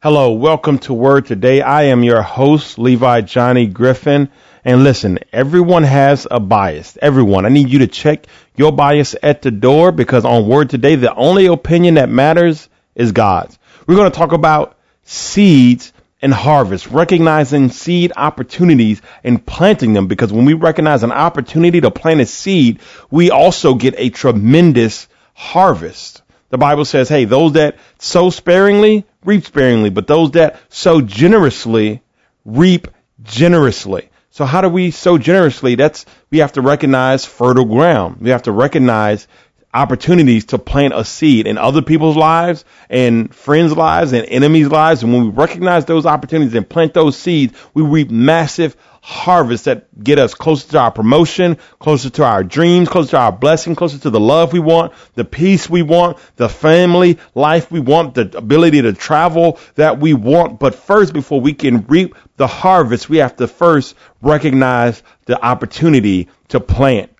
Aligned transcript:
Hello, 0.00 0.30
welcome 0.30 0.78
to 0.78 0.94
Word 0.94 1.26
Today. 1.26 1.60
I 1.60 1.86
am 1.86 2.04
your 2.04 2.22
host, 2.22 2.78
Levy 2.78 3.22
Johnny 3.22 3.66
Griffin. 3.66 4.30
And 4.64 4.84
listen, 4.84 5.18
everyone 5.32 5.82
has 5.82 6.24
a 6.30 6.38
bias. 6.38 6.96
Everyone. 7.02 7.44
I 7.44 7.48
need 7.48 7.68
you 7.68 7.80
to 7.80 7.88
check 7.88 8.28
your 8.54 8.70
bias 8.70 9.16
at 9.24 9.42
the 9.42 9.50
door 9.50 9.90
because 9.90 10.24
on 10.24 10.46
Word 10.46 10.70
Today, 10.70 10.94
the 10.94 11.12
only 11.12 11.46
opinion 11.46 11.94
that 11.94 12.08
matters 12.08 12.68
is 12.94 13.10
God's. 13.10 13.58
We're 13.88 13.96
going 13.96 14.08
to 14.08 14.16
talk 14.16 14.30
about 14.30 14.78
seeds 15.02 15.92
and 16.22 16.32
harvest, 16.32 16.86
recognizing 16.86 17.68
seed 17.70 18.12
opportunities 18.16 19.02
and 19.24 19.44
planting 19.44 19.94
them 19.94 20.06
because 20.06 20.32
when 20.32 20.44
we 20.44 20.54
recognize 20.54 21.02
an 21.02 21.10
opportunity 21.10 21.80
to 21.80 21.90
plant 21.90 22.20
a 22.20 22.26
seed, 22.26 22.78
we 23.10 23.32
also 23.32 23.74
get 23.74 23.96
a 23.98 24.10
tremendous 24.10 25.08
harvest. 25.34 26.22
The 26.50 26.58
Bible 26.58 26.84
says, 26.84 27.08
hey, 27.08 27.24
those 27.24 27.54
that 27.54 27.78
sow 27.98 28.30
sparingly 28.30 29.04
reap 29.24 29.44
sparingly, 29.44 29.90
but 29.90 30.06
those 30.06 30.32
that 30.32 30.60
sow 30.68 31.00
generously 31.00 32.02
reap 32.44 32.88
generously. 33.22 34.10
So 34.30 34.44
how 34.44 34.60
do 34.60 34.68
we 34.68 34.90
sow 34.90 35.18
generously? 35.18 35.74
That's, 35.74 36.06
we 36.30 36.38
have 36.38 36.52
to 36.52 36.60
recognize 36.60 37.24
fertile 37.24 37.64
ground. 37.64 38.18
We 38.20 38.30
have 38.30 38.42
to 38.42 38.52
recognize 38.52 39.26
opportunities 39.74 40.46
to 40.46 40.58
plant 40.58 40.94
a 40.94 41.04
seed 41.04 41.46
in 41.46 41.58
other 41.58 41.82
people's 41.82 42.16
lives 42.16 42.64
and 42.88 43.34
friends' 43.34 43.76
lives 43.76 44.12
and 44.12 44.26
enemies' 44.26 44.68
lives. 44.68 45.02
And 45.02 45.12
when 45.12 45.24
we 45.24 45.30
recognize 45.30 45.84
those 45.84 46.06
opportunities 46.06 46.54
and 46.54 46.68
plant 46.68 46.94
those 46.94 47.16
seeds, 47.16 47.58
we 47.74 47.82
reap 47.82 48.10
massive 48.10 48.76
harvests 49.08 49.64
that 49.64 49.86
get 50.04 50.18
us 50.18 50.34
closer 50.34 50.68
to 50.68 50.78
our 50.78 50.90
promotion, 50.90 51.56
closer 51.78 52.10
to 52.10 52.22
our 52.22 52.44
dreams, 52.44 52.90
closer 52.90 53.12
to 53.12 53.16
our 53.16 53.32
blessing, 53.32 53.74
closer 53.74 53.96
to 53.96 54.10
the 54.10 54.20
love 54.20 54.52
we 54.52 54.58
want, 54.58 54.92
the 55.14 55.24
peace 55.24 55.68
we 55.68 55.80
want, 55.80 56.18
the 56.36 56.46
family 56.46 57.18
life 57.34 57.70
we 57.70 57.80
want, 57.80 58.12
the 58.12 58.36
ability 58.36 58.82
to 58.82 58.92
travel 58.92 59.58
that 59.76 59.98
we 59.98 60.12
want. 60.12 60.60
But 60.60 60.74
first, 60.74 61.14
before 61.14 61.40
we 61.40 61.54
can 61.54 61.86
reap 61.86 62.16
the 62.36 62.46
harvest, 62.46 63.08
we 63.08 63.16
have 63.16 63.34
to 63.36 63.48
first 63.48 63.96
recognize 64.20 65.02
the 65.24 65.42
opportunity 65.42 66.28
to 66.48 66.60
plant 66.60 67.10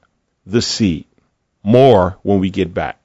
the 0.45 0.61
seed. 0.61 1.07
More 1.63 2.19
when 2.23 2.39
we 2.39 2.51
get 2.51 2.75
back. 2.75 3.01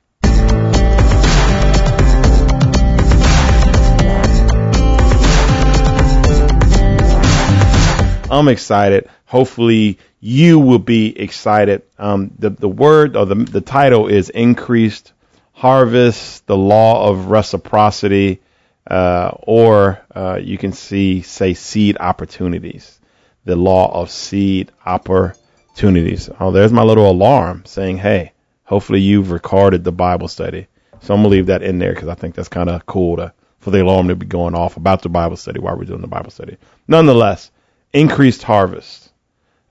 I'm 8.33 8.47
excited. 8.47 9.09
Hopefully 9.25 9.99
you 10.19 10.59
will 10.59 10.79
be 10.79 11.17
excited. 11.19 11.83
Um, 11.97 12.31
the, 12.39 12.49
the 12.49 12.67
word 12.67 13.15
or 13.15 13.25
the, 13.25 13.35
the 13.35 13.61
title 13.61 14.07
is 14.07 14.29
increased 14.29 15.13
harvest, 15.53 16.45
the 16.47 16.57
law 16.57 17.07
of 17.09 17.27
reciprocity, 17.27 18.41
uh, 18.89 19.31
or 19.43 20.01
uh, 20.13 20.39
you 20.41 20.57
can 20.57 20.73
see 20.73 21.21
say 21.21 21.53
seed 21.53 21.97
opportunities, 21.99 22.99
the 23.45 23.55
law 23.55 23.89
of 23.93 24.09
seed 24.11 24.71
opportunities. 24.85 26.29
Oh, 26.39 26.51
there's 26.51 26.73
my 26.73 26.83
little 26.83 27.09
alarm 27.09 27.63
saying, 27.65 27.97
hey, 27.97 28.33
hopefully 28.65 28.99
you've 28.99 29.31
recorded 29.31 29.83
the 29.83 29.91
Bible 29.91 30.27
study. 30.27 30.67
So 31.01 31.13
I'm 31.13 31.21
gonna 31.21 31.29
leave 31.29 31.45
that 31.47 31.63
in 31.63 31.79
there 31.79 31.93
because 31.93 32.09
I 32.09 32.15
think 32.15 32.35
that's 32.35 32.49
kind 32.49 32.69
of 32.69 32.85
cool 32.85 33.17
to, 33.17 33.33
for 33.59 33.71
the 33.71 33.81
alarm 33.81 34.09
to 34.09 34.15
be 34.15 34.25
going 34.25 34.55
off 34.55 34.75
about 34.77 35.01
the 35.01 35.09
Bible 35.09 35.37
study 35.37 35.59
while 35.59 35.77
we're 35.77 35.85
doing 35.85 36.01
the 36.01 36.07
Bible 36.07 36.31
study. 36.31 36.57
Nonetheless, 36.87 37.51
increased 37.93 38.43
harvest. 38.43 39.11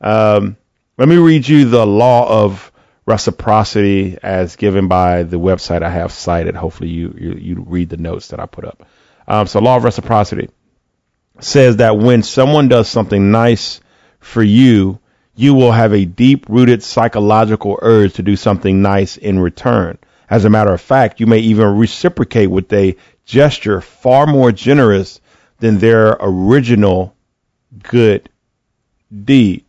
Um, 0.00 0.56
let 0.96 1.08
me 1.08 1.16
read 1.16 1.46
you 1.46 1.64
the 1.68 1.86
law 1.86 2.44
of 2.44 2.72
reciprocity 3.04 4.16
as 4.22 4.56
given 4.56 4.88
by 4.88 5.24
the 5.24 5.38
website 5.38 5.82
I 5.82 5.90
have 5.90 6.12
cited. 6.12 6.54
Hopefully 6.54 6.90
you, 6.90 7.14
you, 7.18 7.32
you 7.32 7.64
read 7.66 7.88
the 7.88 7.96
notes 7.96 8.28
that 8.28 8.40
I 8.40 8.46
put 8.46 8.64
up. 8.64 8.84
Um, 9.26 9.46
so 9.46 9.60
law 9.60 9.76
of 9.76 9.84
reciprocity 9.84 10.50
says 11.40 11.76
that 11.76 11.98
when 11.98 12.22
someone 12.22 12.68
does 12.68 12.88
something 12.88 13.30
nice 13.30 13.80
for 14.20 14.42
you, 14.42 15.00
you 15.34 15.54
will 15.54 15.72
have 15.72 15.92
a 15.92 16.04
deep 16.04 16.46
rooted 16.48 16.82
psychological 16.82 17.78
urge 17.80 18.14
to 18.14 18.22
do 18.22 18.36
something 18.36 18.82
nice 18.82 19.16
in 19.16 19.38
return. 19.38 19.98
As 20.28 20.44
a 20.44 20.50
matter 20.50 20.72
of 20.72 20.80
fact, 20.80 21.20
you 21.20 21.26
may 21.26 21.38
even 21.38 21.76
reciprocate 21.76 22.50
with 22.50 22.72
a 22.72 22.96
gesture 23.24 23.80
far 23.80 24.26
more 24.26 24.52
generous 24.52 25.20
than 25.58 25.78
their 25.78 26.16
original 26.20 27.11
good 27.82 28.28
deed. 29.24 29.64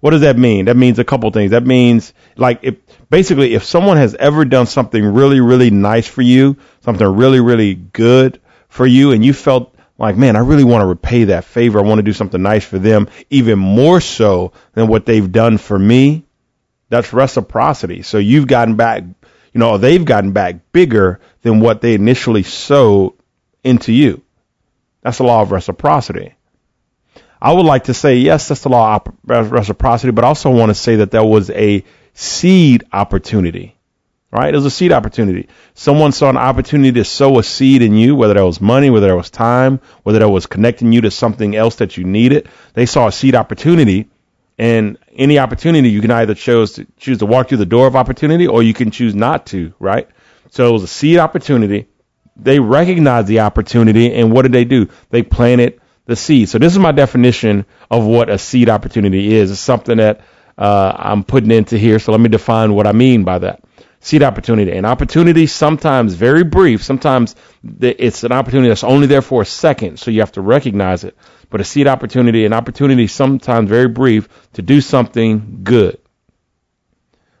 What 0.00 0.10
does 0.10 0.20
that 0.20 0.38
mean? 0.38 0.66
That 0.66 0.76
means 0.76 0.98
a 0.98 1.04
couple 1.04 1.30
things. 1.30 1.50
That 1.50 1.66
means 1.66 2.12
like 2.36 2.60
if 2.62 2.76
basically 3.08 3.54
if 3.54 3.64
someone 3.64 3.96
has 3.96 4.14
ever 4.14 4.44
done 4.44 4.66
something 4.66 5.04
really 5.04 5.40
really 5.40 5.70
nice 5.70 6.06
for 6.06 6.22
you, 6.22 6.56
something 6.80 7.06
really 7.06 7.40
really 7.40 7.74
good 7.74 8.40
for 8.68 8.86
you 8.86 9.12
and 9.12 9.24
you 9.24 9.32
felt 9.32 9.74
like, 9.98 10.16
man, 10.16 10.36
I 10.36 10.40
really 10.40 10.64
want 10.64 10.82
to 10.82 10.86
repay 10.86 11.24
that 11.24 11.44
favor. 11.44 11.78
I 11.78 11.82
want 11.82 11.98
to 11.98 12.02
do 12.02 12.12
something 12.12 12.42
nice 12.42 12.64
for 12.64 12.78
them 12.78 13.08
even 13.30 13.58
more 13.58 14.00
so 14.00 14.52
than 14.74 14.88
what 14.88 15.06
they've 15.06 15.30
done 15.32 15.58
for 15.58 15.78
me. 15.78 16.24
That's 16.88 17.12
reciprocity. 17.12 18.02
So 18.02 18.18
you've 18.18 18.46
gotten 18.46 18.76
back, 18.76 19.02
you 19.02 19.58
know, 19.58 19.78
they've 19.78 20.04
gotten 20.04 20.32
back 20.32 20.70
bigger 20.72 21.20
than 21.42 21.60
what 21.60 21.80
they 21.80 21.94
initially 21.94 22.42
sowed 22.42 23.14
into 23.64 23.92
you. 23.92 24.22
That's 25.02 25.18
the 25.18 25.24
law 25.24 25.42
of 25.42 25.50
reciprocity. 25.50 26.34
I 27.40 27.52
would 27.52 27.66
like 27.66 27.84
to 27.84 27.94
say, 27.94 28.16
yes, 28.16 28.48
that's 28.48 28.62
the 28.62 28.68
law 28.68 29.00
of 29.28 29.52
reciprocity, 29.52 30.10
but 30.10 30.24
I 30.24 30.28
also 30.28 30.50
want 30.50 30.70
to 30.70 30.74
say 30.74 30.96
that 30.96 31.10
there 31.10 31.24
was 31.24 31.50
a 31.50 31.84
seed 32.14 32.84
opportunity, 32.92 33.76
right? 34.30 34.52
It 34.52 34.56
was 34.56 34.64
a 34.64 34.70
seed 34.70 34.92
opportunity. 34.92 35.48
Someone 35.74 36.12
saw 36.12 36.30
an 36.30 36.38
opportunity 36.38 36.92
to 36.92 37.04
sow 37.04 37.38
a 37.38 37.42
seed 37.42 37.82
in 37.82 37.94
you, 37.94 38.16
whether 38.16 38.34
that 38.34 38.44
was 38.44 38.60
money, 38.60 38.88
whether 38.88 39.08
that 39.08 39.16
was 39.16 39.30
time, 39.30 39.80
whether 40.02 40.20
that 40.20 40.28
was 40.28 40.46
connecting 40.46 40.92
you 40.92 41.02
to 41.02 41.10
something 41.10 41.54
else 41.54 41.76
that 41.76 41.96
you 41.96 42.04
needed. 42.04 42.48
They 42.72 42.86
saw 42.86 43.08
a 43.08 43.12
seed 43.12 43.34
opportunity 43.34 44.08
and 44.58 44.96
any 45.14 45.38
opportunity 45.38 45.90
you 45.90 46.00
can 46.00 46.10
either 46.10 46.34
choose 46.34 46.72
to 46.72 46.86
choose 46.96 47.18
to 47.18 47.26
walk 47.26 47.48
through 47.48 47.58
the 47.58 47.66
door 47.66 47.86
of 47.86 47.96
opportunity 47.96 48.46
or 48.46 48.62
you 48.62 48.72
can 48.72 48.90
choose 48.90 49.14
not 49.14 49.46
to, 49.46 49.74
right? 49.78 50.08
So 50.50 50.68
it 50.68 50.72
was 50.72 50.82
a 50.82 50.88
seed 50.88 51.18
opportunity. 51.18 51.88
They 52.36 52.58
recognized 52.58 53.28
the 53.28 53.40
opportunity 53.40 54.14
and 54.14 54.32
what 54.32 54.42
did 54.42 54.52
they 54.52 54.64
do? 54.64 54.88
They 55.10 55.22
planted 55.22 55.80
the 56.06 56.16
seed. 56.16 56.48
So 56.48 56.58
this 56.58 56.72
is 56.72 56.78
my 56.78 56.92
definition 56.92 57.66
of 57.90 58.04
what 58.04 58.30
a 58.30 58.38
seed 58.38 58.68
opportunity 58.68 59.34
is. 59.34 59.50
It's 59.50 59.60
something 59.60 59.98
that 59.98 60.22
uh, 60.56 60.92
I'm 60.96 61.24
putting 61.24 61.50
into 61.50 61.76
here. 61.76 61.98
So 61.98 62.12
let 62.12 62.20
me 62.20 62.28
define 62.28 62.74
what 62.74 62.86
I 62.86 62.92
mean 62.92 63.24
by 63.24 63.40
that. 63.40 63.62
Seed 64.00 64.22
opportunity. 64.22 64.70
An 64.70 64.84
opportunity 64.84 65.46
sometimes 65.46 66.14
very 66.14 66.44
brief. 66.44 66.84
Sometimes 66.84 67.34
it's 67.80 68.22
an 68.22 68.32
opportunity 68.32 68.68
that's 68.68 68.84
only 68.84 69.08
there 69.08 69.22
for 69.22 69.42
a 69.42 69.46
second. 69.46 69.98
So 69.98 70.10
you 70.10 70.20
have 70.20 70.32
to 70.32 70.40
recognize 70.40 71.02
it. 71.02 71.16
But 71.50 71.60
a 71.60 71.64
seed 71.64 71.88
opportunity, 71.88 72.44
an 72.44 72.52
opportunity 72.52 73.08
sometimes 73.08 73.68
very 73.68 73.88
brief 73.88 74.28
to 74.54 74.62
do 74.62 74.80
something 74.80 75.60
good. 75.64 75.98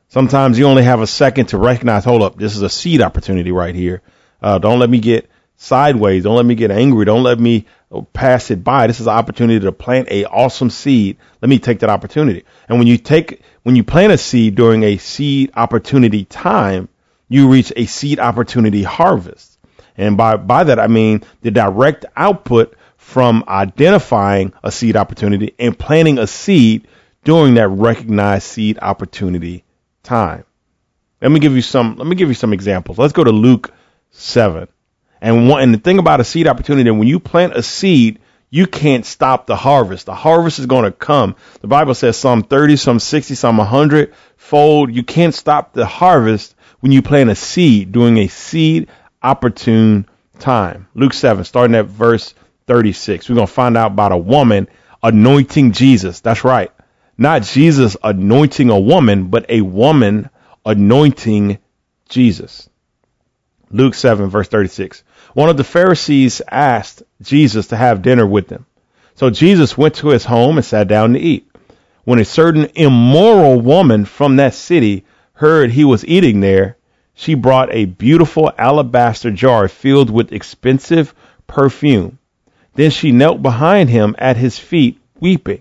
Sometimes 0.08 0.58
you 0.58 0.66
only 0.66 0.84
have 0.84 1.00
a 1.00 1.06
second 1.06 1.46
to 1.46 1.58
recognize, 1.58 2.04
hold 2.04 2.22
up, 2.22 2.36
this 2.36 2.56
is 2.56 2.62
a 2.62 2.70
seed 2.70 3.02
opportunity 3.02 3.52
right 3.52 3.74
here. 3.74 4.02
Uh, 4.40 4.58
don't 4.58 4.78
let 4.78 4.88
me 4.88 4.98
get 4.98 5.28
sideways. 5.56 6.24
Don't 6.24 6.36
let 6.36 6.46
me 6.46 6.54
get 6.54 6.70
angry. 6.70 7.04
Don't 7.04 7.22
let 7.22 7.38
me 7.38 7.66
pass 8.12 8.50
it 8.50 8.64
by. 8.64 8.86
This 8.86 9.00
is 9.00 9.06
an 9.06 9.12
opportunity 9.12 9.60
to 9.60 9.72
plant 9.72 10.08
a 10.10 10.24
awesome 10.24 10.70
seed. 10.70 11.18
Let 11.40 11.48
me 11.48 11.58
take 11.58 11.80
that 11.80 11.90
opportunity. 11.90 12.44
And 12.68 12.78
when 12.78 12.86
you 12.86 12.98
take, 12.98 13.42
when 13.62 13.76
you 13.76 13.84
plant 13.84 14.12
a 14.12 14.18
seed 14.18 14.54
during 14.54 14.82
a 14.82 14.96
seed 14.96 15.52
opportunity 15.54 16.24
time, 16.24 16.88
you 17.28 17.48
reach 17.48 17.72
a 17.76 17.86
seed 17.86 18.18
opportunity 18.18 18.82
harvest. 18.82 19.58
And 19.96 20.16
by, 20.16 20.36
by 20.36 20.64
that, 20.64 20.78
I 20.78 20.88
mean 20.88 21.22
the 21.42 21.50
direct 21.50 22.04
output 22.16 22.76
from 22.96 23.44
identifying 23.48 24.52
a 24.62 24.70
seed 24.70 24.96
opportunity 24.96 25.54
and 25.58 25.78
planting 25.78 26.18
a 26.18 26.26
seed 26.26 26.88
during 27.24 27.54
that 27.54 27.68
recognized 27.68 28.44
seed 28.44 28.78
opportunity 28.82 29.64
time. 30.02 30.44
Let 31.22 31.30
me 31.30 31.40
give 31.40 31.54
you 31.54 31.62
some, 31.62 31.96
let 31.96 32.06
me 32.06 32.16
give 32.16 32.28
you 32.28 32.34
some 32.34 32.52
examples. 32.52 32.98
Let's 32.98 33.12
go 33.12 33.24
to 33.24 33.32
Luke 33.32 33.72
7. 34.10 34.68
And 35.20 35.48
one, 35.48 35.62
and 35.62 35.74
the 35.74 35.78
thing 35.78 35.98
about 35.98 36.20
a 36.20 36.24
seed 36.24 36.46
opportunity, 36.46 36.90
when 36.90 37.08
you 37.08 37.20
plant 37.20 37.56
a 37.56 37.62
seed, 37.62 38.20
you 38.50 38.66
can't 38.66 39.04
stop 39.04 39.46
the 39.46 39.56
harvest. 39.56 40.06
The 40.06 40.14
harvest 40.14 40.58
is 40.58 40.66
going 40.66 40.84
to 40.84 40.92
come. 40.92 41.36
The 41.60 41.66
Bible 41.66 41.94
says 41.94 42.16
some 42.16 42.42
30, 42.42 42.76
some 42.76 42.98
60, 42.98 43.34
some 43.34 43.56
100 43.56 44.14
fold. 44.36 44.94
You 44.94 45.02
can't 45.02 45.34
stop 45.34 45.72
the 45.72 45.86
harvest 45.86 46.54
when 46.80 46.92
you 46.92 47.02
plant 47.02 47.30
a 47.30 47.34
seed 47.34 47.92
during 47.92 48.18
a 48.18 48.28
seed 48.28 48.88
opportune 49.22 50.06
time. 50.38 50.88
Luke 50.94 51.14
7, 51.14 51.44
starting 51.44 51.74
at 51.74 51.86
verse 51.86 52.34
36. 52.66 53.28
We're 53.28 53.34
going 53.34 53.46
to 53.46 53.52
find 53.52 53.76
out 53.76 53.92
about 53.92 54.12
a 54.12 54.16
woman 54.16 54.68
anointing 55.02 55.72
Jesus. 55.72 56.20
That's 56.20 56.44
right. 56.44 56.70
Not 57.18 57.42
Jesus 57.42 57.96
anointing 58.02 58.70
a 58.70 58.78
woman, 58.78 59.28
but 59.28 59.46
a 59.48 59.62
woman 59.62 60.30
anointing 60.64 61.58
Jesus. 62.08 62.68
Luke 63.70 63.94
7, 63.94 64.28
verse 64.28 64.48
36. 64.48 65.02
One 65.36 65.50
of 65.50 65.58
the 65.58 65.64
Pharisees 65.64 66.40
asked 66.50 67.02
Jesus 67.20 67.66
to 67.66 67.76
have 67.76 68.00
dinner 68.00 68.26
with 68.26 68.48
them. 68.48 68.64
So 69.16 69.28
Jesus 69.28 69.76
went 69.76 69.96
to 69.96 70.08
his 70.08 70.24
home 70.24 70.56
and 70.56 70.64
sat 70.64 70.88
down 70.88 71.12
to 71.12 71.18
eat. 71.20 71.46
When 72.04 72.18
a 72.18 72.24
certain 72.24 72.70
immoral 72.74 73.60
woman 73.60 74.06
from 74.06 74.36
that 74.36 74.54
city 74.54 75.04
heard 75.34 75.72
he 75.72 75.84
was 75.84 76.06
eating 76.06 76.40
there, 76.40 76.78
she 77.12 77.34
brought 77.34 77.68
a 77.70 77.84
beautiful 77.84 78.50
alabaster 78.56 79.30
jar 79.30 79.68
filled 79.68 80.08
with 80.08 80.32
expensive 80.32 81.12
perfume. 81.46 82.18
Then 82.74 82.90
she 82.90 83.12
knelt 83.12 83.42
behind 83.42 83.90
him 83.90 84.16
at 84.16 84.38
his 84.38 84.58
feet, 84.58 84.98
weeping. 85.20 85.60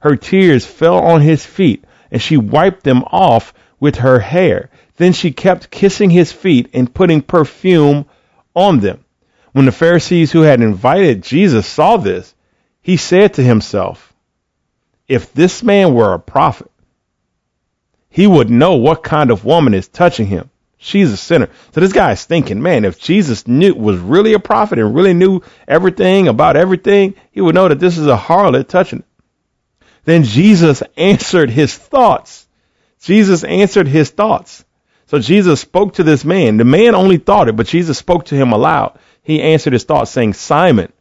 Her 0.00 0.16
tears 0.16 0.66
fell 0.66 0.98
on 0.98 1.20
his 1.20 1.46
feet, 1.46 1.84
and 2.10 2.20
she 2.20 2.36
wiped 2.36 2.82
them 2.82 3.04
off 3.04 3.54
with 3.78 3.98
her 3.98 4.18
hair. 4.18 4.70
Then 4.96 5.12
she 5.12 5.30
kept 5.30 5.70
kissing 5.70 6.10
his 6.10 6.32
feet 6.32 6.70
and 6.74 6.92
putting 6.92 7.22
perfume 7.22 8.06
on 8.56 8.80
them. 8.80 9.04
When 9.52 9.66
the 9.66 9.72
Pharisees 9.72 10.32
who 10.32 10.42
had 10.42 10.60
invited 10.60 11.22
Jesus 11.22 11.66
saw 11.66 11.98
this, 11.98 12.34
he 12.80 12.96
said 12.96 13.34
to 13.34 13.42
himself, 13.42 14.12
If 15.06 15.32
this 15.32 15.62
man 15.62 15.94
were 15.94 16.14
a 16.14 16.18
prophet, 16.18 16.70
he 18.08 18.26
would 18.26 18.50
know 18.50 18.76
what 18.76 19.02
kind 19.02 19.30
of 19.30 19.44
woman 19.44 19.74
is 19.74 19.88
touching 19.88 20.26
him. 20.26 20.50
She's 20.78 21.12
a 21.12 21.16
sinner. 21.16 21.48
So 21.72 21.80
this 21.80 21.92
guy 21.92 22.10
is 22.12 22.24
thinking, 22.24 22.60
man, 22.60 22.84
if 22.84 22.98
Jesus 22.98 23.46
knew 23.46 23.72
was 23.72 23.98
really 23.98 24.32
a 24.32 24.40
prophet 24.40 24.80
and 24.80 24.94
really 24.94 25.14
knew 25.14 25.40
everything 25.68 26.26
about 26.26 26.56
everything, 26.56 27.14
he 27.30 27.40
would 27.40 27.54
know 27.54 27.68
that 27.68 27.78
this 27.78 27.98
is 27.98 28.08
a 28.08 28.16
harlot 28.16 28.66
touching 28.66 28.98
him. 28.98 29.04
Then 30.04 30.24
Jesus 30.24 30.82
answered 30.96 31.50
his 31.50 31.76
thoughts. 31.76 32.46
Jesus 33.00 33.44
answered 33.44 33.86
his 33.86 34.10
thoughts. 34.10 34.64
So 35.06 35.18
Jesus 35.18 35.60
spoke 35.60 35.94
to 35.94 36.02
this 36.02 36.24
man. 36.24 36.56
The 36.56 36.64
man 36.64 36.94
only 36.94 37.18
thought 37.18 37.48
it, 37.48 37.56
but 37.56 37.66
Jesus 37.66 37.98
spoke 37.98 38.24
to 38.26 38.34
him 38.34 38.52
aloud. 38.52 38.98
He 39.22 39.40
answered 39.40 39.72
his 39.72 39.84
thoughts, 39.84 40.10
saying, 40.10 40.34
Simon, 40.34 40.92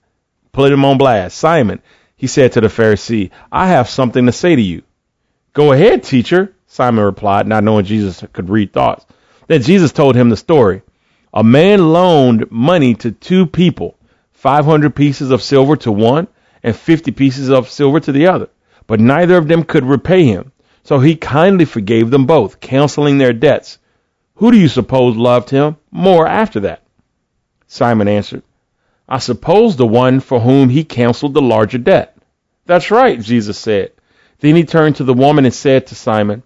put 0.52 0.72
him 0.72 0.86
on 0.86 0.98
blast. 0.98 1.38
Simon, 1.38 1.82
he 2.16 2.28
said 2.28 2.52
to 2.54 2.62
the 2.62 2.68
Pharisee, 2.68 3.32
I 3.52 3.68
have 3.68 3.90
something 3.90 4.26
to 4.26 4.32
say 4.32 4.56
to 4.56 4.62
you. 4.62 4.84
Go 5.54 5.72
ahead, 5.72 6.04
teacher, 6.04 6.54
Simon 6.68 7.04
replied, 7.04 7.48
not 7.48 7.64
knowing 7.64 7.84
Jesus 7.84 8.24
could 8.32 8.50
read 8.50 8.72
thoughts. 8.72 9.06
Then 9.48 9.62
Jesus 9.62 9.92
told 9.92 10.16
him 10.16 10.30
the 10.30 10.38
story. 10.38 10.84
A 11.34 11.44
man 11.44 11.92
loaned 11.92 12.50
money 12.52 12.94
to 12.96 13.12
two 13.12 13.46
people, 13.46 13.98
500 14.34 14.96
pieces 14.96 15.32
of 15.32 15.42
silver 15.42 15.76
to 15.78 15.92
one 15.92 16.28
and 16.64 16.76
50 16.76 17.12
pieces 17.12 17.50
of 17.50 17.70
silver 17.70 18.00
to 18.00 18.12
the 18.12 18.28
other. 18.28 18.50
But 18.88 19.00
neither 19.00 19.38
of 19.38 19.48
them 19.48 19.64
could 19.64 19.86
repay 19.86 20.26
him. 20.26 20.52
So 20.84 21.00
he 21.00 21.16
kindly 21.16 21.66
forgave 21.66 22.10
them 22.10 22.26
both, 22.26 22.60
canceling 22.60 23.18
their 23.18 23.34
debts. 23.34 23.78
Who 24.36 24.52
do 24.52 24.58
you 24.58 24.68
suppose 24.68 25.16
loved 25.16 25.50
him 25.50 25.78
more 25.92 26.28
after 26.28 26.62
that? 26.62 26.81
Simon 27.72 28.10
answered, 28.10 28.44
I 29.08 29.20
suppose 29.20 29.78
the 29.78 29.88
one 29.88 30.20
for 30.20 30.42
whom 30.42 30.68
he 30.68 30.84
canceled 30.84 31.34
the 31.34 31.42
larger 31.42 31.78
debt. 31.78 32.18
That's 32.66 32.92
right, 32.92 33.18
Jesus 33.18 33.58
said. 33.58 33.94
Then 34.40 34.58
he 34.58 34.66
turned 34.66 34.98
to 34.98 35.06
the 35.06 35.14
woman 35.14 35.46
and 35.46 35.54
said 35.54 35.88
to 35.88 35.96
Simon, 35.96 36.44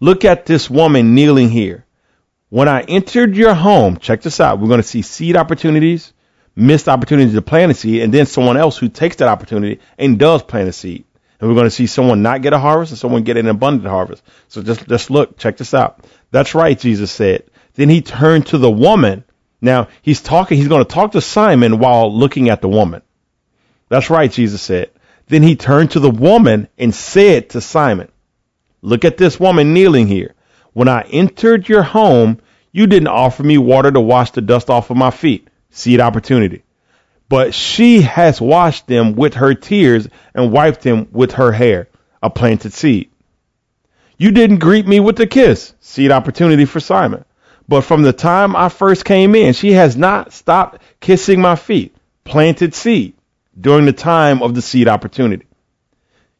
Look 0.00 0.26
at 0.26 0.44
this 0.44 0.68
woman 0.68 1.14
kneeling 1.14 1.48
here. 1.48 1.86
When 2.50 2.68
I 2.68 2.82
entered 2.82 3.36
your 3.36 3.54
home, 3.54 3.96
check 3.96 4.20
this 4.20 4.38
out. 4.38 4.60
We're 4.60 4.68
going 4.68 4.82
to 4.82 4.86
see 4.86 5.00
seed 5.00 5.34
opportunities, 5.34 6.12
missed 6.54 6.90
opportunities 6.90 7.32
to 7.32 7.40
plant 7.40 7.72
a 7.72 7.74
seed, 7.74 8.02
and 8.02 8.12
then 8.12 8.26
someone 8.26 8.58
else 8.58 8.76
who 8.76 8.90
takes 8.90 9.16
that 9.16 9.28
opportunity 9.28 9.80
and 9.96 10.18
does 10.18 10.42
plant 10.42 10.68
a 10.68 10.74
seed. 10.74 11.06
And 11.40 11.48
we're 11.48 11.54
going 11.54 11.64
to 11.64 11.70
see 11.70 11.86
someone 11.86 12.20
not 12.20 12.42
get 12.42 12.52
a 12.52 12.58
harvest 12.58 12.92
and 12.92 12.98
someone 12.98 13.22
get 13.22 13.38
an 13.38 13.48
abundant 13.48 13.88
harvest. 13.88 14.22
So 14.48 14.62
just, 14.62 14.86
just 14.86 15.08
look, 15.08 15.38
check 15.38 15.56
this 15.56 15.72
out. 15.72 16.04
That's 16.30 16.54
right, 16.54 16.78
Jesus 16.78 17.10
said. 17.10 17.44
Then 17.76 17.88
he 17.88 18.02
turned 18.02 18.48
to 18.48 18.58
the 18.58 18.70
woman. 18.70 19.24
Now 19.60 19.88
he's 20.02 20.20
talking, 20.20 20.58
he's 20.58 20.68
going 20.68 20.84
to 20.84 20.94
talk 20.94 21.12
to 21.12 21.20
Simon 21.20 21.78
while 21.78 22.16
looking 22.16 22.48
at 22.48 22.60
the 22.60 22.68
woman. 22.68 23.02
That's 23.88 24.10
right, 24.10 24.30
Jesus 24.30 24.62
said. 24.62 24.90
Then 25.26 25.42
he 25.42 25.56
turned 25.56 25.92
to 25.92 26.00
the 26.00 26.10
woman 26.10 26.68
and 26.78 26.94
said 26.94 27.50
to 27.50 27.60
Simon, 27.60 28.08
Look 28.80 29.04
at 29.04 29.16
this 29.16 29.40
woman 29.40 29.74
kneeling 29.74 30.06
here. 30.06 30.34
When 30.72 30.88
I 30.88 31.02
entered 31.02 31.68
your 31.68 31.82
home, 31.82 32.40
you 32.72 32.86
didn't 32.86 33.08
offer 33.08 33.42
me 33.42 33.58
water 33.58 33.90
to 33.90 34.00
wash 34.00 34.30
the 34.30 34.40
dust 34.40 34.70
off 34.70 34.90
of 34.90 34.96
my 34.96 35.10
feet. 35.10 35.48
Seed 35.70 36.00
opportunity. 36.00 36.62
But 37.28 37.54
she 37.54 38.02
has 38.02 38.40
washed 38.40 38.86
them 38.86 39.14
with 39.14 39.34
her 39.34 39.54
tears 39.54 40.08
and 40.34 40.52
wiped 40.52 40.82
them 40.82 41.08
with 41.12 41.32
her 41.32 41.52
hair. 41.52 41.88
A 42.22 42.30
planted 42.30 42.72
seed. 42.72 43.10
You 44.16 44.32
didn't 44.32 44.58
greet 44.58 44.86
me 44.86 44.98
with 44.98 45.20
a 45.20 45.26
kiss. 45.26 45.74
Seed 45.80 46.10
opportunity 46.10 46.64
for 46.64 46.80
Simon. 46.80 47.24
But 47.68 47.82
from 47.82 48.02
the 48.02 48.14
time 48.14 48.56
I 48.56 48.70
first 48.70 49.04
came 49.04 49.34
in, 49.34 49.52
she 49.52 49.72
has 49.72 49.96
not 49.96 50.32
stopped 50.32 50.82
kissing 51.00 51.40
my 51.40 51.54
feet. 51.54 51.94
Planted 52.24 52.74
seed 52.74 53.14
during 53.58 53.84
the 53.84 53.92
time 53.92 54.42
of 54.42 54.54
the 54.54 54.62
seed 54.62 54.88
opportunity. 54.88 55.46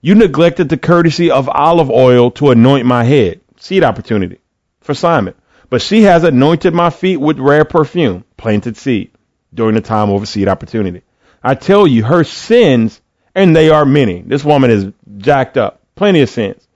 You 0.01 0.15
neglected 0.15 0.69
the 0.69 0.79
courtesy 0.79 1.31
of 1.31 1.49
olive 1.49 1.91
oil 1.91 2.31
to 2.33 2.51
anoint 2.51 2.87
my 2.87 3.05
head. 3.05 3.41
Seed 3.57 3.85
opportunity 3.85 4.39
for 4.81 4.95
Simon. 4.95 5.35
But 5.71 5.83
she 5.83 6.03
has 6.03 6.25
anointed 6.25 6.73
my 6.73 6.91
feet 6.91 7.19
with 7.19 7.39
rare 7.39 7.65
perfume. 7.65 8.25
Planted 8.37 8.77
seed 8.77 9.11
during 9.53 9.75
the 9.75 9.81
time 9.81 10.11
of 10.11 10.29
seed 10.29 10.49
opportunity. 10.49 11.03
I 11.43 11.55
tell 11.55 11.87
you, 11.87 12.05
her 12.05 12.25
sins, 12.25 13.01
and 13.35 13.55
they 13.55 13.71
are 13.71 13.85
many. 13.85 14.23
This 14.23 14.45
woman 14.45 14.71
is 14.71 14.87
jacked 15.19 15.57
up. 15.57 15.81
Plenty 15.95 16.23
of 16.23 16.31
sins. 16.31 16.67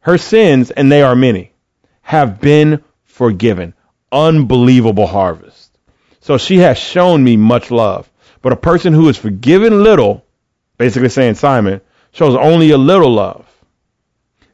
Her 0.00 0.16
sins, 0.16 0.70
and 0.70 0.90
they 0.90 1.02
are 1.02 1.16
many, 1.16 1.52
have 2.02 2.40
been 2.40 2.82
forgiven. 3.18 3.74
Unbelievable 4.12 5.08
harvest. 5.08 5.76
So 6.20 6.38
she 6.38 6.58
has 6.58 6.78
shown 6.78 7.22
me 7.22 7.36
much 7.36 7.70
love. 7.70 8.08
But 8.40 8.52
a 8.52 8.56
person 8.70 8.92
who 8.92 9.08
is 9.08 9.18
forgiven 9.18 9.82
little, 9.82 10.24
basically 10.78 11.08
saying, 11.08 11.34
Simon, 11.34 11.80
shows 12.12 12.36
only 12.36 12.70
a 12.70 12.78
little 12.78 13.10
love. 13.10 13.44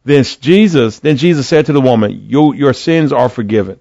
Then 0.04 0.24
Jesus, 0.24 0.98
then 1.00 1.18
Jesus 1.18 1.46
said 1.46 1.66
to 1.66 1.72
the 1.74 1.80
woman, 1.80 2.26
your, 2.26 2.54
your 2.54 2.72
sins 2.72 3.12
are 3.12 3.28
forgiven. 3.28 3.78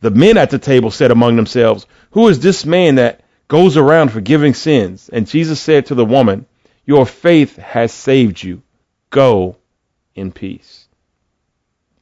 The 0.00 0.10
men 0.10 0.36
at 0.36 0.50
the 0.50 0.58
table 0.58 0.90
said 0.90 1.10
among 1.10 1.36
themselves, 1.36 1.86
Who 2.12 2.28
is 2.28 2.40
this 2.40 2.64
man 2.64 2.96
that 2.96 3.22
goes 3.48 3.76
around 3.76 4.10
forgiving 4.10 4.54
sins? 4.54 5.08
And 5.10 5.26
Jesus 5.26 5.60
said 5.60 5.86
to 5.86 5.94
the 5.94 6.04
woman, 6.04 6.46
Your 6.84 7.06
faith 7.06 7.56
has 7.56 7.92
saved 7.92 8.42
you. 8.42 8.62
Go 9.10 9.56
in 10.14 10.30
peace. 10.30 10.88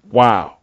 Wow. 0.04 0.57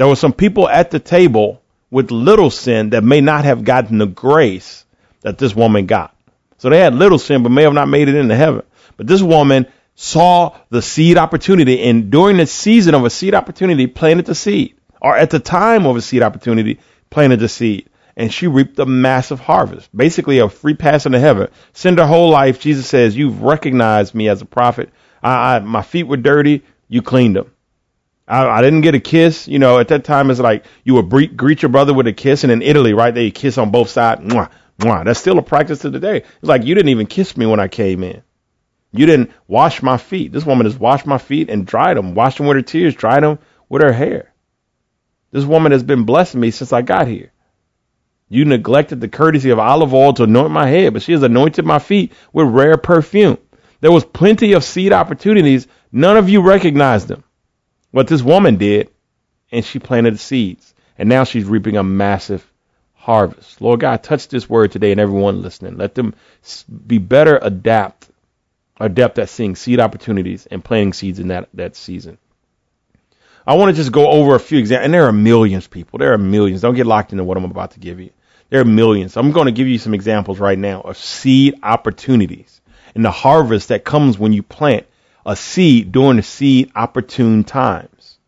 There 0.00 0.08
were 0.08 0.16
some 0.16 0.32
people 0.32 0.66
at 0.66 0.90
the 0.90 0.98
table 0.98 1.60
with 1.90 2.10
little 2.10 2.50
sin 2.50 2.88
that 2.90 3.04
may 3.04 3.20
not 3.20 3.44
have 3.44 3.64
gotten 3.64 3.98
the 3.98 4.06
grace 4.06 4.86
that 5.20 5.36
this 5.36 5.54
woman 5.54 5.84
got. 5.84 6.16
So 6.56 6.70
they 6.70 6.80
had 6.80 6.94
little 6.94 7.18
sin, 7.18 7.42
but 7.42 7.50
may 7.50 7.64
have 7.64 7.74
not 7.74 7.86
made 7.86 8.08
it 8.08 8.14
into 8.14 8.34
heaven. 8.34 8.62
But 8.96 9.08
this 9.08 9.20
woman 9.20 9.66
saw 9.96 10.56
the 10.70 10.80
seed 10.80 11.18
opportunity 11.18 11.82
and 11.82 12.10
during 12.10 12.38
the 12.38 12.46
season 12.46 12.94
of 12.94 13.04
a 13.04 13.10
seed 13.10 13.34
opportunity 13.34 13.86
planted 13.88 14.24
the 14.24 14.34
seed. 14.34 14.74
Or 15.02 15.14
at 15.14 15.28
the 15.28 15.38
time 15.38 15.84
of 15.84 15.96
a 15.96 16.00
seed 16.00 16.22
opportunity 16.22 16.80
planted 17.10 17.40
the 17.40 17.48
seed. 17.50 17.90
And 18.16 18.32
she 18.32 18.46
reaped 18.46 18.78
a 18.78 18.86
massive 18.86 19.40
harvest 19.40 19.94
basically 19.94 20.38
a 20.38 20.48
free 20.48 20.72
pass 20.72 21.04
into 21.04 21.20
heaven. 21.20 21.48
Send 21.74 21.98
her 21.98 22.06
whole 22.06 22.30
life 22.30 22.58
jesus 22.58 22.86
says 22.86 23.14
you've 23.14 23.42
recognized 23.42 24.14
me 24.14 24.30
as 24.30 24.40
a 24.40 24.46
prophet. 24.46 24.88
I, 25.22 25.56
I 25.56 25.58
my 25.58 25.82
feet 25.82 26.04
were 26.04 26.16
dirty. 26.16 26.62
You 26.88 27.02
cleaned 27.02 27.36
them 27.36 27.52
I, 28.30 28.58
I 28.58 28.62
didn't 28.62 28.82
get 28.82 28.94
a 28.94 29.00
kiss 29.00 29.48
you 29.48 29.58
know 29.58 29.78
at 29.78 29.88
that 29.88 30.04
time 30.04 30.30
it's 30.30 30.40
like 30.40 30.64
you 30.84 30.94
would 30.94 31.36
greet 31.36 31.62
your 31.62 31.68
brother 31.68 31.92
with 31.92 32.06
a 32.06 32.12
kiss 32.12 32.44
and 32.44 32.52
in 32.52 32.62
italy 32.62 32.94
right 32.94 33.14
they 33.14 33.30
kiss 33.30 33.58
on 33.58 33.70
both 33.70 33.90
sides 33.90 34.22
mwah, 34.22 34.50
mwah. 34.78 35.04
that's 35.04 35.20
still 35.20 35.38
a 35.38 35.42
practice 35.42 35.80
to 35.80 35.90
the 35.90 36.00
day 36.00 36.18
it's 36.18 36.42
like 36.42 36.64
you 36.64 36.74
didn't 36.74 36.90
even 36.90 37.06
kiss 37.06 37.36
me 37.36 37.46
when 37.46 37.60
i 37.60 37.68
came 37.68 38.02
in 38.04 38.22
you 38.92 39.06
didn't 39.06 39.30
wash 39.46 39.82
my 39.82 39.96
feet. 39.96 40.32
This 40.32 40.44
woman 40.44 40.66
has 40.66 40.78
washed 40.78 41.06
my 41.06 41.18
feet 41.18 41.48
and 41.48 41.66
dried 41.66 41.96
them, 41.96 42.14
washed 42.14 42.38
them 42.38 42.46
with 42.46 42.56
her 42.56 42.62
tears, 42.62 42.94
dried 42.94 43.22
them 43.22 43.38
with 43.68 43.82
her 43.82 43.92
hair. 43.92 44.32
This 45.30 45.44
woman 45.44 45.72
has 45.72 45.84
been 45.84 46.04
blessing 46.04 46.40
me 46.40 46.50
since 46.50 46.72
I 46.72 46.82
got 46.82 47.06
here. 47.06 47.32
You 48.28 48.44
neglected 48.44 49.00
the 49.00 49.08
courtesy 49.08 49.50
of 49.50 49.58
olive 49.58 49.94
oil 49.94 50.12
to 50.14 50.24
anoint 50.24 50.50
my 50.50 50.66
head, 50.66 50.92
but 50.92 51.02
she 51.02 51.12
has 51.12 51.22
anointed 51.22 51.64
my 51.64 51.78
feet 51.78 52.12
with 52.32 52.48
rare 52.48 52.76
perfume. 52.76 53.38
There 53.80 53.92
was 53.92 54.04
plenty 54.04 54.52
of 54.52 54.64
seed 54.64 54.92
opportunities. 54.92 55.68
None 55.92 56.16
of 56.16 56.28
you 56.28 56.42
recognized 56.42 57.08
them. 57.08 57.24
What 57.90 58.08
this 58.08 58.22
woman 58.22 58.56
did, 58.56 58.90
and 59.50 59.64
she 59.64 59.78
planted 59.78 60.18
seeds. 60.18 60.74
And 60.98 61.08
now 61.08 61.24
she's 61.24 61.46
reaping 61.46 61.76
a 61.76 61.82
massive 61.82 62.46
harvest. 62.94 63.60
Lord 63.60 63.80
God, 63.80 64.02
touch 64.02 64.28
this 64.28 64.48
word 64.48 64.72
today 64.72 64.92
and 64.92 65.00
everyone 65.00 65.42
listening. 65.42 65.78
Let 65.78 65.94
them 65.94 66.14
be 66.86 66.98
better 66.98 67.38
adapt 67.40 68.10
adept 68.78 69.18
at 69.18 69.28
seeing 69.28 69.56
seed 69.56 69.78
opportunities 69.78 70.46
and 70.46 70.64
planting 70.64 70.94
seeds 70.94 71.18
in 71.18 71.28
that, 71.28 71.48
that 71.54 71.76
season. 71.76 72.18
I 73.46 73.54
want 73.54 73.70
to 73.70 73.76
just 73.76 73.92
go 73.92 74.08
over 74.08 74.34
a 74.34 74.40
few 74.40 74.58
examples, 74.58 74.84
and 74.86 74.94
there 74.94 75.06
are 75.06 75.12
millions, 75.12 75.66
people. 75.66 75.98
There 75.98 76.12
are 76.12 76.18
millions. 76.18 76.62
Don't 76.62 76.74
get 76.74 76.86
locked 76.86 77.12
into 77.12 77.24
what 77.24 77.36
I'm 77.36 77.44
about 77.44 77.72
to 77.72 77.80
give 77.80 78.00
you. 78.00 78.10
There 78.48 78.60
are 78.60 78.64
millions. 78.64 79.16
I'm 79.16 79.32
going 79.32 79.46
to 79.46 79.52
give 79.52 79.68
you 79.68 79.78
some 79.78 79.94
examples 79.94 80.38
right 80.38 80.58
now 80.58 80.80
of 80.80 80.96
seed 80.96 81.58
opportunities 81.62 82.60
and 82.94 83.04
the 83.04 83.10
harvest 83.10 83.68
that 83.68 83.84
comes 83.84 84.18
when 84.18 84.32
you 84.32 84.42
plant 84.42 84.86
a 85.24 85.36
seed 85.36 85.92
during 85.92 86.16
the 86.16 86.22
seed 86.22 86.72
opportune 86.74 87.44
times. 87.44 88.18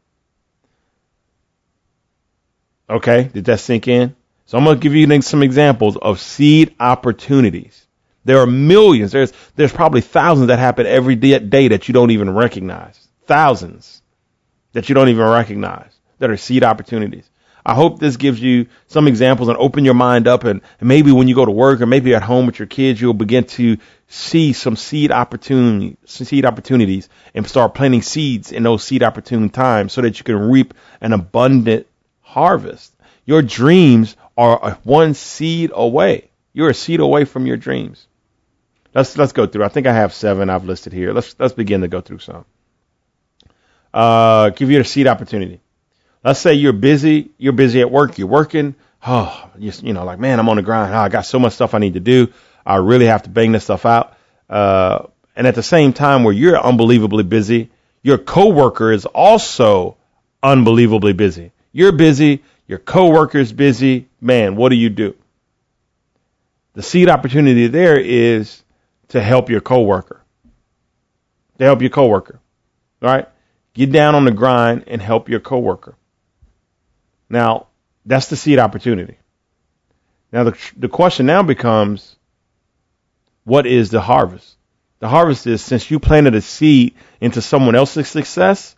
Okay, 2.88 3.24
did 3.32 3.46
that 3.46 3.60
sink 3.60 3.88
in? 3.88 4.14
So 4.46 4.58
I'm 4.58 4.64
going 4.64 4.78
to 4.78 4.82
give 4.82 4.94
you 4.94 5.22
some 5.22 5.42
examples 5.42 5.96
of 5.96 6.20
seed 6.20 6.74
opportunities. 6.78 7.86
There 8.24 8.38
are 8.38 8.46
millions. 8.46 9.12
There's 9.12 9.32
there's 9.56 9.72
probably 9.72 10.00
thousands 10.00 10.48
that 10.48 10.58
happen 10.58 10.86
every 10.86 11.16
day 11.16 11.68
that 11.68 11.88
you 11.88 11.94
don't 11.94 12.10
even 12.10 12.34
recognize. 12.34 13.08
Thousands 13.26 14.02
that 14.72 14.88
you 14.88 14.94
don't 14.94 15.08
even 15.08 15.26
recognize 15.26 15.90
that 16.18 16.30
are 16.30 16.36
seed 16.36 16.64
opportunities. 16.64 17.28
I 17.64 17.74
hope 17.74 17.98
this 17.98 18.16
gives 18.16 18.40
you 18.40 18.66
some 18.88 19.06
examples 19.06 19.48
and 19.48 19.56
open 19.56 19.84
your 19.84 19.94
mind 19.94 20.26
up 20.26 20.44
and, 20.44 20.60
and 20.80 20.88
maybe 20.88 21.12
when 21.12 21.28
you 21.28 21.34
go 21.34 21.44
to 21.44 21.50
work 21.50 21.80
or 21.80 21.86
maybe 21.86 22.14
at 22.14 22.22
home 22.22 22.46
with 22.46 22.58
your 22.58 22.66
kids, 22.66 23.00
you'll 23.00 23.14
begin 23.14 23.44
to 23.44 23.78
see 24.12 24.52
some 24.52 24.76
seed 24.76 25.10
opportunity, 25.10 25.96
seed 26.04 26.44
opportunities 26.44 27.08
and 27.34 27.46
start 27.46 27.72
planting 27.72 28.02
seeds 28.02 28.52
in 28.52 28.62
those 28.62 28.84
seed 28.84 29.02
opportune 29.02 29.48
times 29.48 29.94
so 29.94 30.02
that 30.02 30.18
you 30.18 30.24
can 30.24 30.50
reap 30.50 30.74
an 31.00 31.14
abundant 31.14 31.86
harvest. 32.20 32.94
Your 33.24 33.40
dreams 33.40 34.14
are 34.36 34.78
one 34.84 35.14
seed 35.14 35.70
away. 35.72 36.28
You're 36.52 36.68
a 36.68 36.74
seed 36.74 37.00
away 37.00 37.24
from 37.24 37.46
your 37.46 37.56
dreams. 37.56 38.06
Let's 38.94 39.16
let's 39.16 39.32
go 39.32 39.46
through. 39.46 39.64
I 39.64 39.68
think 39.68 39.86
I 39.86 39.94
have 39.94 40.12
seven 40.12 40.50
I've 40.50 40.66
listed 40.66 40.92
here. 40.92 41.14
Let's 41.14 41.34
let's 41.38 41.54
begin 41.54 41.80
to 41.80 41.88
go 41.88 42.02
through 42.02 42.18
some. 42.18 42.44
Uh, 43.94 44.50
give 44.50 44.70
you 44.70 44.78
a 44.78 44.84
seed 44.84 45.06
opportunity. 45.06 45.62
Let's 46.22 46.38
say 46.38 46.52
you're 46.52 46.74
busy. 46.74 47.30
You're 47.38 47.54
busy 47.54 47.80
at 47.80 47.90
work. 47.90 48.18
You're 48.18 48.28
working. 48.28 48.74
Oh, 49.06 49.50
you, 49.58 49.72
you 49.82 49.94
know, 49.94 50.04
like 50.04 50.18
man, 50.18 50.38
I'm 50.38 50.50
on 50.50 50.56
the 50.56 50.62
grind. 50.62 50.94
Oh, 50.94 50.98
I 50.98 51.08
got 51.08 51.24
so 51.24 51.38
much 51.38 51.54
stuff 51.54 51.72
I 51.72 51.78
need 51.78 51.94
to 51.94 52.00
do. 52.00 52.30
I 52.64 52.76
really 52.76 53.06
have 53.06 53.22
to 53.24 53.30
bang 53.30 53.52
this 53.52 53.64
stuff 53.64 53.86
out. 53.86 54.16
Uh, 54.48 55.06
and 55.34 55.46
at 55.46 55.54
the 55.54 55.62
same 55.62 55.92
time, 55.92 56.24
where 56.24 56.34
you're 56.34 56.58
unbelievably 56.58 57.24
busy, 57.24 57.70
your 58.02 58.18
coworker 58.18 58.92
is 58.92 59.06
also 59.06 59.96
unbelievably 60.42 61.14
busy. 61.14 61.52
You're 61.72 61.92
busy. 61.92 62.42
Your 62.66 62.78
coworker's 62.78 63.52
busy. 63.52 64.08
Man, 64.20 64.56
what 64.56 64.68
do 64.68 64.76
you 64.76 64.90
do? 64.90 65.14
The 66.74 66.82
seed 66.82 67.08
opportunity 67.08 67.66
there 67.66 67.98
is 67.98 68.62
to 69.08 69.20
help 69.20 69.50
your 69.50 69.60
coworker. 69.60 70.22
To 71.58 71.64
help 71.64 71.80
your 71.80 71.90
coworker. 71.90 72.40
All 73.02 73.08
right? 73.08 73.28
Get 73.74 73.92
down 73.92 74.14
on 74.14 74.24
the 74.24 74.30
grind 74.30 74.84
and 74.86 75.00
help 75.00 75.28
your 75.28 75.40
coworker. 75.40 75.96
Now, 77.28 77.68
that's 78.04 78.26
the 78.28 78.36
seed 78.36 78.58
opportunity. 78.58 79.16
Now, 80.32 80.44
the, 80.44 80.58
the 80.76 80.88
question 80.88 81.26
now 81.26 81.42
becomes 81.42 82.16
what 83.44 83.66
is 83.66 83.90
the 83.90 84.00
harvest? 84.00 84.56
The 85.00 85.08
harvest 85.08 85.46
is 85.46 85.62
since 85.62 85.90
you 85.90 85.98
planted 85.98 86.34
a 86.34 86.40
seed 86.40 86.94
into 87.20 87.42
someone 87.42 87.74
else's 87.74 88.08
success, 88.08 88.76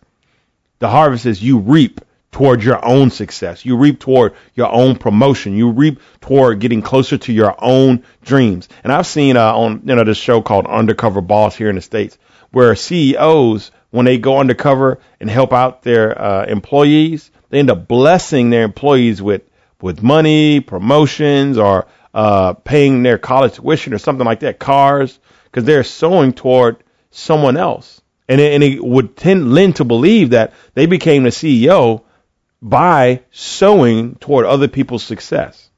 the 0.79 0.89
harvest 0.89 1.25
is 1.25 1.41
you 1.43 1.59
reap 1.59 2.01
toward 2.31 2.63
your 2.63 2.83
own 2.85 3.11
success. 3.11 3.63
You 3.63 3.77
reap 3.77 3.99
toward 3.99 4.33
your 4.55 4.69
own 4.69 4.97
promotion. 4.97 5.55
You 5.55 5.71
reap 5.71 6.01
toward 6.19 6.59
getting 6.59 6.81
closer 6.81 7.17
to 7.17 7.31
your 7.31 7.55
own 7.63 8.03
dreams. 8.23 8.67
And 8.83 8.91
I've 8.91 9.07
seen 9.07 9.37
uh, 9.37 9.53
on 9.53 9.83
you 9.85 9.95
know 9.95 10.03
this 10.03 10.17
show 10.17 10.41
called 10.41 10.65
Undercover 10.67 11.21
Boss 11.21 11.55
here 11.55 11.69
in 11.69 11.75
the 11.75 11.81
states, 11.81 12.17
where 12.51 12.75
CEOs 12.75 13.71
when 13.91 14.05
they 14.05 14.17
go 14.17 14.39
undercover 14.39 14.99
and 15.21 15.29
help 15.29 15.53
out 15.53 15.83
their 15.83 16.21
uh, 16.21 16.45
employees, 16.47 17.31
they 17.49 17.59
end 17.59 17.69
up 17.69 17.87
blessing 17.87 18.49
their 18.49 18.63
employees 18.63 19.21
with 19.21 19.43
with 19.79 20.03
money, 20.03 20.59
promotions, 20.59 21.57
or 21.57 21.87
uh, 22.15 22.53
paying 22.53 23.03
their 23.03 23.17
college 23.17 23.55
tuition 23.55 23.93
or 23.93 23.97
something 23.97 24.25
like 24.25 24.39
that, 24.39 24.57
cars, 24.57 25.19
because 25.43 25.65
they're 25.65 25.83
sowing 25.83 26.31
toward 26.31 26.77
someone 27.11 27.57
else. 27.57 28.01
And 28.29 28.39
it, 28.39 28.53
and 28.53 28.63
it 28.63 28.83
would 28.83 29.17
tend 29.17 29.53
lend 29.53 29.75
to 29.75 29.83
believe 29.83 30.29
that 30.29 30.53
they 30.73 30.85
became 30.85 31.23
the 31.23 31.29
CEO 31.29 32.03
by 32.61 33.21
sowing 33.31 34.15
toward 34.15 34.45
other 34.45 34.69
people's 34.69 35.03
success. 35.03 35.69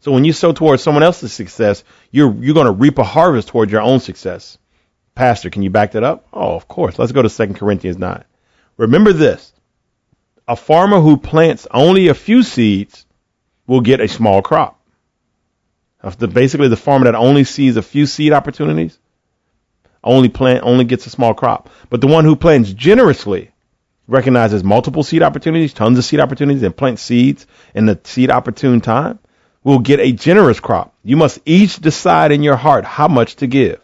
So 0.00 0.10
when 0.10 0.24
you 0.24 0.32
sow 0.32 0.52
toward 0.52 0.80
someone 0.80 1.04
else's 1.04 1.32
success, 1.32 1.84
you're 2.10 2.34
you're 2.34 2.54
going 2.54 2.66
to 2.66 2.72
reap 2.72 2.98
a 2.98 3.04
harvest 3.04 3.48
toward 3.48 3.70
your 3.70 3.80
own 3.80 4.00
success. 4.00 4.58
Pastor, 5.14 5.50
can 5.50 5.62
you 5.62 5.70
back 5.70 5.92
that 5.92 6.02
up? 6.02 6.26
Oh, 6.32 6.56
of 6.56 6.66
course. 6.66 6.98
Let's 6.98 7.12
go 7.12 7.22
to 7.22 7.28
2 7.28 7.54
Corinthians 7.54 7.96
9. 7.96 8.24
Remember 8.76 9.12
this. 9.12 9.52
A 10.48 10.56
farmer 10.56 10.98
who 11.00 11.16
plants 11.16 11.68
only 11.70 12.08
a 12.08 12.14
few 12.14 12.42
seeds 12.42 13.06
will 13.68 13.82
get 13.82 14.00
a 14.00 14.08
small 14.08 14.42
crop. 14.42 14.81
The, 16.02 16.28
basically, 16.28 16.68
the 16.68 16.76
farmer 16.76 17.04
that 17.04 17.14
only 17.14 17.44
sees 17.44 17.76
a 17.76 17.82
few 17.82 18.06
seed 18.06 18.32
opportunities 18.32 18.98
only 20.04 20.28
plant 20.28 20.64
only 20.64 20.84
gets 20.84 21.06
a 21.06 21.10
small 21.10 21.34
crop. 21.34 21.70
But 21.90 22.00
the 22.00 22.06
one 22.06 22.24
who 22.24 22.36
plants 22.36 22.72
generously 22.72 23.50
recognizes 24.08 24.64
multiple 24.64 25.02
seed 25.02 25.22
opportunities, 25.22 25.72
tons 25.72 25.98
of 25.98 26.04
seed 26.04 26.20
opportunities, 26.20 26.62
and 26.62 26.76
plants 26.76 27.02
seeds 27.02 27.46
in 27.74 27.86
the 27.86 27.98
seed 28.04 28.30
opportune 28.30 28.80
time, 28.80 29.18
will 29.62 29.78
get 29.78 30.00
a 30.00 30.12
generous 30.12 30.58
crop. 30.58 30.92
You 31.04 31.16
must 31.16 31.38
each 31.44 31.76
decide 31.76 32.32
in 32.32 32.42
your 32.42 32.56
heart 32.56 32.84
how 32.84 33.06
much 33.06 33.36
to 33.36 33.46
give. 33.46 33.80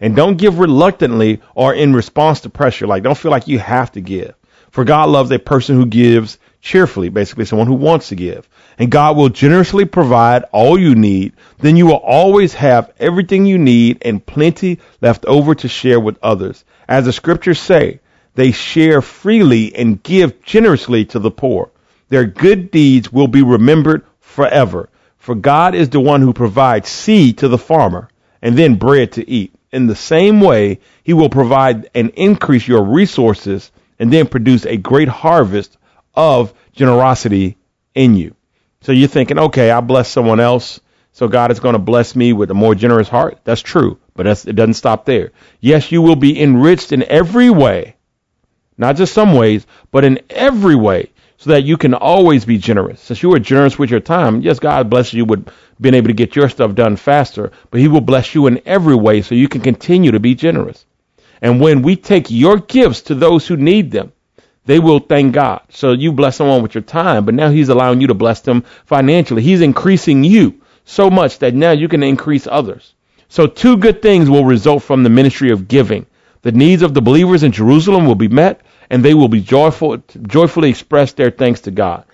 And 0.00 0.16
don't 0.16 0.36
give 0.36 0.58
reluctantly 0.58 1.40
or 1.54 1.72
in 1.72 1.94
response 1.94 2.40
to 2.40 2.50
pressure. 2.50 2.86
Like, 2.86 3.04
don't 3.04 3.16
feel 3.16 3.30
like 3.30 3.46
you 3.46 3.60
have 3.60 3.92
to 3.92 4.00
give. 4.00 4.34
For 4.74 4.82
God 4.82 5.08
loves 5.08 5.30
a 5.30 5.38
person 5.38 5.76
who 5.76 5.86
gives 5.86 6.36
cheerfully, 6.60 7.08
basically 7.08 7.44
someone 7.44 7.68
who 7.68 7.74
wants 7.74 8.08
to 8.08 8.16
give. 8.16 8.48
And 8.76 8.90
God 8.90 9.16
will 9.16 9.28
generously 9.28 9.84
provide 9.84 10.42
all 10.50 10.76
you 10.76 10.96
need. 10.96 11.34
Then 11.60 11.76
you 11.76 11.86
will 11.86 12.02
always 12.02 12.54
have 12.54 12.92
everything 12.98 13.46
you 13.46 13.56
need 13.56 13.98
and 14.02 14.26
plenty 14.26 14.80
left 15.00 15.26
over 15.26 15.54
to 15.54 15.68
share 15.68 16.00
with 16.00 16.18
others. 16.24 16.64
As 16.88 17.04
the 17.04 17.12
scriptures 17.12 17.60
say, 17.60 18.00
they 18.34 18.50
share 18.50 19.00
freely 19.00 19.72
and 19.76 20.02
give 20.02 20.42
generously 20.42 21.04
to 21.04 21.20
the 21.20 21.30
poor. 21.30 21.70
Their 22.08 22.24
good 22.24 22.72
deeds 22.72 23.12
will 23.12 23.28
be 23.28 23.42
remembered 23.42 24.04
forever. 24.18 24.88
For 25.18 25.36
God 25.36 25.76
is 25.76 25.90
the 25.90 26.00
one 26.00 26.20
who 26.20 26.32
provides 26.32 26.88
seed 26.88 27.38
to 27.38 27.46
the 27.46 27.58
farmer 27.58 28.08
and 28.42 28.58
then 28.58 28.74
bread 28.74 29.12
to 29.12 29.30
eat. 29.30 29.54
In 29.70 29.86
the 29.86 29.94
same 29.94 30.40
way, 30.40 30.80
he 31.04 31.12
will 31.12 31.30
provide 31.30 31.90
and 31.94 32.10
increase 32.16 32.66
your 32.66 32.82
resources 32.82 33.70
and 33.98 34.12
then 34.12 34.26
produce 34.26 34.66
a 34.66 34.76
great 34.76 35.08
harvest 35.08 35.76
of 36.14 36.52
generosity 36.72 37.56
in 37.94 38.16
you. 38.16 38.34
So 38.80 38.92
you're 38.92 39.08
thinking, 39.08 39.38
okay, 39.38 39.70
I 39.70 39.80
bless 39.80 40.08
someone 40.08 40.40
else, 40.40 40.80
so 41.12 41.28
God 41.28 41.50
is 41.50 41.60
going 41.60 41.74
to 41.74 41.78
bless 41.78 42.14
me 42.14 42.32
with 42.32 42.50
a 42.50 42.54
more 42.54 42.74
generous 42.74 43.08
heart. 43.08 43.40
That's 43.44 43.62
true, 43.62 43.98
but 44.14 44.26
it 44.26 44.56
doesn't 44.56 44.74
stop 44.74 45.04
there. 45.04 45.32
Yes, 45.60 45.90
you 45.90 46.02
will 46.02 46.16
be 46.16 46.40
enriched 46.40 46.92
in 46.92 47.02
every 47.04 47.50
way 47.50 47.96
not 48.76 48.96
just 48.96 49.14
some 49.14 49.34
ways, 49.34 49.66
but 49.90 50.04
in 50.04 50.20
every 50.30 50.74
way, 50.74 51.10
so 51.36 51.50
that 51.50 51.64
you 51.64 51.76
can 51.76 51.94
always 51.94 52.44
be 52.44 52.58
generous. 52.58 53.00
Since 53.00 53.22
you 53.22 53.32
are 53.34 53.38
generous 53.38 53.78
with 53.78 53.90
your 53.90 54.00
time, 54.00 54.40
yes, 54.40 54.58
God 54.58 54.90
bless 54.90 55.12
you 55.12 55.24
with 55.24 55.48
being 55.80 55.94
able 55.94 56.08
to 56.08 56.14
get 56.14 56.36
your 56.36 56.48
stuff 56.48 56.74
done 56.74 56.96
faster, 56.96 57.52
but 57.70 57.80
He 57.80 57.88
will 57.88 58.00
bless 58.00 58.34
you 58.34 58.46
in 58.46 58.62
every 58.66 58.94
way 58.94 59.22
so 59.22 59.34
you 59.34 59.48
can 59.48 59.60
continue 59.60 60.12
to 60.12 60.20
be 60.20 60.34
generous. 60.34 60.84
And 61.44 61.60
when 61.60 61.82
we 61.82 61.94
take 61.94 62.30
your 62.30 62.56
gifts 62.56 63.02
to 63.02 63.14
those 63.14 63.46
who 63.46 63.58
need 63.58 63.90
them, 63.90 64.14
they 64.64 64.78
will 64.78 64.98
thank 64.98 65.34
God. 65.34 65.60
So 65.68 65.92
you 65.92 66.10
bless 66.10 66.36
someone 66.36 66.62
with 66.62 66.74
your 66.74 66.82
time, 66.82 67.26
but 67.26 67.34
now 67.34 67.50
He's 67.50 67.68
allowing 67.68 68.00
you 68.00 68.06
to 68.06 68.14
bless 68.14 68.40
them 68.40 68.64
financially. 68.86 69.42
He's 69.42 69.60
increasing 69.60 70.24
you 70.24 70.62
so 70.86 71.10
much 71.10 71.40
that 71.40 71.52
now 71.52 71.72
you 71.72 71.86
can 71.86 72.02
increase 72.02 72.46
others. 72.46 72.94
So 73.28 73.46
two 73.46 73.76
good 73.76 74.00
things 74.00 74.30
will 74.30 74.46
result 74.46 74.84
from 74.84 75.02
the 75.02 75.10
ministry 75.10 75.50
of 75.50 75.68
giving. 75.68 76.06
The 76.40 76.52
needs 76.52 76.80
of 76.80 76.94
the 76.94 77.02
believers 77.02 77.42
in 77.42 77.52
Jerusalem 77.52 78.06
will 78.06 78.14
be 78.14 78.28
met, 78.28 78.62
and 78.88 79.04
they 79.04 79.12
will 79.12 79.28
be 79.28 79.42
joyful, 79.42 79.98
joyfully 80.22 80.70
express 80.70 81.12
their 81.12 81.30
thanks 81.30 81.60
to 81.62 81.70
God. 81.70 82.06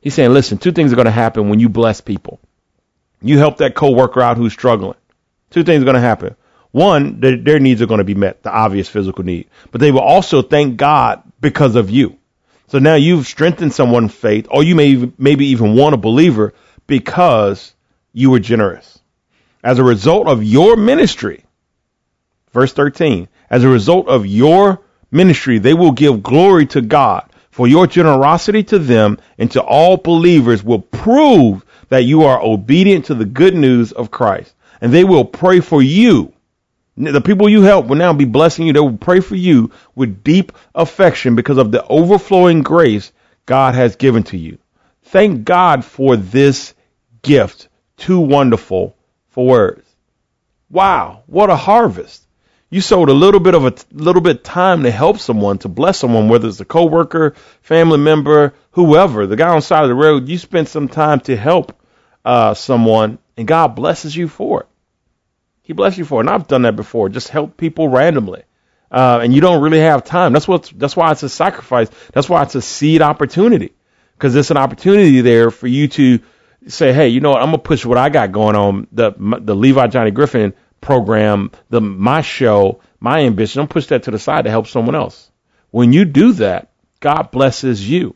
He's 0.00 0.14
saying, 0.14 0.32
listen, 0.32 0.58
two 0.58 0.70
things 0.70 0.92
are 0.92 0.96
going 0.96 1.06
to 1.06 1.10
happen 1.10 1.48
when 1.48 1.58
you 1.58 1.68
bless 1.68 2.00
people. 2.00 2.38
You 3.20 3.38
help 3.38 3.56
that 3.56 3.74
coworker 3.74 4.22
out 4.22 4.36
who's 4.36 4.52
struggling. 4.52 4.98
Two 5.50 5.64
things 5.64 5.82
are 5.82 5.86
going 5.86 5.94
to 5.94 6.00
happen. 6.00 6.36
One, 6.76 7.20
their, 7.20 7.38
their 7.38 7.58
needs 7.58 7.80
are 7.80 7.86
going 7.86 8.00
to 8.00 8.04
be 8.04 8.14
met, 8.14 8.42
the 8.42 8.52
obvious 8.52 8.86
physical 8.86 9.24
need, 9.24 9.48
but 9.72 9.80
they 9.80 9.90
will 9.90 10.00
also 10.00 10.42
thank 10.42 10.76
God 10.76 11.22
because 11.40 11.74
of 11.74 11.88
you. 11.88 12.18
So 12.68 12.78
now 12.78 12.96
you've 12.96 13.26
strengthened 13.26 13.72
someone's 13.72 14.12
faith, 14.12 14.46
or 14.50 14.62
you 14.62 14.74
may 14.74 15.10
maybe 15.16 15.46
even 15.46 15.74
want 15.74 15.94
a 15.94 15.96
believer 15.96 16.52
because 16.86 17.72
you 18.12 18.28
were 18.28 18.40
generous. 18.40 18.98
As 19.64 19.78
a 19.78 19.84
result 19.84 20.28
of 20.28 20.44
your 20.44 20.76
ministry, 20.76 21.46
verse 22.52 22.74
13, 22.74 23.28
as 23.48 23.64
a 23.64 23.70
result 23.70 24.08
of 24.08 24.26
your 24.26 24.82
ministry, 25.10 25.58
they 25.58 25.72
will 25.72 25.92
give 25.92 26.22
glory 26.22 26.66
to 26.66 26.82
God. 26.82 27.26
For 27.52 27.66
your 27.66 27.86
generosity 27.86 28.62
to 28.64 28.78
them 28.78 29.16
and 29.38 29.50
to 29.52 29.62
all 29.62 29.96
believers 29.96 30.62
will 30.62 30.82
prove 30.82 31.64
that 31.88 32.04
you 32.04 32.24
are 32.24 32.38
obedient 32.38 33.06
to 33.06 33.14
the 33.14 33.24
good 33.24 33.54
news 33.54 33.92
of 33.92 34.10
Christ. 34.10 34.54
And 34.82 34.92
they 34.92 35.04
will 35.04 35.24
pray 35.24 35.60
for 35.60 35.80
you. 35.80 36.34
The 36.96 37.20
people 37.20 37.48
you 37.48 37.62
help 37.62 37.86
will 37.86 37.96
now 37.96 38.12
be 38.12 38.24
blessing 38.24 38.66
you. 38.66 38.72
They 38.72 38.80
will 38.80 38.96
pray 38.96 39.20
for 39.20 39.36
you 39.36 39.70
with 39.94 40.24
deep 40.24 40.52
affection 40.74 41.34
because 41.34 41.58
of 41.58 41.70
the 41.70 41.86
overflowing 41.86 42.62
grace 42.62 43.12
God 43.44 43.74
has 43.74 43.96
given 43.96 44.22
to 44.24 44.36
you. 44.36 44.58
Thank 45.02 45.44
God 45.44 45.84
for 45.84 46.16
this 46.16 46.74
gift. 47.22 47.68
Too 47.96 48.20
wonderful 48.20 48.96
for 49.28 49.46
words. 49.46 49.86
Wow, 50.70 51.22
what 51.26 51.50
a 51.50 51.56
harvest 51.56 52.26
you 52.70 52.80
sowed 52.80 53.08
a 53.08 53.14
little 53.14 53.40
bit 53.40 53.54
of 53.54 53.64
a 53.64 53.74
little 53.92 54.20
bit 54.20 54.42
time 54.42 54.82
to 54.82 54.90
help 54.90 55.18
someone, 55.18 55.58
to 55.58 55.68
bless 55.68 55.98
someone, 55.98 56.28
whether 56.28 56.48
it's 56.48 56.60
a 56.60 56.64
coworker, 56.64 57.34
family 57.62 57.98
member, 57.98 58.54
whoever, 58.72 59.26
the 59.26 59.36
guy 59.36 59.48
on 59.48 59.56
the 59.56 59.62
side 59.62 59.84
of 59.84 59.88
the 59.88 59.94
road. 59.94 60.28
You 60.28 60.36
spent 60.38 60.68
some 60.68 60.88
time 60.88 61.20
to 61.20 61.36
help 61.36 61.80
uh, 62.24 62.54
someone, 62.54 63.18
and 63.36 63.46
God 63.46 63.68
blesses 63.76 64.16
you 64.16 64.28
for 64.28 64.62
it. 64.62 64.66
He 65.66 65.72
blesses 65.72 65.98
you 65.98 66.04
for 66.04 66.20
it. 66.20 66.26
And 66.26 66.30
I've 66.30 66.46
done 66.46 66.62
that 66.62 66.76
before. 66.76 67.08
Just 67.08 67.28
help 67.28 67.56
people 67.56 67.88
randomly, 67.88 68.44
uh, 68.88 69.18
and 69.20 69.34
you 69.34 69.40
don't 69.40 69.60
really 69.60 69.80
have 69.80 70.04
time. 70.04 70.32
That's 70.32 70.46
what. 70.46 70.72
That's 70.76 70.94
why 70.94 71.10
it's 71.10 71.24
a 71.24 71.28
sacrifice. 71.28 71.90
That's 72.12 72.28
why 72.28 72.44
it's 72.44 72.54
a 72.54 72.62
seed 72.62 73.02
opportunity, 73.02 73.72
because 74.12 74.32
there's 74.32 74.52
an 74.52 74.58
opportunity 74.58 75.22
there 75.22 75.50
for 75.50 75.66
you 75.66 75.88
to 75.88 76.20
say, 76.68 76.92
hey, 76.92 77.08
you 77.08 77.20
know 77.20 77.30
what? 77.30 77.42
I'm 77.42 77.48
gonna 77.48 77.58
push 77.58 77.84
what 77.84 77.98
I 77.98 78.10
got 78.10 78.30
going 78.30 78.54
on 78.54 78.86
the 78.92 79.10
the 79.40 79.56
Levy 79.56 79.88
Johnny 79.88 80.12
Griffin 80.12 80.54
program, 80.80 81.50
the 81.68 81.80
my 81.80 82.20
show, 82.20 82.80
my 83.00 83.22
ambition. 83.22 83.60
I'm 83.60 83.66
push 83.66 83.86
that 83.86 84.04
to 84.04 84.12
the 84.12 84.20
side 84.20 84.44
to 84.44 84.50
help 84.50 84.68
someone 84.68 84.94
else. 84.94 85.32
When 85.72 85.92
you 85.92 86.04
do 86.04 86.34
that, 86.34 86.70
God 87.00 87.32
blesses 87.32 87.90
you. 87.90 88.14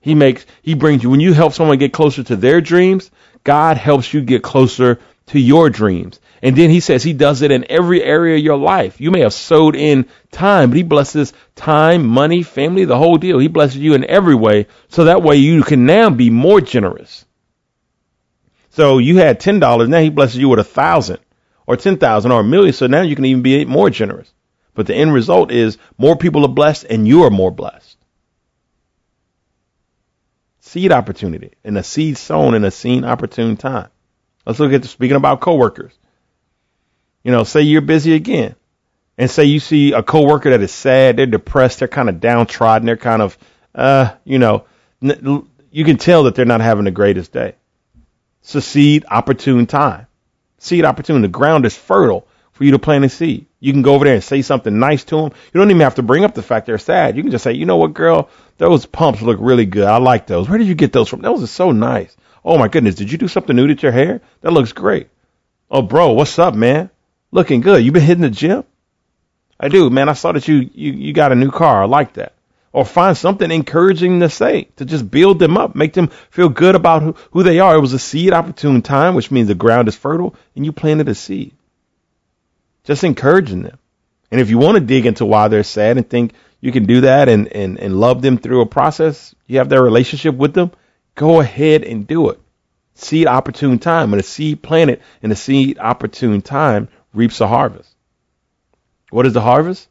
He 0.00 0.16
makes 0.16 0.44
he 0.62 0.74
brings 0.74 1.04
you 1.04 1.10
when 1.10 1.20
you 1.20 1.34
help 1.34 1.52
someone 1.52 1.78
get 1.78 1.92
closer 1.92 2.24
to 2.24 2.34
their 2.34 2.60
dreams, 2.60 3.12
God 3.44 3.76
helps 3.76 4.12
you 4.12 4.22
get 4.22 4.42
closer 4.42 4.98
to 5.26 5.38
your 5.38 5.70
dreams. 5.70 6.20
And 6.42 6.56
then 6.56 6.70
he 6.70 6.80
says 6.80 7.04
he 7.04 7.12
does 7.12 7.42
it 7.42 7.52
in 7.52 7.70
every 7.70 8.02
area 8.02 8.36
of 8.36 8.42
your 8.42 8.58
life. 8.58 9.00
You 9.00 9.12
may 9.12 9.20
have 9.20 9.32
sowed 9.32 9.76
in 9.76 10.06
time, 10.32 10.70
but 10.70 10.76
he 10.76 10.82
blesses 10.82 11.32
time, 11.54 12.04
money, 12.04 12.42
family, 12.42 12.84
the 12.84 12.98
whole 12.98 13.16
deal. 13.16 13.38
He 13.38 13.46
blesses 13.46 13.76
you 13.76 13.94
in 13.94 14.04
every 14.04 14.34
way. 14.34 14.66
So 14.88 15.04
that 15.04 15.22
way 15.22 15.36
you 15.36 15.62
can 15.62 15.86
now 15.86 16.10
be 16.10 16.30
more 16.30 16.60
generous. 16.60 17.24
So 18.70 18.98
you 18.98 19.18
had 19.18 19.38
ten 19.38 19.60
dollars, 19.60 19.88
now 19.88 20.00
he 20.00 20.10
blesses 20.10 20.38
you 20.38 20.48
with 20.48 20.58
a 20.58 20.64
thousand 20.64 21.18
or 21.64 21.76
ten 21.76 21.96
thousand 21.98 22.32
or 22.32 22.40
a 22.40 22.44
million. 22.44 22.72
So 22.72 22.88
now 22.88 23.02
you 23.02 23.14
can 23.14 23.24
even 23.24 23.42
be 23.42 23.64
more 23.64 23.90
generous. 23.90 24.32
But 24.74 24.86
the 24.86 24.96
end 24.96 25.14
result 25.14 25.52
is 25.52 25.78
more 25.96 26.16
people 26.16 26.44
are 26.44 26.48
blessed 26.48 26.84
and 26.84 27.06
you 27.06 27.22
are 27.22 27.30
more 27.30 27.52
blessed. 27.52 27.98
Seed 30.58 30.90
opportunity 30.90 31.52
and 31.62 31.78
a 31.78 31.82
seed 31.84 32.16
sown 32.16 32.54
in 32.54 32.64
a 32.64 32.70
seen 32.70 33.04
opportune 33.04 33.56
time. 33.56 33.90
Let's 34.44 34.58
look 34.58 34.72
at 34.72 34.84
speaking 34.86 35.16
about 35.16 35.40
coworkers. 35.40 35.92
You 37.22 37.32
know, 37.32 37.44
say 37.44 37.62
you're 37.62 37.80
busy 37.80 38.14
again 38.14 38.56
and 39.16 39.30
say 39.30 39.44
you 39.44 39.60
see 39.60 39.92
a 39.92 40.02
coworker 40.02 40.50
that 40.50 40.60
is 40.62 40.72
sad, 40.72 41.16
they're 41.16 41.26
depressed, 41.26 41.78
they're 41.78 41.88
kind 41.88 42.08
of 42.08 42.20
downtrodden, 42.20 42.86
they're 42.86 42.96
kind 42.96 43.22
of, 43.22 43.38
uh, 43.74 44.10
you 44.24 44.38
know, 44.38 44.64
n- 45.02 45.46
you 45.70 45.84
can 45.84 45.96
tell 45.96 46.24
that 46.24 46.34
they're 46.34 46.44
not 46.44 46.60
having 46.60 46.84
the 46.84 46.90
greatest 46.90 47.32
day. 47.32 47.54
Seed 48.42 49.04
opportune 49.08 49.66
time. 49.66 50.06
Seed 50.58 50.84
opportune. 50.84 51.22
The 51.22 51.28
ground 51.28 51.64
is 51.64 51.76
fertile 51.76 52.26
for 52.52 52.64
you 52.64 52.72
to 52.72 52.78
plant 52.78 53.04
a 53.04 53.08
seed. 53.08 53.46
You 53.60 53.72
can 53.72 53.82
go 53.82 53.94
over 53.94 54.04
there 54.04 54.14
and 54.14 54.24
say 54.24 54.42
something 54.42 54.78
nice 54.78 55.04
to 55.04 55.16
them. 55.16 55.32
You 55.52 55.58
don't 55.60 55.70
even 55.70 55.80
have 55.82 55.94
to 55.96 56.02
bring 56.02 56.24
up 56.24 56.34
the 56.34 56.42
fact 56.42 56.66
they're 56.66 56.78
sad. 56.78 57.16
You 57.16 57.22
can 57.22 57.30
just 57.30 57.44
say, 57.44 57.52
you 57.52 57.66
know 57.66 57.76
what, 57.76 57.94
girl, 57.94 58.28
those 58.58 58.84
pumps 58.86 59.22
look 59.22 59.38
really 59.40 59.66
good. 59.66 59.84
I 59.84 59.98
like 59.98 60.26
those. 60.26 60.48
Where 60.48 60.58
did 60.58 60.66
you 60.66 60.74
get 60.74 60.92
those 60.92 61.08
from? 61.08 61.22
Those 61.22 61.42
are 61.42 61.48
so 61.48 61.70
nice. 61.70 62.16
Oh 62.44 62.58
my 62.58 62.68
goodness, 62.68 62.96
did 62.96 63.10
you 63.10 63.18
do 63.18 63.28
something 63.28 63.54
new 63.54 63.72
to 63.72 63.82
your 63.82 63.92
hair? 63.92 64.20
That 64.40 64.52
looks 64.52 64.72
great. 64.72 65.08
Oh, 65.70 65.82
bro, 65.82 66.12
what's 66.12 66.38
up, 66.38 66.54
man? 66.54 66.90
Looking 67.32 67.60
good. 67.60 67.84
You've 67.84 67.94
been 67.94 68.02
hitting 68.02 68.22
the 68.22 68.30
gym? 68.30 68.64
I 69.58 69.68
do, 69.68 69.90
man. 69.90 70.08
I 70.08 70.12
saw 70.12 70.32
that 70.32 70.46
you, 70.46 70.70
you, 70.74 70.92
you 70.92 71.12
got 71.12 71.32
a 71.32 71.34
new 71.34 71.50
car. 71.50 71.82
I 71.82 71.86
like 71.86 72.14
that. 72.14 72.34
Or 72.72 72.84
find 72.84 73.16
something 73.16 73.50
encouraging 73.50 74.20
to 74.20 74.30
say 74.30 74.68
to 74.76 74.84
just 74.84 75.10
build 75.10 75.38
them 75.38 75.56
up, 75.56 75.74
make 75.74 75.92
them 75.92 76.08
feel 76.30 76.48
good 76.48 76.74
about 76.74 77.02
who, 77.02 77.16
who 77.32 77.42
they 77.42 77.58
are. 77.58 77.74
It 77.74 77.80
was 77.80 77.92
a 77.92 77.98
seed 77.98 78.32
opportune 78.32 78.82
time, 78.82 79.14
which 79.14 79.30
means 79.30 79.48
the 79.48 79.54
ground 79.54 79.88
is 79.88 79.96
fertile 79.96 80.34
and 80.54 80.64
you 80.64 80.72
planted 80.72 81.08
a 81.08 81.14
seed. 81.14 81.54
Just 82.84 83.04
encouraging 83.04 83.62
them. 83.62 83.78
And 84.30 84.40
if 84.40 84.48
you 84.48 84.58
want 84.58 84.76
to 84.76 84.84
dig 84.84 85.06
into 85.06 85.26
why 85.26 85.48
they're 85.48 85.64
sad 85.64 85.98
and 85.98 86.08
think 86.08 86.32
you 86.60 86.72
can 86.72 86.86
do 86.86 87.02
that 87.02 87.28
and, 87.28 87.48
and, 87.48 87.78
and 87.78 88.00
love 88.00 88.22
them 88.22 88.38
through 88.38 88.62
a 88.62 88.66
process, 88.66 89.34
you 89.46 89.58
have 89.58 89.68
their 89.68 89.82
relationship 89.82 90.34
with 90.34 90.54
them, 90.54 90.72
Go 91.14 91.40
ahead 91.40 91.84
and 91.84 92.06
do 92.06 92.30
it. 92.30 92.40
Seed 92.94 93.26
opportune 93.26 93.78
time. 93.78 94.12
And 94.12 94.20
a 94.20 94.24
seed 94.24 94.62
planted 94.62 95.00
in 95.20 95.30
a 95.30 95.36
seed 95.36 95.78
opportune 95.78 96.42
time 96.42 96.88
reaps 97.12 97.40
a 97.40 97.46
harvest. 97.46 97.90
What 99.10 99.26
is 99.26 99.32
the 99.32 99.40
harvest? 99.40 99.88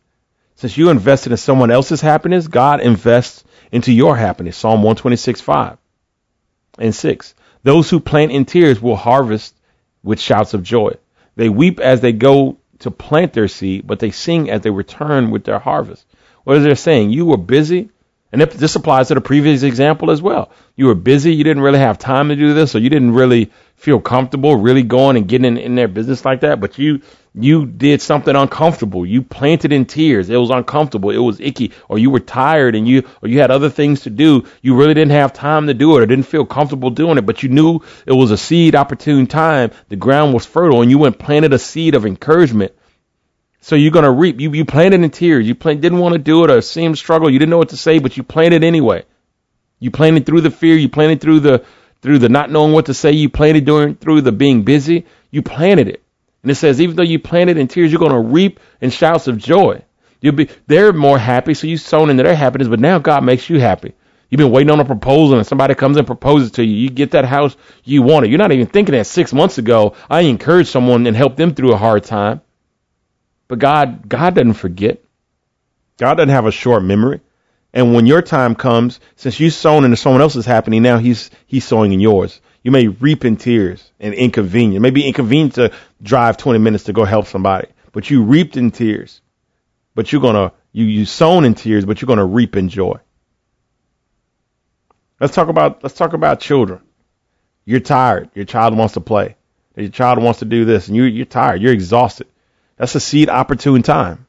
Since 0.56 0.78
you 0.78 0.90
invested 0.90 1.32
in 1.32 1.38
someone 1.38 1.72
else's 1.72 2.02
happiness, 2.02 2.48
God 2.48 2.82
invests 2.82 3.44
into 3.72 3.92
your 3.92 4.16
happiness. 4.16 4.58
Psalm 4.58 4.84
126, 4.84 5.42
5 5.42 5.78
and 6.80 6.94
6. 6.94 7.36
Those 7.64 7.90
who 7.90 8.00
plant 8.00 8.32
in 8.32 8.46
tears 8.46 8.82
will 8.82 8.96
harvest 8.96 9.56
with 10.04 10.20
shouts 10.20 10.54
of 10.54 10.64
joy. 10.64 10.94
They 11.36 11.50
weep 11.50 11.80
as 11.80 12.02
they 12.02 12.12
go 12.12 12.58
to 12.80 12.92
plant 12.92 13.34
their 13.34 13.48
seed, 13.48 13.86
but 13.86 14.00
they 14.00 14.12
sing 14.12 14.50
as 14.50 14.62
they 14.62 14.70
return 14.70 15.32
with 15.32 15.44
their 15.44 15.60
harvest. 15.60 16.06
What 16.44 16.58
is 16.58 16.64
they 16.64 16.76
saying? 16.76 17.12
You 17.12 17.26
were 17.26 17.38
busy 17.38 17.90
and 18.32 18.42
this 18.42 18.76
applies 18.76 19.10
to 19.10 19.16
the 19.16 19.22
previous 19.22 19.64
example 19.64 20.10
as 20.10 20.22
well. 20.22 20.52
You 20.76 20.86
were 20.86 20.96
busy, 20.96 21.34
you 21.34 21.44
didn't 21.44 21.64
really 21.64 21.80
have 21.80 21.98
time 21.98 22.30
to 22.30 22.36
do 22.36 22.54
this, 22.54 22.76
or 22.76 22.80
you 22.80 22.90
didn't 22.90 23.12
really 23.12 23.52
feel 23.82 24.00
comfortable 24.00 24.56
really 24.56 24.84
going 24.84 25.18
and 25.18 25.28
getting 25.28 25.46
in, 25.46 25.58
in 25.58 25.76
their 25.76 25.88
business 25.88 26.24
like 26.24 26.42
that, 26.42 26.60
but 26.60 26.78
you 26.78 27.02
you 27.34 27.66
did 27.66 28.02
something 28.02 28.36
uncomfortable. 28.36 29.06
You 29.06 29.22
planted 29.22 29.72
in 29.72 29.86
tears. 29.86 30.30
It 30.30 30.36
was 30.36 30.50
uncomfortable. 30.50 31.12
It 31.12 31.18
was 31.18 31.40
icky. 31.40 31.72
Or 31.88 31.98
you 31.98 32.10
were 32.10 32.20
tired 32.20 32.76
and 32.76 32.88
you 32.88 33.08
or 33.22 33.30
you 33.30 33.40
had 33.40 33.52
other 33.52 33.70
things 33.70 34.02
to 34.02 34.10
do. 34.10 34.46
You 34.62 34.76
really 34.76 34.94
didn't 34.94 35.14
have 35.14 35.34
time 35.34 35.68
to 35.68 35.74
do 35.74 35.98
it 35.98 36.02
or 36.02 36.06
didn't 36.06 36.26
feel 36.26 36.46
comfortable 36.46 36.90
doing 36.90 37.18
it, 37.18 37.26
but 37.26 37.42
you 37.42 37.50
knew 37.50 37.80
it 38.06 38.14
was 38.14 38.32
a 38.32 38.38
seed 38.38 38.76
opportune 38.76 39.28
time. 39.28 39.72
The 39.90 39.96
ground 39.96 40.34
was 40.34 40.46
fertile 40.46 40.82
and 40.82 40.92
you 40.92 41.00
went 41.00 41.20
planted 41.20 41.54
a 41.54 41.60
seed 41.60 41.96
of 41.96 42.06
encouragement 42.06 42.74
so 43.62 43.76
you're 43.76 43.92
to 43.92 44.12
reap. 44.12 44.42
You, 44.42 44.52
you 44.54 44.66
planted 44.66 45.02
in 45.02 45.10
tears. 45.12 45.48
You 45.48 45.54
plant, 45.54 45.82
didn't 45.82 46.00
want 46.00 46.14
to 46.14 46.20
do 46.20 46.44
it 46.44 46.50
or 46.50 46.62
seemed 46.62 46.98
struggle. 46.98 47.30
You 47.30 47.38
didn't 47.38 47.52
know 47.52 47.60
what 47.60 47.70
to 47.70 47.78
say, 47.78 48.00
but 48.00 48.18
you 48.18 48.24
planted 48.24 48.64
anyway. 48.64 49.06
You 49.80 49.92
planted 49.92 50.26
through 50.26 50.42
the 50.42 50.52
fear. 50.52 50.76
You 50.76 50.90
planted 50.90 51.22
through 51.22 51.42
the, 51.42 51.66
through 52.02 52.20
the 52.20 52.30
not 52.30 52.52
knowing 52.52 52.74
what 52.74 52.88
to 52.88 52.94
say. 52.94 53.12
You 53.12 53.30
planted 53.30 53.66
during, 53.66 53.96
through 53.96 54.22
the 54.22 54.32
being 54.32 54.64
busy. 54.64 55.06
You 55.30 55.42
planted 55.42 55.88
it. 55.88 56.02
And 56.44 56.52
it 56.52 56.56
says, 56.56 56.82
even 56.82 56.96
though 56.96 57.04
you 57.04 57.20
planted 57.20 57.58
in 57.58 57.68
tears, 57.68 57.92
you're 57.92 58.00
going 58.00 58.12
to 58.12 58.20
reap 58.20 58.60
in 58.80 58.90
shouts 58.90 59.28
of 59.28 59.38
joy. 59.38 59.84
You'll 60.22 60.36
be, 60.36 60.50
they're 60.68 60.94
more 60.94 61.18
happy. 61.18 61.54
So 61.54 61.68
you 61.68 61.78
sown 61.78 62.10
into 62.10 62.24
their 62.24 62.36
happiness, 62.36 62.68
but 62.68 62.80
now 62.80 63.00
God 63.00 63.24
makes 63.24 63.50
you 63.50 63.60
happy. 63.60 63.94
You've 64.30 64.40
been 64.40 64.52
waiting 64.52 64.72
on 64.72 64.80
a 64.80 64.86
proposal 64.86 65.38
and 65.38 65.46
somebody 65.46 65.76
comes 65.76 65.98
and 65.98 66.08
proposes 66.08 66.52
to 66.52 66.64
you. 66.64 66.74
You 66.74 66.90
get 66.90 67.12
that 67.12 67.26
house 67.26 67.56
you 67.84 68.02
wanted. 68.02 68.30
You're 68.30 68.40
not 68.40 68.54
even 68.54 68.66
thinking 68.66 68.94
that 68.94 69.06
six 69.06 69.34
months 69.34 69.58
ago, 69.58 69.96
I 70.10 70.22
encouraged 70.22 70.70
someone 70.70 71.06
and 71.06 71.18
helped 71.18 71.36
them 71.38 71.54
through 71.54 71.74
a 71.74 71.78
hard 71.78 72.06
time. 72.06 72.42
But 73.50 73.60
God, 73.60 74.08
God 74.08 74.36
doesn't 74.36 74.54
forget. 74.54 75.04
God 75.98 76.16
doesn't 76.16 76.30
have 76.30 76.46
a 76.46 76.52
short 76.52 76.84
memory. 76.84 77.20
And 77.74 77.94
when 77.94 78.06
your 78.06 78.22
time 78.22 78.56
comes, 78.56 79.00
since 79.16 79.40
you 79.40 79.50
sown 79.50 79.86
into 79.86 79.98
someone 79.98 80.22
else's 80.22 80.46
happening, 80.46 80.84
now 80.84 80.98
he's 80.98 81.32
he's 81.48 81.66
sowing 81.66 81.94
in 81.94 82.00
yours. 82.00 82.42
You 82.64 82.72
may 82.72 82.88
reap 82.88 83.26
in 83.26 83.38
tears 83.38 83.92
and 84.00 84.14
inconvenience. 84.14 84.78
It 84.78 84.82
may 84.82 84.92
be 84.92 85.08
inconvenient 85.08 85.56
to 85.56 85.72
drive 86.02 86.38
20 86.38 86.60
minutes 86.60 86.84
to 86.86 86.94
go 86.94 87.06
help 87.06 87.28
somebody, 87.28 87.70
but 87.92 88.10
you 88.10 88.24
reaped 88.24 88.58
in 88.58 88.72
tears. 88.72 89.22
But 89.96 90.12
you're 90.12 90.22
gonna 90.22 90.52
you 90.72 90.86
you 90.86 91.06
sown 91.06 91.46
in 91.46 91.56
tears, 91.56 91.86
but 91.86 92.02
you're 92.02 92.08
gonna 92.08 92.26
reap 92.26 92.56
in 92.56 92.70
joy. 92.70 93.00
Let's 95.20 95.34
talk 95.34 95.48
about 95.48 95.84
let's 95.84 95.96
talk 95.96 96.14
about 96.14 96.40
children. 96.40 96.82
You're 97.66 97.80
tired. 97.80 98.30
Your 98.34 98.46
child 98.46 98.78
wants 98.78 98.96
to 98.96 99.02
play. 99.02 99.36
Your 99.76 99.90
child 99.90 100.22
wants 100.22 100.40
to 100.40 100.46
do 100.46 100.66
this, 100.66 100.88
and 100.88 100.96
you 100.96 101.04
you're 101.04 101.26
tired. 101.26 101.62
You're 101.62 101.74
exhausted. 101.74 102.28
That's 102.76 102.96
a 102.96 103.00
seed 103.00 103.30
opportune 103.30 103.84
time. 103.84 104.26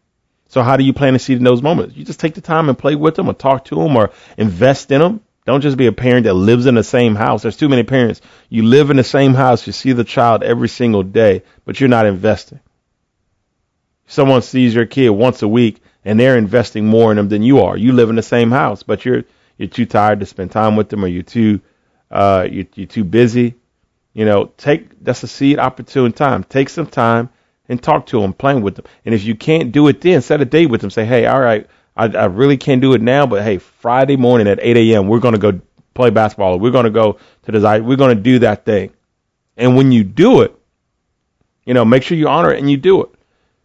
So 0.52 0.62
how 0.62 0.76
do 0.76 0.84
you 0.84 0.92
plant 0.92 1.16
a 1.16 1.18
seed 1.18 1.38
in 1.38 1.44
those 1.44 1.62
moments? 1.62 1.96
You 1.96 2.04
just 2.04 2.20
take 2.20 2.34
the 2.34 2.42
time 2.42 2.68
and 2.68 2.76
play 2.76 2.94
with 2.94 3.14
them 3.14 3.26
or 3.26 3.32
talk 3.32 3.64
to 3.66 3.74
them 3.74 3.96
or 3.96 4.10
invest 4.36 4.90
in 4.90 5.00
them. 5.00 5.22
Don't 5.46 5.62
just 5.62 5.78
be 5.78 5.86
a 5.86 5.92
parent 5.92 6.24
that 6.24 6.34
lives 6.34 6.66
in 6.66 6.74
the 6.74 6.84
same 6.84 7.14
house. 7.14 7.40
There's 7.40 7.56
too 7.56 7.70
many 7.70 7.84
parents. 7.84 8.20
You 8.50 8.62
live 8.62 8.90
in 8.90 8.98
the 8.98 9.02
same 9.02 9.32
house. 9.32 9.66
You 9.66 9.72
see 9.72 9.92
the 9.92 10.04
child 10.04 10.42
every 10.42 10.68
single 10.68 11.04
day, 11.04 11.42
but 11.64 11.80
you're 11.80 11.88
not 11.88 12.04
investing. 12.04 12.60
Someone 14.06 14.42
sees 14.42 14.74
your 14.74 14.84
kid 14.84 15.08
once 15.08 15.40
a 15.40 15.48
week 15.48 15.82
and 16.04 16.20
they're 16.20 16.36
investing 16.36 16.86
more 16.86 17.10
in 17.12 17.16
them 17.16 17.30
than 17.30 17.42
you 17.42 17.60
are. 17.60 17.74
You 17.74 17.92
live 17.92 18.10
in 18.10 18.16
the 18.16 18.22
same 18.22 18.50
house, 18.50 18.82
but 18.82 19.06
you're 19.06 19.24
you're 19.56 19.70
too 19.70 19.86
tired 19.86 20.20
to 20.20 20.26
spend 20.26 20.50
time 20.52 20.76
with 20.76 20.90
them, 20.90 21.02
or 21.02 21.08
you're 21.08 21.22
too 21.22 21.62
uh, 22.10 22.46
you're, 22.50 22.66
you're 22.74 22.86
too 22.86 23.04
busy. 23.04 23.54
You 24.12 24.26
know, 24.26 24.52
take 24.58 25.02
that's 25.02 25.22
a 25.22 25.28
seed 25.28 25.58
opportune 25.58 26.12
time. 26.12 26.44
Take 26.44 26.68
some 26.68 26.88
time 26.88 27.30
and 27.72 27.82
talk 27.82 28.04
to 28.06 28.20
them, 28.20 28.34
playing 28.34 28.60
with 28.60 28.76
them. 28.76 28.84
And 29.06 29.14
if 29.14 29.24
you 29.24 29.34
can't 29.34 29.72
do 29.72 29.88
it 29.88 30.02
then, 30.02 30.20
set 30.20 30.42
a 30.42 30.44
date 30.44 30.66
with 30.66 30.82
them. 30.82 30.90
Say, 30.90 31.06
hey, 31.06 31.24
all 31.24 31.40
right, 31.40 31.66
I, 31.96 32.04
I 32.04 32.24
really 32.26 32.58
can't 32.58 32.82
do 32.82 32.92
it 32.92 33.00
now, 33.00 33.24
but 33.24 33.42
hey, 33.42 33.58
Friday 33.58 34.16
morning 34.16 34.46
at 34.46 34.58
8 34.60 34.76
a.m., 34.76 35.08
we're 35.08 35.20
going 35.20 35.32
to 35.32 35.38
go 35.38 35.58
play 35.94 36.10
basketball. 36.10 36.58
We're 36.58 36.70
going 36.70 36.84
to 36.84 36.90
go 36.90 37.18
to 37.44 37.52
the 37.52 37.82
We're 37.82 37.96
going 37.96 38.14
to 38.14 38.22
do 38.22 38.40
that 38.40 38.66
thing. 38.66 38.92
And 39.56 39.74
when 39.74 39.90
you 39.90 40.04
do 40.04 40.42
it, 40.42 40.54
you 41.64 41.72
know, 41.72 41.86
make 41.86 42.02
sure 42.02 42.18
you 42.18 42.28
honor 42.28 42.52
it 42.52 42.58
and 42.58 42.70
you 42.70 42.76
do 42.76 43.04
it. 43.04 43.10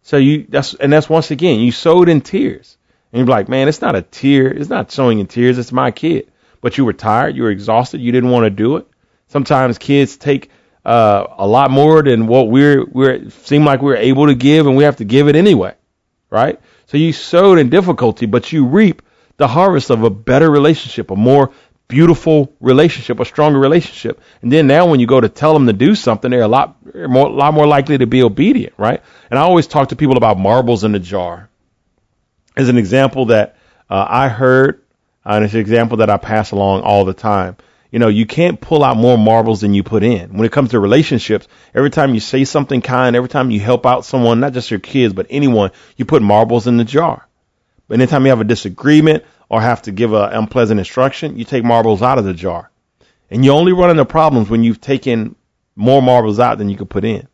So 0.02 0.16
you 0.16 0.46
that's 0.48 0.72
and 0.74 0.90
that's 0.92 1.08
once 1.08 1.30
again 1.30 1.60
you 1.60 1.70
sowed 1.70 2.08
in 2.08 2.22
tears. 2.22 2.76
And 3.12 3.18
you're 3.18 3.26
like, 3.26 3.48
man, 3.48 3.68
it's 3.68 3.80
not 3.82 3.96
a 3.96 4.02
tear. 4.02 4.48
It's 4.48 4.70
not 4.70 4.90
sowing 4.90 5.18
in 5.18 5.26
tears. 5.26 5.58
It's 5.58 5.72
my 5.72 5.90
kid. 5.90 6.30
But 6.60 6.78
you 6.78 6.84
were 6.84 6.92
tired. 6.92 7.36
You 7.36 7.42
were 7.42 7.50
exhausted. 7.50 8.00
You 8.00 8.12
didn't 8.12 8.30
want 8.30 8.44
to 8.44 8.50
do 8.50 8.76
it. 8.76 8.86
Sometimes 9.28 9.78
kids 9.78 10.16
take 10.16 10.50
uh, 10.84 11.26
a 11.38 11.46
lot 11.46 11.70
more 11.70 12.02
than 12.02 12.26
what 12.26 12.48
we're 12.48 12.84
we're 12.84 13.30
seem 13.30 13.64
like 13.64 13.82
we're 13.82 13.96
able 13.96 14.26
to 14.26 14.34
give, 14.34 14.66
and 14.66 14.76
we 14.76 14.84
have 14.84 14.96
to 14.96 15.04
give 15.04 15.28
it 15.28 15.36
anyway, 15.36 15.74
right? 16.30 16.60
So 16.86 16.96
you 16.96 17.12
sowed 17.12 17.58
in 17.58 17.70
difficulty, 17.70 18.26
but 18.26 18.52
you 18.52 18.66
reap 18.66 19.02
the 19.36 19.46
harvest 19.46 19.90
of 19.90 20.02
a 20.02 20.10
better 20.10 20.50
relationship, 20.50 21.10
a 21.10 21.16
more 21.16 21.50
beautiful 21.88 22.52
relationship, 22.60 23.20
a 23.20 23.24
stronger 23.24 23.58
relationship. 23.58 24.20
And 24.42 24.52
then 24.52 24.66
now 24.66 24.86
when 24.86 25.00
you 25.00 25.06
go 25.06 25.20
to 25.20 25.28
tell 25.28 25.54
them 25.54 25.66
to 25.66 25.72
do 25.72 25.94
something, 25.94 26.30
they're 26.30 26.42
a 26.42 26.48
lot 26.48 26.76
more, 26.94 27.26
a 27.26 27.30
lot 27.30 27.54
more 27.54 27.66
likely 27.66 27.98
to 27.98 28.06
be 28.06 28.22
obedient, 28.22 28.74
right? 28.78 29.02
And 29.30 29.38
I 29.38 29.42
always 29.42 29.66
talk 29.66 29.88
to 29.88 29.96
people 29.96 30.16
about 30.16 30.38
marbles 30.38 30.84
in 30.84 30.94
a 30.94 30.98
jar. 30.98 31.48
As 32.56 32.68
an 32.68 32.76
example 32.78 33.26
that 33.26 33.56
uh, 33.90 34.06
I 34.08 34.28
heard 34.28 34.82
Uh, 35.28 35.34
and 35.34 35.44
it's 35.44 35.54
an 35.54 35.60
example 35.60 35.98
that 35.98 36.08
I 36.08 36.16
pass 36.16 36.52
along 36.52 36.82
all 36.82 37.04
the 37.04 37.12
time. 37.12 37.56
You 37.90 37.98
know, 37.98 38.08
you 38.08 38.26
can't 38.26 38.60
pull 38.60 38.84
out 38.84 38.96
more 38.96 39.16
marbles 39.16 39.62
than 39.62 39.72
you 39.72 39.82
put 39.82 40.02
in. 40.02 40.36
When 40.36 40.44
it 40.44 40.52
comes 40.52 40.70
to 40.70 40.80
relationships, 40.80 41.48
every 41.74 41.90
time 41.90 42.14
you 42.14 42.20
say 42.20 42.44
something 42.44 42.82
kind, 42.82 43.16
every 43.16 43.30
time 43.30 43.50
you 43.50 43.60
help 43.60 43.86
out 43.86 44.04
someone, 44.04 44.40
not 44.40 44.52
just 44.52 44.70
your 44.70 44.80
kids, 44.80 45.14
but 45.14 45.26
anyone, 45.30 45.70
you 45.96 46.04
put 46.04 46.20
marbles 46.20 46.66
in 46.66 46.76
the 46.76 46.84
jar. 46.84 47.26
But 47.86 48.00
anytime 48.00 48.24
you 48.24 48.30
have 48.30 48.42
a 48.42 48.44
disagreement 48.44 49.24
or 49.48 49.62
have 49.62 49.82
to 49.82 49.92
give 49.92 50.12
an 50.12 50.30
unpleasant 50.32 50.78
instruction, 50.78 51.38
you 51.38 51.44
take 51.44 51.64
marbles 51.64 52.02
out 52.02 52.18
of 52.18 52.24
the 52.26 52.34
jar. 52.34 52.70
And 53.30 53.44
you 53.44 53.52
only 53.52 53.72
run 53.72 53.90
into 53.90 54.04
problems 54.04 54.50
when 54.50 54.64
you've 54.64 54.80
taken 54.80 55.34
more 55.74 56.02
marbles 56.02 56.38
out 56.38 56.58
than 56.58 56.68
you 56.68 56.76
could 56.76 56.90
put 56.90 57.04
in. 57.04 57.26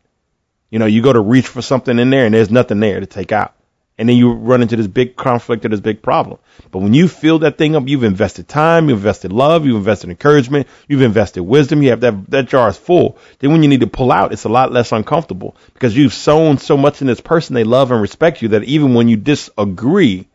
You 0.69 0.79
know, 0.79 0.85
you 0.85 1.01
go 1.01 1.11
to 1.11 1.19
reach 1.19 1.47
for 1.47 1.61
something 1.61 1.99
in 1.99 2.09
there 2.09 2.25
and 2.25 2.33
there's 2.33 2.51
nothing 2.51 2.79
there 2.79 2.99
to 2.99 3.05
take 3.05 3.31
out. 3.31 3.55
And 3.97 4.09
then 4.09 4.17
you 4.17 4.33
run 4.33 4.61
into 4.61 4.75
this 4.75 4.87
big 4.87 5.15
conflict 5.15 5.63
or 5.63 5.69
this 5.69 5.79
big 5.79 6.01
problem. 6.01 6.39
But 6.69 6.79
when 6.79 6.93
you 6.93 7.07
fill 7.07 7.39
that 7.39 7.57
thing 7.57 7.77
up, 7.77 7.87
you've 7.87 8.03
invested 8.03 8.45
time, 8.45 8.89
you've 8.89 8.97
invested 8.99 9.31
love, 9.31 9.65
you've 9.65 9.77
invested 9.77 10.09
encouragement, 10.09 10.67
you've 10.89 11.01
invested 11.01 11.43
wisdom, 11.43 11.81
you 11.81 11.91
have 11.91 12.01
that, 12.01 12.29
that 12.31 12.47
jar 12.47 12.67
is 12.67 12.77
full. 12.77 13.17
Then 13.39 13.53
when 13.53 13.63
you 13.63 13.69
need 13.69 13.79
to 13.79 13.87
pull 13.87 14.11
out, 14.11 14.33
it's 14.33 14.43
a 14.43 14.49
lot 14.49 14.73
less 14.73 14.91
uncomfortable 14.91 15.55
because 15.73 15.95
you've 15.95 16.13
sown 16.13 16.57
so 16.57 16.75
much 16.75 16.99
in 16.99 17.07
this 17.07 17.21
person 17.21 17.53
they 17.53 17.63
love 17.63 17.91
and 17.91 18.01
respect 18.01 18.41
you 18.41 18.49
that 18.49 18.65
even 18.65 18.95
when 18.95 19.07
you 19.07 19.15
disagree, 19.15 20.27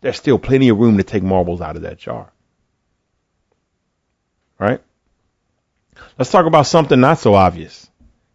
there's 0.00 0.16
still 0.16 0.38
plenty 0.38 0.68
of 0.68 0.78
room 0.78 0.96
to 0.96 1.04
take 1.04 1.22
marbles 1.22 1.60
out 1.60 1.76
of 1.76 1.82
that 1.82 1.98
jar. 1.98 2.32
Right? 4.58 4.80
Let's 6.18 6.32
talk 6.32 6.46
about 6.46 6.66
something 6.66 6.98
not 6.98 7.20
so 7.20 7.34
obvious. 7.34 7.88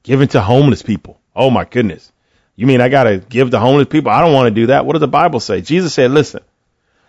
Giving 0.04 0.30
to 0.30 0.40
homeless 0.40 0.82
people. 0.82 1.20
Oh 1.36 1.50
my 1.50 1.66
goodness. 1.66 2.13
You 2.56 2.68
mean 2.68 2.82
I 2.82 2.90
got 2.90 3.04
to 3.04 3.18
give 3.18 3.52
to 3.52 3.60
homeless 3.60 3.88
people? 3.88 4.12
I 4.12 4.22
don't 4.22 4.34
want 4.34 4.48
to 4.48 4.62
do 4.62 4.68
that. 4.68 4.86
What 4.86 4.94
does 4.94 5.02
the 5.02 5.08
Bible 5.08 5.40
say? 5.40 5.62
Jesus 5.62 5.94
said, 5.94 6.12
listen, 6.12 6.42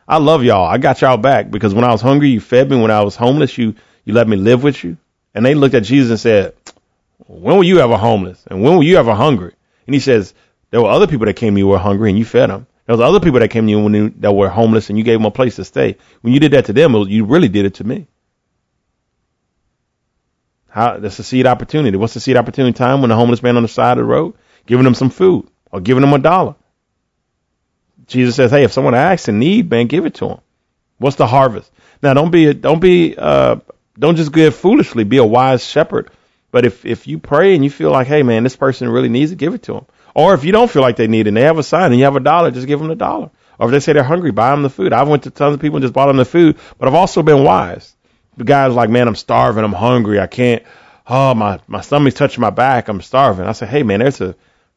I 0.09 0.19
love 0.19 0.43
y'all. 0.43 0.65
I 0.67 0.79
got 0.79 1.01
y'all 1.01 1.17
back 1.17 1.51
because 1.51 1.75
when 1.75 1.85
I 1.85 1.93
was 1.93 2.01
hungry, 2.01 2.31
you 2.31 2.41
fed 2.41 2.71
me. 2.71 2.81
When 2.81 2.91
I 2.91 3.03
was 3.03 3.17
homeless, 3.17 3.57
you, 3.59 3.75
you 4.05 4.15
let 4.15 4.29
me 4.29 4.37
live 4.37 4.63
with 4.63 4.83
you. 4.83 4.97
And 5.35 5.45
they 5.45 5.55
looked 5.55 5.75
at 5.75 5.83
Jesus 5.83 6.11
and 6.11 6.21
said, 6.21 6.55
when 7.27 7.57
will 7.57 7.65
you 7.65 7.81
ever 7.81 7.97
homeless? 7.97 8.43
And 8.51 8.63
when 8.63 8.75
will 8.75 8.83
you 8.83 8.97
ever 8.97 9.15
hungry? 9.15 9.53
And 9.87 9.95
he 9.95 10.01
says, 10.01 10.33
there 10.71 10.81
were 10.81 10.89
other 10.89 11.07
people 11.07 11.27
that 11.27 11.35
came 11.35 11.55
to 11.55 11.59
you 11.59 11.67
who 11.67 11.73
were 11.73 11.79
hungry 11.79 12.11
and 12.11 12.19
you 12.19 12.25
fed 12.25 12.51
them. 12.51 12.67
There 12.87 12.97
was 12.97 13.01
other 13.01 13.21
people 13.21 13.41
that 13.41 13.49
came 13.49 13.67
to 13.67 13.71
you 13.71 13.81
when 13.81 13.95
you, 13.95 14.11
that 14.19 14.35
were 14.35 14.49
homeless 14.49 14.89
and 14.89 14.99
you 14.99 15.05
gave 15.05 15.19
them 15.19 15.27
a 15.27 15.31
place 15.31 15.57
to 15.57 15.65
stay. 15.65 15.97
When 16.21 16.33
you 16.35 16.41
did 16.41 16.53
that 16.53 16.67
to 16.67 16.73
them, 16.73 16.95
you 16.95 17.25
really 17.25 17.49
did 17.49 17.65
it 17.65 17.75
to 17.75 17.85
me. 17.85 18.07
How, 20.69 20.99
that's 20.99 21.19
a 21.19 21.23
seed 21.23 21.47
opportunity. 21.47 21.97
What's 21.97 22.15
the 22.15 22.21
seed 22.21 22.37
opportunity 22.37 22.77
time 22.77 23.01
when 23.01 23.11
the 23.11 23.17
homeless 23.17 23.43
man 23.43 23.57
on 23.57 23.63
the 23.63 23.69
side 23.69 23.93
of 23.93 23.99
the 23.99 24.05
road? 24.05 24.35
Giving 24.67 24.85
them 24.85 24.95
some 24.95 25.11
food 25.11 25.49
or 25.71 25.81
giving 25.81 26.01
them 26.01 26.13
a 26.13 26.19
dollar. 26.19 26.55
Jesus 28.07 28.37
says, 28.37 28.51
hey, 28.51 28.65
if 28.65 28.73
someone 28.73 28.95
asks 28.95 29.29
in 29.29 29.39
need, 29.39 29.71
man, 29.71 29.87
give 29.87 30.07
it 30.07 30.15
to 30.15 30.29
them. 30.29 30.41
What's 30.99 31.17
the 31.17 31.27
harvest? 31.27 31.71
Now, 32.03 32.15
don't 32.15 32.31
be, 32.31 32.53
don't 32.53 32.81
be, 32.81 33.15
uh, 33.17 33.57
don't 33.99 34.17
just 34.17 34.33
give 34.33 34.55
foolishly. 34.55 35.05
Be 35.05 35.19
a 35.19 35.25
wise 35.25 35.65
shepherd. 35.67 36.11
But 36.51 36.65
if, 36.65 36.85
if 36.85 37.07
you 37.07 37.19
pray 37.19 37.55
and 37.55 37.65
you 37.65 37.71
feel 37.71 37.91
like, 37.91 38.07
hey, 38.07 38.23
man, 38.23 38.45
this 38.45 38.57
person 38.57 38.89
really 38.89 39.09
needs 39.09 39.33
it, 39.33 39.39
give 39.39 39.55
it 39.55 39.63
to 39.65 39.73
them. 39.73 39.87
Or 40.15 40.35
if 40.35 40.45
you 40.45 40.53
don't 40.53 40.71
feel 40.71 40.83
like 40.83 40.97
they 40.97 41.09
need 41.09 41.27
it 41.27 41.29
and 41.29 41.37
they 41.37 41.43
have 41.43 41.59
a 41.59 41.63
sign 41.63 41.91
and 41.91 41.99
you 41.99 42.05
have 42.05 42.17
a 42.17 42.21
dollar, 42.21 42.51
just 42.51 42.67
give 42.67 42.79
them 42.79 42.89
the 42.89 42.95
dollar. 42.95 43.31
Or 43.59 43.67
if 43.67 43.73
they 43.73 43.81
say 43.81 43.93
they're 43.93 44.03
hungry, 44.03 44.31
buy 44.31 44.51
them 44.51 44.63
the 44.63 44.71
food. 44.71 44.93
I've 44.93 45.09
went 45.09 45.25
to 45.25 45.31
tons 45.31 45.55
of 45.55 45.61
people 45.61 45.77
and 45.77 45.83
just 45.83 45.95
bought 45.95 46.07
them 46.07 46.17
the 46.17 46.25
food, 46.25 46.59
but 46.79 46.87
I've 46.87 46.95
also 46.95 47.23
been 47.23 47.43
wise. 47.43 47.95
The 48.37 48.45
guy's 48.45 48.75
like, 48.75 48.91
man, 48.91 49.09
I'm 49.09 49.15
starving. 49.15 49.65
I'm 49.65 49.73
hungry. 49.73 50.21
I 50.21 50.27
can't. 50.27 50.63
Oh, 51.07 51.35
my, 51.35 51.61
my 51.67 51.81
stomach's 51.81 52.17
touching 52.17 52.41
my 52.41 52.51
back. 52.51 52.89
I'm 52.89 53.01
starving. 53.01 53.47
I 53.47 53.53
said, 53.53 53.69
hey, 53.69 53.83
man, 53.83 54.01
there's 54.01 54.21
a 54.21 54.35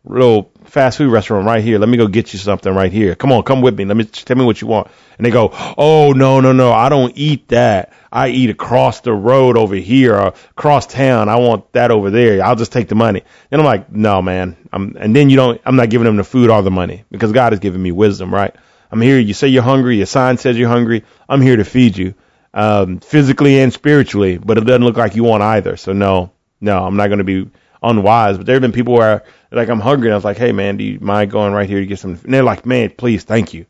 real 0.08 0.50
fast 0.66 0.98
food 0.98 1.12
restaurant 1.12 1.46
right 1.46 1.64
here. 1.64 1.80
Let 1.80 1.90
me 1.90 1.98
go 1.98 2.08
get 2.08 2.34
you 2.34 2.40
something 2.40 2.74
right 2.74 2.92
here. 2.92 3.16
Come 3.16 3.32
on, 3.32 3.44
come 3.44 3.62
with 3.62 3.78
me. 3.78 3.86
Let 3.86 3.98
me 3.98 4.04
tell 4.06 4.38
me 4.38 4.46
what 4.46 4.62
you 4.62 4.68
want. 4.68 4.88
And 5.18 5.26
they 5.26 5.32
go, 5.32 5.50
oh 5.78 6.14
no, 6.14 6.40
no, 6.40 6.52
no, 6.52 6.72
I 6.72 6.90
don't 6.90 7.14
eat 7.16 7.50
that. 7.50 7.94
I 8.12 8.30
eat 8.30 8.50
across 8.50 9.02
the 9.02 9.14
road 9.14 9.58
over 9.58 9.76
here 9.76 10.16
or 10.16 10.28
across 10.52 10.88
town. 10.88 11.30
I 11.30 11.38
want 11.38 11.72
that 11.74 11.92
over 11.92 12.10
there. 12.10 12.44
I'll 12.44 12.56
just 12.56 12.72
take 12.72 12.88
the 12.88 12.96
money. 12.96 13.24
And 13.52 13.62
I'm 13.62 13.66
like, 13.66 13.92
no, 13.92 14.22
man. 14.22 14.56
I'm, 14.72 14.96
and 14.98 15.16
then 15.16 15.30
you 15.30 15.36
don't. 15.36 15.62
I'm 15.66 15.76
not 15.76 15.90
giving 15.90 16.06
them 16.06 16.18
the 16.18 16.24
food 16.24 16.50
or 16.50 16.62
the 16.62 16.72
money 16.72 17.04
because 17.12 17.32
God 17.32 17.54
has 17.54 17.60
given 17.60 17.82
me 17.82 17.92
wisdom, 17.92 18.34
right? 18.34 18.56
I'm 18.92 19.02
here. 19.02 19.20
You 19.20 19.34
say 19.34 19.50
you're 19.50 19.64
hungry. 19.64 19.98
Your 19.98 20.06
sign 20.06 20.38
says 20.38 20.58
you're 20.58 20.70
hungry. 20.70 21.04
I'm 21.28 21.42
here 21.42 21.58
to 21.58 21.66
feed 21.66 21.98
you, 21.98 22.14
um, 22.54 23.00
physically 23.00 23.60
and 23.60 23.74
spiritually. 23.74 24.38
But 24.38 24.58
it 24.58 24.62
doesn't 24.62 24.84
look 24.84 24.98
like 24.98 25.16
you 25.16 25.24
want 25.24 25.44
either. 25.44 25.76
So 25.76 25.94
no, 25.94 26.32
no, 26.62 26.86
I'm 26.86 26.96
not 26.96 27.08
going 27.08 27.20
to 27.20 27.26
be 27.26 27.50
unwise. 27.84 28.38
But 28.38 28.46
there 28.46 28.56
have 28.56 28.62
been 28.62 28.72
people 28.72 28.94
where 28.94 29.24
like 29.52 29.70
I'm 29.70 29.80
hungry 29.80 30.08
and 30.08 30.14
I 30.14 30.18
was 30.18 30.26
like, 30.26 30.38
hey 30.38 30.52
man, 30.52 30.78
do 30.78 30.84
you 30.84 31.00
mind 31.00 31.32
going 31.32 31.54
right 31.54 31.70
here 31.70 31.80
to 31.80 31.86
get 31.86 32.00
some? 32.00 32.20
And 32.24 32.34
they're 32.34 32.44
like, 32.44 32.66
man, 32.66 32.90
please, 32.92 33.24
thank 33.24 33.54
you, 33.54 33.66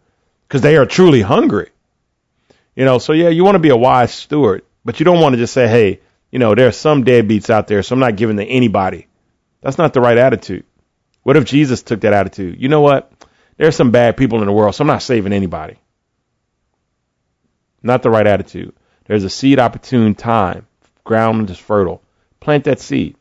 because 0.47 0.61
they 0.61 0.77
are 0.77 0.85
truly 0.85 1.21
hungry. 1.21 1.69
You 2.75 2.85
know, 2.85 2.99
so 2.99 3.13
yeah, 3.13 3.29
you 3.29 3.43
want 3.43 3.55
to 3.55 3.59
be 3.59 3.69
a 3.69 3.77
wise 3.77 4.13
steward, 4.13 4.63
but 4.85 4.99
you 4.99 5.03
don't 5.03 5.19
want 5.19 5.33
to 5.33 5.37
just 5.37 5.53
say, 5.53 5.67
hey, 5.67 5.99
you 6.31 6.39
know, 6.39 6.55
there 6.55 6.67
are 6.67 6.73
some 6.73 7.03
deadbeats 7.03 7.49
out 7.49 7.67
there, 7.67 7.81
so 7.83 7.93
I'm 7.93 7.99
not 7.99 8.15
giving 8.15 8.37
to 8.37 8.45
anybody. 8.45 9.07
That's 9.61 9.77
not 9.77 9.93
the 9.93 10.01
right 10.01 10.17
attitude. 10.17 10.65
What 11.23 11.37
if 11.37 11.45
Jesus 11.45 11.81
took 11.81 12.01
that 12.01 12.13
attitude? 12.13 12.61
You 12.61 12.69
know 12.69 12.81
what? 12.81 13.11
There 13.57 13.67
are 13.67 13.71
some 13.71 13.91
bad 13.91 14.17
people 14.17 14.39
in 14.39 14.45
the 14.45 14.53
world, 14.53 14.75
so 14.75 14.83
I'm 14.83 14.87
not 14.87 15.01
saving 15.01 15.33
anybody. 15.33 15.77
Not 17.81 18.03
the 18.03 18.09
right 18.09 18.27
attitude. 18.27 18.75
There's 19.05 19.23
a 19.23 19.29
seed 19.29 19.59
opportune 19.59 20.15
time. 20.15 20.67
Ground 21.03 21.49
is 21.49 21.57
fertile. 21.57 22.03
Plant 22.39 22.65
that 22.65 22.79
seed. 22.79 23.15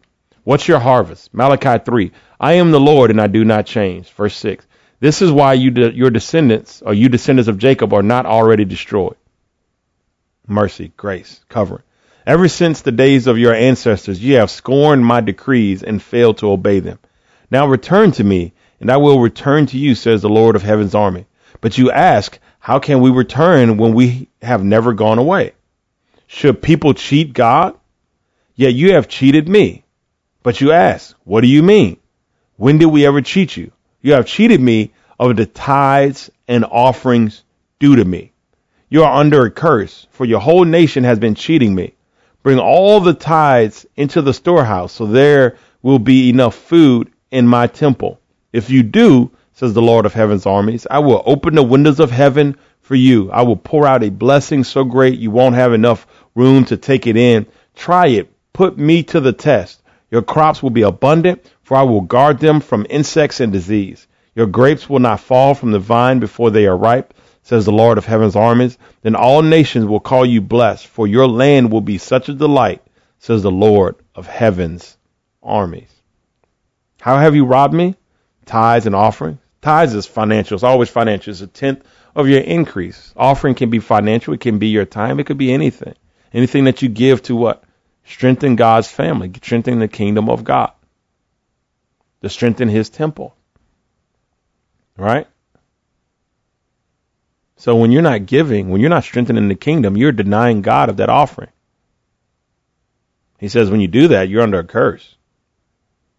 What's 0.45 0.69
your 0.69 0.79
harvest? 0.79 1.33
Malachi 1.33 1.83
3. 1.85 2.13
I 2.39 2.55
am 2.55 2.71
the 2.71 2.81
Lord 2.81 3.11
and 3.11 3.21
I 3.21 3.27
do 3.27 3.45
not 3.45 3.67
change. 3.67 4.11
Verse 4.11 4.37
6. 4.37 4.67
This 5.01 5.23
is 5.23 5.31
why 5.31 5.55
you 5.55 5.71
de- 5.71 5.95
your 5.95 6.11
descendants, 6.11 6.83
or 6.83 6.95
you 6.95 7.09
descendants 7.09 7.49
of 7.49 7.59
Jacob, 7.59 7.93
are 7.93 8.03
not 8.03 8.27
already 8.27 8.65
destroyed. 8.65 9.17
Mercy, 10.47 10.93
grace, 10.97 11.41
covering. 11.49 11.83
Ever 12.27 12.49
since 12.49 12.81
the 12.81 12.93
days 12.93 13.27
of 13.27 13.39
your 13.39 13.55
ancestors, 13.55 14.23
you 14.23 14.37
have 14.37 14.51
scorned 14.51 15.05
my 15.05 15.21
decrees 15.21 15.83
and 15.83 16.03
failed 16.03 16.39
to 16.39 16.51
obey 16.51 16.81
them. 16.81 16.99
Now 17.51 17.67
return 17.67 18.13
to 18.13 18.25
me, 18.25 18.53
and 18.81 18.91
I 18.91 18.97
will 18.97 19.21
return 19.21 19.67
to 19.67 19.79
you, 19.79 19.95
says 19.95 20.23
the 20.23 20.29
Lord 20.29 20.57
of 20.57 20.63
heaven's 20.63 20.95
army. 20.95 21.27
But 21.61 21.79
you 21.79 21.91
ask, 21.91 22.39
how 22.59 22.79
can 22.79 23.01
we 23.01 23.11
return 23.11 23.77
when 23.77 23.95
we 23.95 24.29
have 24.43 24.65
never 24.65 24.93
gone 24.93 25.19
away? 25.19 25.53
Should 26.27 26.63
people 26.63 26.95
cheat 26.95 27.33
God? 27.33 27.79
Yet 28.55 28.75
you 28.75 28.95
have 28.95 29.09
cheated 29.09 29.49
me. 29.49 29.85
But 30.43 30.61
you 30.61 30.73
ask, 30.73 31.15
what 31.25 31.43
do 31.43 31.47
you 31.47 31.63
mean? 31.63 31.99
When 32.57 32.79
did 32.79 32.87
we 32.87 33.07
ever 33.07 33.21
cheat 33.21 33.57
you? 33.57 33.73
You 34.01 34.15
have 34.15 34.27
cheated 34.27 34.61
me 34.61 34.93
of 35.19 35.37
the 35.37 35.47
tithes 35.47 36.31
and 36.49 36.65
offerings 36.65 37.45
due 37.79 37.97
to 37.97 38.05
me. 38.05 38.33
You 38.89 39.03
are 39.05 39.21
under 39.21 39.45
a 39.45 39.51
curse, 39.51 40.07
for 40.11 40.25
your 40.25 40.41
whole 40.41 40.65
nation 40.65 41.05
has 41.05 41.19
been 41.19 41.35
cheating 41.35 41.75
me. 41.75 41.95
Bring 42.43 42.59
all 42.59 43.01
the 43.01 43.15
tithes 43.15 43.85
into 43.97 44.23
the 44.23 44.33
storehouse, 44.33 44.93
so 44.93 45.07
there 45.07 45.57
will 45.83 45.99
be 45.99 46.31
enough 46.31 46.55
food 46.55 47.11
in 47.31 47.47
my 47.47 47.67
temple. 47.67 48.21
If 48.53 48.71
you 48.71 48.83
do, 48.83 49.33
says 49.53 49.75
the 49.75 49.83
Lord 49.83 50.07
of 50.07 50.15
heaven's 50.15 50.47
armies, 50.47 50.87
I 50.91 51.01
will 51.01 51.23
open 51.27 51.57
the 51.57 51.63
windows 51.63 52.01
of 52.01 52.11
heaven 52.11 52.57
for 52.81 52.95
you. 52.95 53.31
I 53.33 53.43
will 53.43 53.57
pour 53.57 53.87
out 53.87 54.05
a 54.05 54.11
blessing 54.11 54.65
so 54.65 54.85
great 54.85 55.19
you 55.19 55.31
won't 55.31 55.57
have 55.57 55.73
enough 55.73 56.07
room 56.35 56.65
to 56.67 56.77
take 56.77 57.07
it 57.07 57.17
in. 57.17 57.47
Try 57.75 58.07
it. 58.07 58.33
Put 58.53 58.79
me 58.79 59.03
to 59.05 59.21
the 59.21 59.33
test. 59.33 59.83
Your 60.11 60.23
crops 60.23 60.63
will 60.63 60.71
be 60.71 60.83
abundant, 60.83 61.45
for 61.63 61.77
I 61.77 61.83
will 61.83 62.01
guard 62.01 62.39
them 62.39 62.61
from 62.61 62.87
insects 62.89 63.41
and 63.41 63.53
disease. 63.53 64.07
Your 64.35 64.47
grapes 64.47 64.89
will 64.89 65.01
not 65.01 65.21
fall 65.21 65.55
from 65.55 65.73
the 65.73 65.79
vine 65.79 66.21
before 66.21 66.51
they 66.51 66.67
are 66.67 66.77
ripe, 66.77 67.15
says 67.43 67.65
the 67.65 67.73
Lord 67.73 67.99
of 67.99 68.05
heaven's 68.05 68.37
armies. 68.37 68.79
Then 69.03 69.17
all 69.17 69.43
nations 69.43 69.87
will 69.87 70.01
call 70.01 70.27
you 70.27 70.41
blessed, 70.41 70.87
for 70.87 71.07
your 71.07 71.27
land 71.27 71.73
will 71.73 71.81
be 71.81 71.99
such 71.99 72.29
a 72.29 72.35
delight, 72.35 72.83
says 73.19 73.43
the 73.43 73.51
Lord 73.51 73.97
of 74.15 74.27
heaven's 74.27 74.97
armies. 75.43 75.91
How 77.01 77.19
have 77.19 77.35
you 77.35 77.45
robbed 77.45 77.75
me? 77.75 77.97
Tithes 78.45 78.87
and 78.87 78.95
offerings. 78.95 79.39
Tithes 79.63 79.95
is 79.95 80.07
financial. 80.07 80.55
It's 80.55 80.65
always 80.65 80.89
financial. 80.89 81.33
It's 81.33 81.41
a 81.41 81.47
tenth 81.47 81.85
of 82.15 82.29
your 82.29 82.41
increase. 82.41 83.13
Offering 83.17 83.55
can 83.55 83.71
be 83.71 83.79
financial. 83.81 84.35
It 84.35 84.41
can 84.41 84.59
be 84.59 84.69
your 84.69 84.85
time. 84.85 85.19
It 85.19 85.27
could 85.27 85.39
be 85.39 85.53
anything. 85.53 85.95
Anything 86.33 86.65
that 86.65 86.83
you 86.83 86.89
give 86.89 87.23
to 87.23 87.35
what? 87.35 87.65
Strengthen 88.07 88.57
God's 88.57 88.89
family, 88.89 89.31
strengthen 89.43 89.81
the 89.81 89.89
kingdom 89.89 90.31
of 90.31 90.45
God, 90.45 90.71
to 92.23 92.29
strengthen 92.29 92.69
his 92.69 92.89
temple. 92.89 93.35
Right? 94.97 95.27
So 97.57 97.77
when 97.77 97.91
you're 97.91 98.03
not 98.03 98.27
giving, 98.27 98.71
when 98.71 98.81
you're 98.81 98.91
not 98.91 99.05
strengthening 99.05 99.49
the 99.49 99.55
kingdom, 99.55 99.97
you're 99.97 100.13
denying 100.13 100.63
God 100.63 100.89
of 100.89 100.99
that 100.99 101.09
offering. 101.09 101.51
He 103.39 103.49
says 103.49 103.71
when 103.71 103.81
you 103.81 103.89
do 103.89 104.09
that, 104.09 104.29
you're 104.29 104.43
under 104.43 104.61
a 104.61 104.65
curse. 104.65 105.17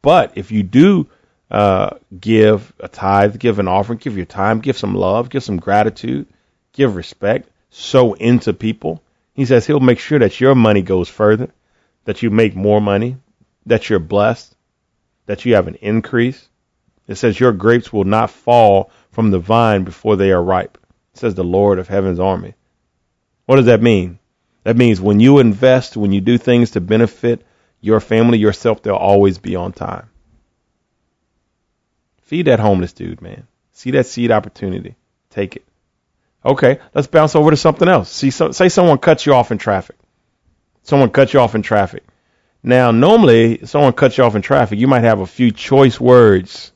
But 0.01 0.33
if 0.35 0.51
you 0.51 0.63
do 0.63 1.07
uh, 1.49 1.97
give 2.19 2.73
a 2.79 2.87
tithe, 2.87 3.39
give 3.39 3.59
an 3.59 3.67
offering, 3.67 3.99
give 3.99 4.17
your 4.17 4.25
time, 4.25 4.59
give 4.59 4.77
some 4.77 4.93
love, 4.93 5.29
give 5.29 5.43
some 5.43 5.57
gratitude, 5.57 6.27
give 6.73 6.95
respect, 6.95 7.49
sow 7.69 8.13
into 8.13 8.53
people, 8.53 9.01
he 9.33 9.45
says 9.45 9.65
he'll 9.65 9.79
make 9.79 9.99
sure 9.99 10.19
that 10.19 10.39
your 10.41 10.55
money 10.55 10.81
goes 10.81 11.07
further 11.07 11.49
that 12.07 12.23
you 12.23 12.29
make 12.29 12.55
more 12.55 12.79
money, 12.79 13.17
that 13.65 13.89
you're 13.89 13.99
blessed, 13.99 14.55
that 15.25 15.43
you 15.43 15.55
have 15.55 15.67
an 15.67 15.75
increase. 15.75 16.47
It 17.05 17.15
says 17.15 17.37
your 17.37 17.51
grapes 17.51 17.91
will 17.91 18.05
not 18.05 18.31
fall 18.31 18.91
from 19.11 19.29
the 19.29 19.39
vine 19.39 19.83
before 19.83 20.15
they 20.15 20.31
are 20.31 20.41
ripe. 20.41 20.77
Says 21.15 21.35
the 21.35 21.43
Lord 21.43 21.79
of 21.79 21.89
heaven's 21.89 22.21
army. 22.21 22.53
What 23.45 23.57
does 23.57 23.65
that 23.65 23.81
mean? 23.81 24.19
That 24.63 24.77
means 24.77 25.01
when 25.01 25.19
you 25.19 25.39
invest, 25.39 25.97
when 25.97 26.13
you 26.13 26.21
do 26.21 26.37
things 26.37 26.71
to 26.71 26.81
benefit 26.81 27.45
your 27.81 27.99
family, 27.99 28.37
yourself, 28.37 28.81
they'll 28.81 28.95
always 28.95 29.37
be 29.37 29.57
on 29.57 29.73
time. 29.73 30.09
Feed 32.21 32.47
that 32.47 32.61
homeless 32.61 32.93
dude, 32.93 33.21
man. 33.21 33.47
See 33.73 33.91
that 33.91 34.05
seed 34.05 34.31
opportunity. 34.31 34.95
Take 35.29 35.57
it. 35.57 35.65
Okay, 36.45 36.79
let's 36.93 37.07
bounce 37.07 37.35
over 37.35 37.51
to 37.51 37.57
something 37.57 37.89
else. 37.89 38.09
See, 38.09 38.31
so, 38.31 38.51
say 38.51 38.69
someone 38.69 38.97
cuts 38.97 39.25
you 39.25 39.33
off 39.33 39.51
in 39.51 39.57
traffic. 39.57 39.97
Someone 40.87 41.09
cuts 41.09 41.33
you 41.33 41.41
off 41.41 41.53
in 41.53 41.63
traffic. 41.63 42.01
Now, 42.63 42.91
normally, 42.91 43.65
someone 43.65 43.91
cuts 43.91 44.17
you 44.17 44.23
off 44.23 44.35
in 44.35 44.41
traffic, 44.41 44.79
you 44.79 44.87
might 44.87 45.03
have 45.03 45.19
a 45.19 45.27
few 45.27 45.51
choice 45.51 45.99
words 45.99 46.71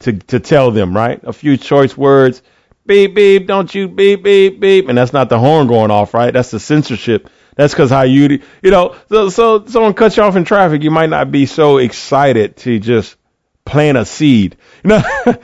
to, 0.00 0.12
to 0.12 0.38
tell 0.38 0.70
them, 0.70 0.94
right? 0.94 1.18
A 1.24 1.32
few 1.32 1.56
choice 1.56 1.96
words. 1.96 2.42
Beep, 2.84 3.14
beep, 3.14 3.46
don't 3.46 3.74
you 3.74 3.88
beep, 3.88 4.22
beep, 4.22 4.60
beep. 4.60 4.90
And 4.90 4.98
that's 4.98 5.14
not 5.14 5.30
the 5.30 5.38
horn 5.38 5.66
going 5.66 5.90
off, 5.90 6.12
right? 6.12 6.30
That's 6.30 6.50
the 6.50 6.60
censorship. 6.60 7.30
That's 7.56 7.72
because 7.72 7.88
how 7.88 8.02
you, 8.02 8.42
you 8.62 8.70
know, 8.70 8.96
so, 9.08 9.30
so 9.30 9.64
someone 9.64 9.94
cuts 9.94 10.18
you 10.18 10.22
off 10.22 10.36
in 10.36 10.44
traffic, 10.44 10.82
you 10.82 10.90
might 10.90 11.08
not 11.08 11.30
be 11.30 11.46
so 11.46 11.78
excited 11.78 12.58
to 12.58 12.78
just 12.78 13.16
plant 13.64 13.96
a 13.96 14.04
seed. 14.04 14.58
You 14.82 14.90
know, 15.24 15.36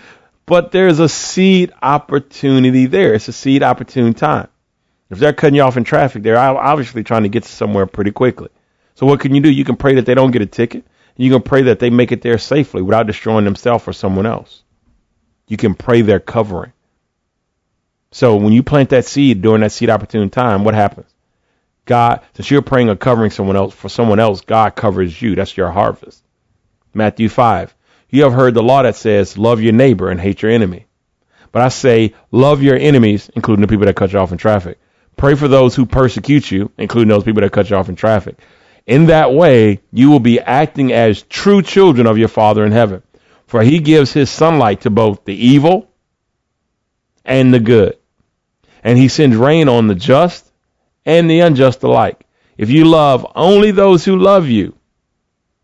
but 0.45 0.73
there's 0.73 0.99
a 0.99 1.09
seed 1.09 1.73
opportunity 1.81 2.85
there. 2.85 3.15
It's 3.15 3.29
a 3.29 3.33
seed 3.33 3.63
opportune 3.63 4.13
time. 4.13 4.49
If 5.11 5.19
they're 5.19 5.33
cutting 5.33 5.57
you 5.57 5.63
off 5.63 5.77
in 5.77 5.85
traffic, 5.85 6.23
they're 6.23 6.39
obviously 6.39 7.03
trying 7.03 7.25
to 7.25 7.29
get 7.29 7.45
somewhere 7.45 7.87
pretty 7.87 8.13
quickly. 8.13 8.49
So 8.95 9.07
what 9.07 9.21
can 9.21 9.35
you 9.35 9.41
do? 9.41 9.51
You 9.51 9.65
can 9.65 9.77
pray 9.77 9.97
that 9.97 10.07
they 10.07 10.15
don't 10.15 10.31
get 10.31 10.43
a 10.43 10.47
ticket. 10.47 10.85
You 11.17 11.31
can 11.31 11.43
pray 11.43 11.63
that 11.63 11.81
they 11.81 11.91
make 11.91 12.13
it 12.13 12.23
there 12.23 12.39
safely 12.39 12.81
without 12.81 13.07
destroying 13.07 13.45
themselves 13.45 13.87
or 13.87 13.93
someone 13.93 14.27
else. 14.27 14.63
You 15.49 15.57
can 15.57 15.75
pray 15.75 16.03
their 16.03 16.21
covering. 16.21 16.73
So 18.13 18.37
when 18.37 18.53
you 18.53 18.63
plant 18.63 18.91
that 18.91 19.05
seed 19.05 19.43
during 19.43 19.61
that 19.61 19.73
seed 19.73 19.91
opportune 19.91 20.31
time, 20.31 20.65
what 20.65 20.75
happens? 20.75 21.13
God, 21.85 22.21
since 22.35 22.51
you're 22.51 22.63
praying 22.63 22.89
or 22.89 22.97
covering 22.97 23.31
someone 23.31 23.57
else 23.57 23.75
for 23.75 23.89
someone 23.89 24.21
else, 24.21 24.41
God 24.41 24.75
covers 24.77 25.21
you. 25.21 25.35
That's 25.35 25.57
your 25.57 25.71
harvest. 25.71 26.25
Matthew 26.95 27.29
5. 27.29 27.75
You 28.11 28.25
have 28.25 28.33
heard 28.33 28.55
the 28.55 28.63
law 28.63 28.83
that 28.83 28.97
says, 28.97 29.39
love 29.39 29.61
your 29.61 29.73
neighbor 29.73 30.11
and 30.11 30.21
hate 30.21 30.43
your 30.43 30.51
enemy. 30.51 30.87
But 31.53 31.63
I 31.63 31.69
say, 31.69 32.15
love 32.33 32.63
your 32.63 32.77
enemies, 32.77 33.31
including 33.37 33.61
the 33.61 33.69
people 33.69 33.87
that 33.87 33.97
cut 33.97 34.13
you 34.13 34.19
off 34.19 34.33
in 34.33 34.39
traffic. 34.39 34.80
Pray 35.21 35.35
for 35.35 35.49
those 35.49 35.75
who 35.75 35.85
persecute 35.85 36.51
you, 36.51 36.73
including 36.79 37.09
those 37.09 37.25
people 37.25 37.43
that 37.43 37.53
cut 37.53 37.69
you 37.69 37.77
off 37.77 37.91
in 37.91 37.95
traffic. 37.95 38.39
In 38.87 39.09
that 39.09 39.35
way, 39.35 39.83
you 39.93 40.09
will 40.09 40.19
be 40.19 40.41
acting 40.41 40.95
as 40.95 41.21
true 41.21 41.61
children 41.61 42.07
of 42.07 42.17
your 42.17 42.29
Father 42.29 42.65
in 42.65 42.73
heaven. 42.73 43.03
For 43.47 43.63
he 43.63 43.81
gives 43.81 44.15
his 44.15 44.31
sunlight 44.31 44.81
to 44.81 44.91
both 44.91 45.27
the 45.27 45.35
evil 45.35 45.91
and 47.23 47.53
the 47.53 47.61
good. 47.61 47.99
And 48.83 48.97
he 48.97 49.09
sends 49.09 49.37
rain 49.37 49.69
on 49.69 49.89
the 49.89 49.95
just 49.95 50.51
and 51.05 51.29
the 51.29 51.41
unjust 51.41 51.83
alike. 51.83 52.25
If 52.57 52.71
you 52.71 52.87
love 52.87 53.31
only 53.35 53.73
those 53.73 54.07
who 54.07 54.17
love 54.17 54.49
you, 54.49 54.75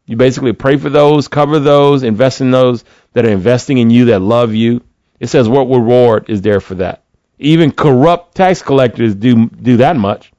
you 0.05 0.19
basically 0.19 0.53
pray 0.53 0.77
for 0.77 0.91
those, 0.91 1.29
cover 1.29 1.61
those, 1.61 2.03
invest 2.03 2.43
in 2.43 2.51
those 2.51 2.85
that 3.15 3.25
are 3.25 3.31
investing 3.31 3.79
in 3.79 3.89
you 3.89 4.05
that 4.07 4.21
love 4.21 4.53
you. 4.53 4.83
It 5.19 5.29
says 5.29 5.49
what 5.49 5.71
reward 5.71 6.29
is 6.29 6.43
there 6.43 6.61
for 6.61 6.75
that? 6.75 7.06
Even 7.39 7.71
corrupt 7.71 8.35
tax 8.35 8.63
collectors 8.63 9.15
do 9.15 9.49
do 9.49 9.79
that 9.79 9.97
much. 9.97 10.33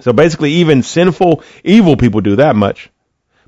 So 0.00 0.12
basically 0.12 0.52
even 0.54 0.82
sinful 0.82 1.42
evil 1.64 1.96
people 1.96 2.20
do 2.20 2.36
that 2.36 2.56
much. 2.56 2.90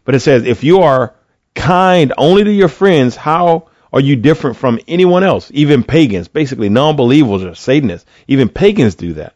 But 0.04 0.14
it 0.14 0.20
says 0.20 0.44
if 0.44 0.64
you 0.64 0.80
are 0.80 1.14
kind 1.54 2.12
only 2.16 2.44
to 2.44 2.52
your 2.52 2.68
friends, 2.68 3.16
how 3.16 3.68
are 3.92 4.00
you 4.00 4.16
different 4.16 4.56
from 4.56 4.80
anyone 4.88 5.24
else? 5.24 5.50
Even 5.54 5.84
pagans, 5.84 6.28
basically 6.28 6.68
non-believers 6.68 7.44
or 7.44 7.54
Satanists, 7.54 8.06
even 8.26 8.48
pagans 8.48 8.96
do 8.96 9.14
that. 9.14 9.34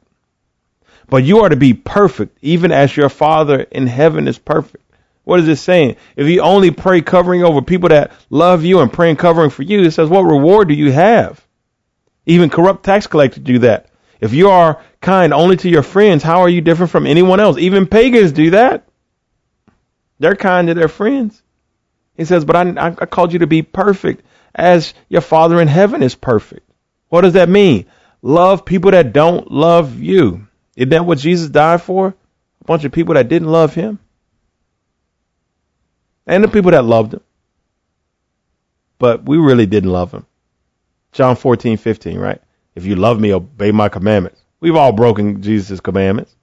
But 1.09 1.25
you 1.25 1.41
are 1.41 1.49
to 1.49 1.57
be 1.57 1.75
perfect, 1.75 2.37
even 2.43 2.71
as 2.71 2.97
your 2.97 3.09
Father 3.09 3.61
in 3.63 3.87
heaven 3.87 4.29
is 4.29 4.39
perfect. 4.39 4.85
What 5.25 5.41
is 5.41 5.49
it 5.49 5.57
saying? 5.57 5.97
If 6.17 6.27
you 6.27 6.41
only 6.41 6.71
pray 6.71 7.03
covering 7.03 7.45
over 7.45 7.63
people 7.63 7.91
that 7.91 8.13
love 8.31 8.65
you 8.65 8.81
and 8.81 8.93
praying 8.93 9.17
covering 9.17 9.51
for 9.51 9.63
you, 9.63 9.83
it 9.83 9.93
says, 9.93 10.09
what 10.09 10.23
reward 10.23 10.69
do 10.69 10.75
you 10.75 10.91
have? 10.93 11.47
Even 12.29 12.51
corrupt 12.51 12.85
tax 12.85 13.07
collectors 13.07 13.43
do 13.43 13.59
that. 13.61 13.89
If 14.21 14.35
you 14.35 14.51
are 14.51 14.83
kind 15.01 15.33
only 15.33 15.57
to 15.57 15.69
your 15.69 15.83
friends, 15.83 16.23
how 16.23 16.43
are 16.43 16.49
you 16.49 16.61
different 16.61 16.93
from 16.93 17.07
anyone 17.07 17.41
else? 17.41 17.57
Even 17.59 17.87
pagans 17.87 18.33
do 18.33 18.51
that. 18.51 18.87
They're 20.19 20.37
kind 20.37 20.69
to 20.69 20.75
their 20.75 20.89
friends. 20.89 21.43
He 22.17 22.25
says, 22.25 22.45
but 22.45 22.55
I, 22.55 22.89
I 22.89 23.07
called 23.07 23.33
you 23.33 23.41
to 23.41 23.47
be 23.47 23.63
perfect 23.63 24.25
as 24.55 24.93
your 25.09 25.23
Father 25.23 25.61
in 25.61 25.69
heaven 25.69 26.03
is 26.03 26.15
perfect. 26.15 26.69
What 27.09 27.23
does 27.23 27.33
that 27.33 27.49
mean? 27.49 27.87
Love 28.21 28.65
people 28.65 28.91
that 28.91 29.13
don't 29.13 29.51
love 29.51 29.99
you. 29.99 30.47
Isn't 30.77 30.91
that 30.91 31.07
what 31.07 31.19
Jesus 31.19 31.49
died 31.49 31.81
for? 31.81 32.09
A 32.09 32.65
bunch 32.65 32.85
of 32.85 32.93
people 32.93 33.15
that 33.15 33.29
didn't 33.29 33.49
love 33.49 33.75
him 33.75 34.01
and 36.27 36.45
the 36.45 36.49
people 36.49 36.73
that 36.73 36.85
loved 36.85 37.15
him. 37.15 37.23
But 38.99 39.25
we 39.25 39.39
really 39.39 39.67
didn't 39.67 39.91
love 39.91 40.13
him. 40.13 40.27
John 41.13 41.37
14, 41.37 41.77
15, 41.77 42.19
right? 42.19 42.41
If 42.75 42.87
you 42.87 42.97
love 42.97 43.21
me, 43.21 43.33
obey 43.33 43.73
my 43.73 43.89
commandments. 43.89 44.41
We've 44.61 44.77
all 44.77 44.93
broken 44.93 45.43
Jesus' 45.43 45.81
commandments, 45.81 46.35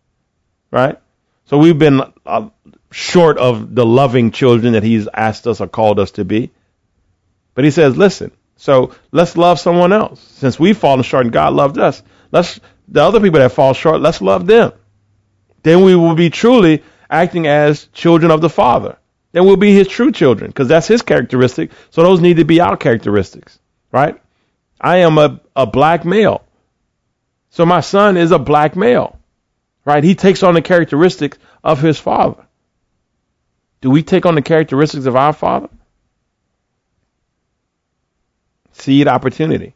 right? 0.72 1.00
So 1.46 1.58
we've 1.58 1.78
been 1.78 2.02
uh, 2.26 2.50
short 2.92 3.38
of 3.38 3.76
the 3.76 3.86
loving 3.86 4.32
children 4.32 4.74
that 4.74 4.84
he's 4.84 5.08
asked 5.14 5.48
us 5.48 5.62
or 5.62 5.68
called 5.68 6.00
us 6.00 6.12
to 6.12 6.26
be. 6.26 6.52
But 7.54 7.66
he 7.66 7.72
says, 7.72 7.96
listen, 7.98 8.32
so 8.58 8.96
let's 9.12 9.38
love 9.38 9.60
someone 9.60 9.94
else. 9.94 10.22
Since 10.22 10.60
we've 10.60 10.78
fallen 10.78 11.04
short 11.04 11.26
and 11.26 11.34
God 11.34 11.54
loved 11.54 11.78
us, 11.78 12.02
let's, 12.32 12.60
the 12.88 13.04
other 13.04 13.20
people 13.20 13.40
that 13.40 13.52
fall 13.52 13.74
short, 13.74 14.02
let's 14.02 14.22
love 14.22 14.48
them. 14.48 14.72
Then 15.64 15.84
we 15.84 15.96
will 15.96 16.16
be 16.16 16.30
truly 16.30 16.84
acting 17.10 17.48
as 17.48 17.86
children 17.94 18.32
of 18.32 18.42
the 18.42 18.50
Father 18.50 18.98
then 19.36 19.46
we'll 19.46 19.58
be 19.58 19.74
his 19.74 19.90
true 19.90 20.14
children 20.14 20.50
because 20.50 20.70
that's 20.70 20.88
his 20.88 21.02
characteristic. 21.02 21.72
So 21.90 22.04
those 22.04 22.22
need 22.22 22.38
to 22.38 22.46
be 22.46 22.62
our 22.62 22.78
characteristics, 22.78 23.60
right? 23.92 24.18
I 24.80 24.98
am 24.98 25.18
a, 25.18 25.40
a 25.56 25.66
black 25.66 26.06
male. 26.06 26.44
So 27.50 27.66
my 27.66 27.80
son 27.80 28.18
is 28.18 28.32
a 28.32 28.40
black 28.40 28.76
male, 28.76 29.18
right? 29.86 30.04
He 30.04 30.16
takes 30.16 30.44
on 30.44 30.54
the 30.54 30.62
characteristics 30.62 31.38
of 31.64 31.82
his 31.82 32.00
father. 32.00 32.46
Do 33.82 33.90
we 33.90 34.04
take 34.04 34.26
on 34.26 34.36
the 34.36 34.42
characteristics 34.42 35.06
of 35.06 35.16
our 35.16 35.34
father? 35.34 35.70
Seed 38.74 39.08
opportunity. 39.08 39.74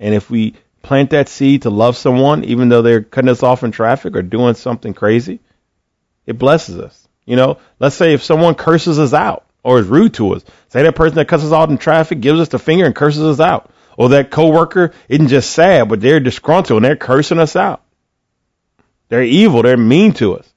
And 0.00 0.14
if 0.14 0.30
we 0.30 0.54
plant 0.82 1.10
that 1.10 1.28
seed 1.28 1.62
to 1.62 1.70
love 1.70 1.96
someone, 1.96 2.44
even 2.44 2.68
though 2.68 2.82
they're 2.82 3.02
cutting 3.02 3.30
us 3.30 3.42
off 3.42 3.62
in 3.62 3.70
traffic 3.70 4.16
or 4.16 4.22
doing 4.22 4.54
something 4.54 4.94
crazy, 4.94 5.40
it 6.26 6.38
blesses 6.38 6.78
us. 6.78 7.08
You 7.26 7.36
know, 7.36 7.58
let's 7.78 7.94
say 7.96 8.14
if 8.14 8.22
someone 8.22 8.54
curses 8.54 8.98
us 8.98 9.12
out 9.12 9.44
or 9.62 9.78
is 9.78 9.86
rude 9.86 10.14
to 10.14 10.34
us, 10.34 10.44
say 10.68 10.82
that 10.82 10.96
person 10.96 11.16
that 11.16 11.28
cuts 11.28 11.44
us 11.44 11.52
out 11.52 11.68
in 11.68 11.78
traffic 11.78 12.20
gives 12.20 12.40
us 12.40 12.48
the 12.48 12.58
finger 12.58 12.86
and 12.86 12.94
curses 12.94 13.22
us 13.22 13.38
out, 13.38 13.70
or 13.98 14.10
that 14.10 14.30
coworker 14.30 14.92
isn't 15.08 15.26
just 15.26 15.50
sad, 15.50 15.88
but 15.88 16.00
they're 16.00 16.20
disgruntled 16.20 16.76
and 16.76 16.84
they're 16.84 16.96
cursing 16.96 17.40
us 17.40 17.56
out. 17.56 17.82
They're 19.08 19.24
evil. 19.24 19.62
They're 19.62 19.76
mean 19.76 20.12
to 20.14 20.36
us. 20.36 20.48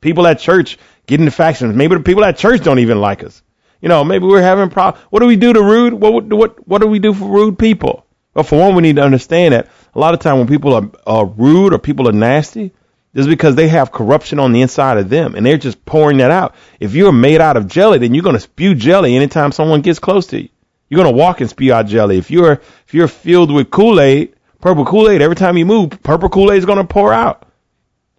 People 0.00 0.26
at 0.26 0.40
church 0.40 0.78
get 1.06 1.20
into 1.20 1.30
factions. 1.30 1.76
Maybe 1.76 1.94
the 1.94 2.02
people 2.02 2.24
at 2.24 2.36
church 2.36 2.60
don't 2.62 2.80
even 2.80 3.00
like 3.00 3.22
us. 3.22 3.40
You 3.80 3.88
know, 3.88 4.02
maybe 4.02 4.26
we're 4.26 4.42
having 4.42 4.68
problems. 4.68 5.06
What 5.10 5.20
do 5.20 5.26
we 5.26 5.36
do 5.36 5.52
to 5.52 5.62
rude? 5.62 5.94
What, 5.94 6.24
what, 6.24 6.66
what 6.66 6.82
do 6.82 6.88
we 6.88 6.98
do 6.98 7.14
for 7.14 7.28
rude 7.28 7.56
people? 7.56 8.04
Well, 8.34 8.42
for 8.42 8.58
one, 8.58 8.74
we 8.74 8.82
need 8.82 8.96
to 8.96 9.04
understand 9.04 9.54
that 9.54 9.68
a 9.94 9.98
lot 10.00 10.14
of 10.14 10.18
time 10.20 10.38
when 10.38 10.48
people 10.48 10.74
are, 10.74 10.90
are 11.06 11.24
rude 11.24 11.72
or 11.72 11.78
people 11.78 12.08
are 12.08 12.12
nasty, 12.12 12.72
is 13.14 13.28
because 13.28 13.54
they 13.54 13.68
have 13.68 13.92
corruption 13.92 14.40
on 14.40 14.52
the 14.52 14.62
inside 14.62 14.98
of 14.98 15.08
them 15.08 15.36
and 15.36 15.46
they're 15.46 15.56
just 15.56 15.84
pouring 15.84 16.18
that 16.18 16.32
out. 16.32 16.56
If 16.80 16.94
you're 16.94 17.12
made 17.12 17.40
out 17.40 17.56
of 17.56 17.68
jelly, 17.68 17.98
then 17.98 18.12
you're 18.12 18.24
going 18.24 18.34
to 18.34 18.40
spew 18.40 18.74
jelly 18.74 19.14
anytime 19.14 19.52
someone 19.52 19.82
gets 19.82 20.00
close 20.00 20.26
to 20.28 20.42
you. 20.42 20.48
You're 20.88 21.04
to 21.04 21.10
walk 21.10 21.40
spew 21.40 21.72
out 21.72 21.86
jelly. 21.86 22.18
If 22.18 22.30
you're, 22.30 22.52
if 22.52 22.94
you're 22.94 23.08
filled 23.08 23.52
with 23.52 23.70
Kool-Aid, 23.70 24.34
purple 24.60 24.84
Kool-Aid, 24.84 25.20
every 25.20 25.36
time 25.36 25.56
you 25.56 25.66
move, 25.66 26.02
purple 26.02 26.28
Kool-Aid 26.28 26.58
is 26.58 26.64
going 26.64 26.78
to 26.78 26.84
pour 26.84 27.12
out. 27.12 27.46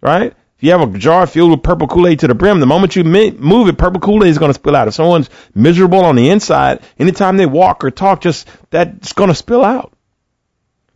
Right? 0.00 0.34
If 0.56 0.64
you 0.64 0.70
have 0.72 0.94
a 0.94 0.98
jar 0.98 1.26
filled 1.26 1.50
with 1.50 1.62
purple 1.62 1.88
Kool-Aid 1.88 2.20
to 2.20 2.26
the 2.28 2.34
brim, 2.34 2.60
the 2.60 2.66
moment 2.66 2.94
you 2.94 3.02
move 3.02 3.68
it, 3.68 3.78
purple 3.78 4.00
Kool-Aid 4.00 4.28
is 4.28 4.38
going 4.38 4.50
to 4.50 4.54
spill 4.54 4.76
out. 4.76 4.88
If 4.88 4.94
someone's 4.94 5.30
miserable 5.54 6.04
on 6.04 6.16
the 6.16 6.30
inside, 6.30 6.80
anytime 6.98 7.36
they 7.36 7.46
walk 7.46 7.82
or 7.82 7.90
talk, 7.90 8.20
just 8.20 8.46
that's 8.70 9.14
going 9.14 9.28
to 9.28 9.34
spill 9.34 9.64
out. 9.64 9.92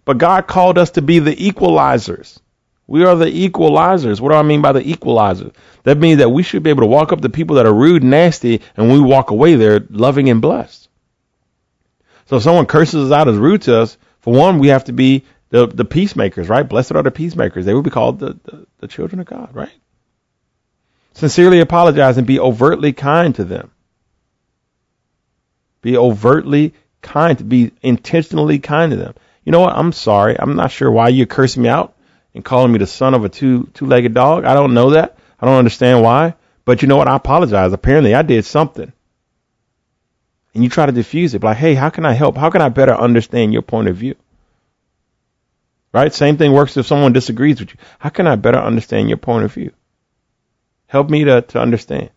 But 0.05 0.19
God 0.19 0.47
called 0.47 0.77
us 0.77 0.93
to 0.93 1.03
be 1.03 1.19
the 1.19 1.35
equalizers. 1.35 2.39
We 2.87 3.05
are 3.05 3.17
the 3.17 3.49
equalizers. 3.49 4.21
What 4.21 4.29
do 4.31 4.35
I 4.35 4.43
mean 4.43 4.61
by 4.61 4.73
the 4.73 4.87
equalizer? 4.87 5.53
That 5.85 5.97
means 5.97 6.19
that 6.19 6.29
we 6.29 6.43
should 6.43 6.63
be 6.63 6.69
able 6.69 6.83
to 6.83 6.87
walk 6.87 7.13
up 7.13 7.23
to 7.23 7.31
people 7.31 7.57
that 7.57 7.65
are 7.65 7.73
rude, 7.73 8.05
nasty, 8.05 8.61
and 8.77 8.93
we 8.93 9.01
walk 9.01 9.31
away 9.31 9.55
there 9.55 9.81
loving 9.89 10.29
and 10.29 10.43
blessed. 10.43 10.84
So 12.27 12.37
if 12.37 12.43
someone 12.43 12.67
curses 12.67 13.11
us 13.11 13.17
out 13.17 13.29
as 13.29 13.37
rude 13.37 13.63
to 13.63 13.81
us, 13.81 13.97
for 14.21 14.33
one, 14.33 14.59
we 14.59 14.69
have 14.69 14.85
to 14.85 14.93
be 14.93 15.25
the, 15.51 15.67
the 15.67 15.85
peacemakers, 15.85 16.49
right? 16.49 16.69
Blessed 16.69 16.93
are 16.93 17.03
the 17.03 17.11
peacemakers. 17.11 17.65
They 17.65 17.75
will 17.75 17.83
be 17.83 17.91
called 17.91 18.19
the, 18.19 18.39
the, 18.45 18.67
the 18.79 18.89
children 18.89 19.21
of 19.21 19.27
God, 19.27 19.55
right? 19.55 19.73
Sincerely 21.13 21.61
apologize 21.61 22.19
and 22.19 22.27
be 22.27 22.41
overtly 22.41 22.93
kind 22.93 23.35
to 23.37 23.45
them. 23.45 23.71
Be 25.83 25.97
overtly 25.97 26.75
kind, 27.03 27.39
to 27.39 27.45
be 27.45 27.73
intentionally 27.83 28.59
kind 28.59 28.91
to 28.91 28.97
them. 28.97 29.15
You 29.45 29.53
know 29.53 29.61
what? 29.61 29.77
I'm 29.77 29.93
sorry. 29.93 30.37
I'm 30.39 30.57
not 30.57 30.71
sure 30.71 30.91
why 30.91 31.09
you 31.11 31.27
cursed 31.27 31.59
me 31.59 31.69
out 31.69 31.95
and 32.35 32.45
calling 32.45 32.73
me 32.73 32.79
the 32.79 32.87
son 32.87 33.15
of 33.15 33.25
a 33.25 33.29
two 33.29 33.69
two 33.75 33.87
legged 33.87 34.15
dog. 34.15 34.45
I 34.45 34.55
don't 34.55 34.75
know 34.75 34.91
that. 34.91 35.19
I 35.39 35.47
don't 35.47 35.59
understand 35.59 36.03
why. 36.03 36.35
But 36.65 36.81
you 36.81 36.89
know 36.89 36.97
what? 36.97 37.09
I 37.09 37.17
apologize. 37.17 37.73
Apparently 37.73 38.15
I 38.15 38.23
did 38.23 38.47
something. 38.47 38.93
And 40.55 40.63
you 40.63 40.71
try 40.71 40.87
to 40.87 40.93
diffuse 40.93 41.35
it. 41.35 41.43
Like, 41.43 41.57
hey, 41.57 41.75
how 41.75 41.91
can 41.91 42.05
I 42.05 42.13
help? 42.13 42.37
How 42.37 42.51
can 42.51 42.63
I 42.63 42.69
better 42.69 42.95
understand 42.95 43.53
your 43.53 43.63
point 43.63 43.89
of 43.89 43.97
view? 43.97 44.15
Right? 45.93 46.13
Same 46.15 46.37
thing 46.37 46.53
works 46.53 46.77
if 46.77 46.87
someone 46.87 47.13
disagrees 47.13 47.61
with 47.61 47.71
you. 47.71 47.77
How 47.99 48.09
can 48.09 48.27
I 48.27 48.37
better 48.37 48.59
understand 48.59 49.09
your 49.09 49.19
point 49.19 49.45
of 49.45 49.53
view? 49.53 49.73
Help 50.87 51.11
me 51.11 51.25
to, 51.25 51.43
to 51.43 51.61
understand. 51.61 52.11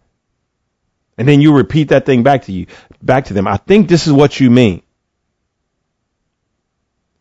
And 1.17 1.27
then 1.27 1.41
you 1.41 1.55
repeat 1.55 1.89
that 1.89 2.05
thing 2.05 2.21
back 2.21 2.43
to 2.43 2.51
you, 2.51 2.67
back 3.01 3.25
to 3.25 3.33
them. 3.33 3.47
I 3.47 3.57
think 3.57 3.87
this 3.87 4.05
is 4.05 4.13
what 4.13 4.39
you 4.39 4.51
mean. 4.51 4.83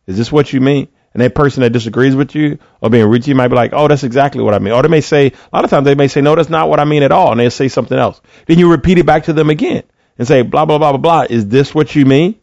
Is 0.05 0.17
this 0.17 0.31
what 0.31 0.53
you 0.53 0.61
mean? 0.61 0.87
And 1.13 1.23
that 1.23 1.33
person 1.33 1.61
that 1.61 1.71
disagrees 1.71 2.15
with 2.15 2.35
you 2.35 2.59
or 2.79 2.91
being 2.91 3.09
rude 3.09 3.23
to 3.23 3.29
you 3.29 3.35
might 3.35 3.47
be 3.47 3.55
like, 3.55 3.73
oh, 3.73 3.87
that's 3.87 4.03
exactly 4.03 4.43
what 4.43 4.53
I 4.53 4.59
mean. 4.59 4.73
Or 4.73 4.83
they 4.83 4.87
may 4.87 5.01
say, 5.01 5.27
a 5.27 5.55
lot 5.55 5.63
of 5.63 5.71
times 5.71 5.85
they 5.85 5.95
may 5.95 6.07
say, 6.07 6.21
no, 6.21 6.35
that's 6.35 6.49
not 6.49 6.69
what 6.69 6.79
I 6.79 6.85
mean 6.85 7.01
at 7.01 7.11
all. 7.11 7.31
And 7.31 7.39
they'll 7.39 7.49
say 7.49 7.69
something 7.69 7.97
else. 7.97 8.21
Then 8.45 8.59
you 8.59 8.69
repeat 8.69 8.99
it 8.99 9.05
back 9.07 9.23
to 9.23 9.33
them 9.33 9.49
again 9.49 9.83
and 10.17 10.27
say, 10.27 10.41
blah, 10.41 10.65
blah, 10.65 10.77
blah, 10.77 10.91
blah, 10.91 10.97
blah. 10.97 11.25
Is 11.29 11.47
this 11.47 11.73
what 11.73 11.95
you 11.95 12.05
mean? 12.05 12.35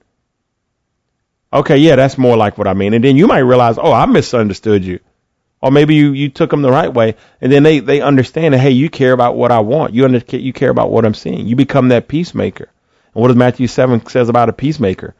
Okay, 1.52 1.78
yeah, 1.78 1.96
that's 1.96 2.18
more 2.18 2.36
like 2.36 2.58
what 2.58 2.66
I 2.66 2.74
mean. 2.74 2.94
And 2.94 3.04
then 3.04 3.16
you 3.16 3.26
might 3.26 3.38
realize, 3.38 3.78
oh, 3.78 3.92
I 3.92 4.06
misunderstood 4.06 4.84
you. 4.84 5.00
Or 5.62 5.70
maybe 5.70 5.94
you, 5.94 6.12
you 6.12 6.28
took 6.28 6.50
them 6.50 6.62
the 6.62 6.70
right 6.70 6.92
way. 6.92 7.14
And 7.40 7.50
then 7.50 7.62
they, 7.62 7.78
they 7.78 8.00
understand 8.00 8.52
that, 8.52 8.58
hey, 8.58 8.72
you 8.72 8.90
care 8.90 9.12
about 9.12 9.36
what 9.36 9.52
I 9.52 9.60
want. 9.60 9.94
You, 9.94 10.04
under, 10.04 10.18
you 10.36 10.52
care 10.52 10.70
about 10.70 10.90
what 10.90 11.04
I'm 11.04 11.14
seeing. 11.14 11.46
You 11.46 11.56
become 11.56 11.88
that 11.88 12.08
peacemaker. 12.08 12.68
And 13.14 13.22
what 13.22 13.28
does 13.28 13.36
Matthew 13.36 13.66
7 13.66 14.04
says 14.06 14.28
about 14.28 14.48
a 14.48 14.52
peacemaker? 14.52 15.14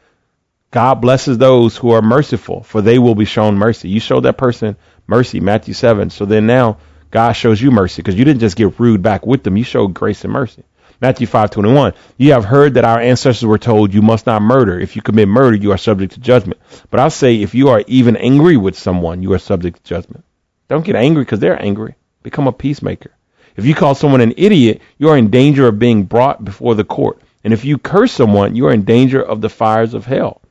God 0.71 0.95
blesses 0.95 1.37
those 1.37 1.77
who 1.77 1.91
are 1.91 2.01
merciful, 2.01 2.63
for 2.63 2.81
they 2.81 2.99
will 2.99 3.15
be 3.15 3.25
shown 3.25 3.57
mercy. 3.57 3.87
You 3.87 4.01
showed 4.01 4.21
that 4.21 4.37
person 4.37 4.75
mercy, 5.07 5.39
Matthew 5.39 5.73
7. 5.73 6.09
So 6.09 6.25
then 6.25 6.45
now 6.47 6.77
God 7.11 7.31
shows 7.31 7.61
you 7.61 7.71
mercy 7.71 8.01
because 8.01 8.15
you 8.15 8.25
didn't 8.25 8.41
just 8.41 8.57
get 8.57 8.77
rude 8.77 9.01
back 9.01 9.25
with 9.25 9.43
them. 9.43 9.55
You 9.55 9.63
showed 9.63 9.93
grace 9.93 10.25
and 10.25 10.33
mercy. 10.33 10.63
Matthew 11.01 11.27
5:21. 11.27 11.93
You 12.17 12.31
have 12.31 12.45
heard 12.45 12.75
that 12.75 12.85
our 12.85 12.99
ancestors 12.99 13.45
were 13.45 13.57
told 13.57 13.93
you 13.93 14.01
must 14.01 14.25
not 14.25 14.41
murder. 14.41 14.79
If 14.79 14.95
you 14.95 15.01
commit 15.01 15.27
murder, 15.27 15.55
you 15.55 15.71
are 15.71 15.77
subject 15.77 16.13
to 16.13 16.19
judgment. 16.19 16.59
But 16.89 16.99
I 16.99 17.09
say 17.09 17.41
if 17.41 17.53
you 17.53 17.69
are 17.69 17.83
even 17.87 18.15
angry 18.15 18.57
with 18.57 18.77
someone, 18.77 19.21
you 19.21 19.33
are 19.33 19.39
subject 19.39 19.77
to 19.77 19.83
judgment. 19.83 20.23
Don't 20.69 20.85
get 20.85 20.95
angry 20.95 21.23
because 21.23 21.39
they're 21.39 21.61
angry. 21.61 21.95
Become 22.23 22.47
a 22.47 22.51
peacemaker. 22.51 23.11
If 23.55 23.65
you 23.65 23.75
call 23.75 23.95
someone 23.95 24.21
an 24.21 24.33
idiot, 24.37 24.81
you 24.97 25.09
are 25.09 25.17
in 25.17 25.29
danger 25.29 25.67
of 25.67 25.79
being 25.79 26.03
brought 26.03 26.43
before 26.43 26.75
the 26.75 26.83
court. 26.83 27.21
And 27.43 27.53
if 27.53 27.63
you 27.63 27.77
curse 27.77 28.11
someone, 28.11 28.55
you 28.55 28.65
are 28.67 28.73
in 28.73 28.83
danger 28.83 29.21
of 29.21 29.41
the 29.41 29.49
fires 29.49 29.93
of 29.93 30.05
hell. 30.05 30.41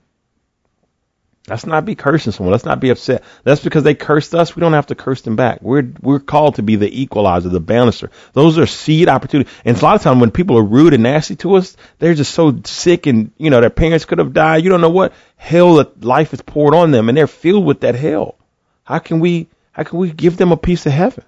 Let's 1.46 1.66
not 1.66 1.84
be 1.84 1.94
cursing 1.94 2.32
someone. 2.32 2.52
Let's 2.52 2.64
not 2.64 2.80
be 2.80 2.88
upset. 2.88 3.22
That's 3.42 3.62
because 3.62 3.82
they 3.82 3.94
cursed 3.94 4.34
us. 4.34 4.56
We 4.56 4.60
don't 4.60 4.72
have 4.72 4.86
to 4.86 4.94
curse 4.94 5.20
them 5.20 5.36
back. 5.36 5.60
We're 5.60 5.92
we're 6.00 6.18
called 6.18 6.54
to 6.54 6.62
be 6.62 6.76
the 6.76 7.02
equalizer, 7.02 7.50
the 7.50 7.60
balancer. 7.60 8.10
Those 8.32 8.58
are 8.58 8.66
seed 8.66 9.10
opportunities. 9.10 9.52
And 9.62 9.76
a 9.76 9.84
lot 9.84 9.94
of 9.94 10.02
times 10.02 10.22
when 10.22 10.30
people 10.30 10.56
are 10.56 10.64
rude 10.64 10.94
and 10.94 11.02
nasty 11.02 11.36
to 11.36 11.56
us, 11.56 11.76
they're 11.98 12.14
just 12.14 12.32
so 12.32 12.58
sick 12.64 13.06
and 13.06 13.30
you 13.36 13.50
know 13.50 13.60
their 13.60 13.68
parents 13.68 14.06
could 14.06 14.20
have 14.20 14.32
died. 14.32 14.64
You 14.64 14.70
don't 14.70 14.80
know 14.80 14.88
what 14.88 15.12
hell 15.36 15.74
that 15.74 16.02
life 16.02 16.32
is 16.32 16.40
poured 16.40 16.74
on 16.74 16.92
them, 16.92 17.10
and 17.10 17.18
they're 17.18 17.26
filled 17.26 17.66
with 17.66 17.80
that 17.80 17.94
hell. 17.94 18.36
How 18.84 18.98
can 18.98 19.20
we 19.20 19.48
how 19.72 19.82
can 19.82 19.98
we 19.98 20.10
give 20.10 20.38
them 20.38 20.50
a 20.50 20.56
piece 20.56 20.86
of 20.86 20.92
heaven? 20.92 21.24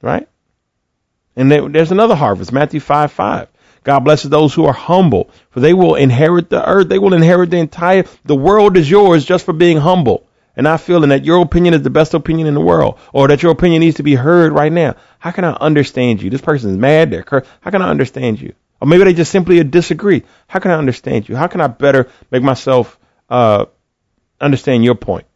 Right? 0.00 0.28
And 1.34 1.50
there's 1.50 1.90
another 1.90 2.14
harvest, 2.14 2.52
Matthew 2.52 2.78
five 2.78 3.10
five. 3.10 3.48
God 3.84 4.00
blesses 4.00 4.30
those 4.30 4.54
who 4.54 4.66
are 4.66 4.72
humble, 4.72 5.30
for 5.50 5.60
they 5.60 5.74
will 5.74 5.96
inherit 5.96 6.50
the 6.50 6.66
earth. 6.66 6.88
They 6.88 6.98
will 6.98 7.14
inherit 7.14 7.50
the 7.50 7.58
entire, 7.58 8.04
the 8.24 8.36
world 8.36 8.76
is 8.76 8.88
yours 8.88 9.24
just 9.24 9.44
for 9.44 9.52
being 9.52 9.78
humble 9.78 10.26
and 10.56 10.64
not 10.64 10.80
feeling 10.80 11.08
that 11.08 11.24
your 11.24 11.42
opinion 11.42 11.74
is 11.74 11.82
the 11.82 11.90
best 11.90 12.14
opinion 12.14 12.46
in 12.46 12.54
the 12.54 12.60
world 12.60 12.98
or 13.12 13.28
that 13.28 13.42
your 13.42 13.52
opinion 13.52 13.80
needs 13.80 13.96
to 13.96 14.02
be 14.02 14.14
heard 14.14 14.52
right 14.52 14.72
now. 14.72 14.94
How 15.18 15.30
can 15.30 15.44
I 15.44 15.52
understand 15.52 16.22
you? 16.22 16.30
This 16.30 16.40
person 16.40 16.70
is 16.70 16.76
mad. 16.76 17.10
They're 17.10 17.22
cursed. 17.22 17.48
How 17.60 17.70
can 17.70 17.82
I 17.82 17.90
understand 17.90 18.40
you? 18.40 18.54
Or 18.80 18.86
maybe 18.86 19.04
they 19.04 19.14
just 19.14 19.30
simply 19.30 19.62
disagree. 19.64 20.24
How 20.46 20.58
can 20.58 20.70
I 20.70 20.74
understand 20.74 21.28
you? 21.28 21.36
How 21.36 21.46
can 21.46 21.60
I 21.60 21.68
better 21.68 22.08
make 22.30 22.42
myself, 22.42 22.98
uh, 23.30 23.66
understand 24.40 24.84
your 24.84 24.96
point? 24.96 25.26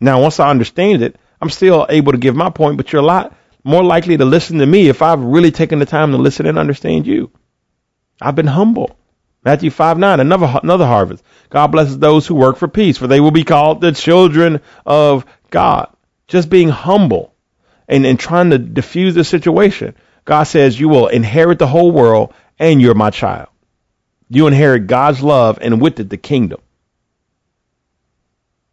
Now, 0.00 0.20
once 0.20 0.40
I 0.40 0.50
understand 0.50 1.02
it, 1.02 1.16
I'm 1.40 1.50
still 1.50 1.86
able 1.88 2.12
to 2.12 2.18
give 2.18 2.34
my 2.34 2.50
point, 2.50 2.76
but 2.76 2.92
you're 2.92 3.02
a 3.02 3.04
lot 3.04 3.36
more 3.64 3.82
likely 3.82 4.18
to 4.18 4.26
listen 4.26 4.58
to 4.58 4.66
me 4.66 4.88
if 4.88 5.00
I've 5.00 5.22
really 5.22 5.50
taken 5.50 5.78
the 5.78 5.86
time 5.86 6.12
to 6.12 6.18
listen 6.18 6.46
and 6.46 6.58
understand 6.58 7.06
you. 7.06 7.30
I've 8.20 8.36
been 8.36 8.46
humble. 8.46 8.96
Matthew 9.42 9.70
5 9.70 9.98
9, 9.98 10.20
another, 10.20 10.60
another 10.62 10.86
harvest. 10.86 11.24
God 11.48 11.68
blesses 11.68 11.98
those 11.98 12.26
who 12.26 12.34
work 12.34 12.56
for 12.56 12.68
peace, 12.68 12.98
for 12.98 13.06
they 13.06 13.20
will 13.20 13.30
be 13.30 13.44
called 13.44 13.80
the 13.80 13.92
children 13.92 14.60
of 14.86 15.24
God. 15.50 15.88
Just 16.28 16.48
being 16.48 16.68
humble 16.68 17.34
and, 17.88 18.06
and 18.06 18.18
trying 18.18 18.50
to 18.50 18.58
diffuse 18.58 19.14
the 19.14 19.24
situation. 19.24 19.94
God 20.24 20.44
says, 20.44 20.78
You 20.78 20.88
will 20.88 21.08
inherit 21.08 21.58
the 21.58 21.66
whole 21.66 21.90
world, 21.90 22.32
and 22.58 22.80
you're 22.80 22.94
my 22.94 23.10
child. 23.10 23.48
You 24.28 24.46
inherit 24.46 24.86
God's 24.86 25.22
love, 25.22 25.58
and 25.60 25.80
with 25.80 26.00
it, 26.00 26.08
the 26.08 26.16
kingdom. 26.16 26.60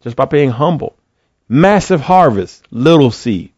Just 0.02 0.16
by 0.16 0.26
being 0.26 0.50
humble. 0.50 0.98
Massive 1.50 2.00
harvest, 2.00 2.66
little 2.72 3.12
seed 3.12 3.51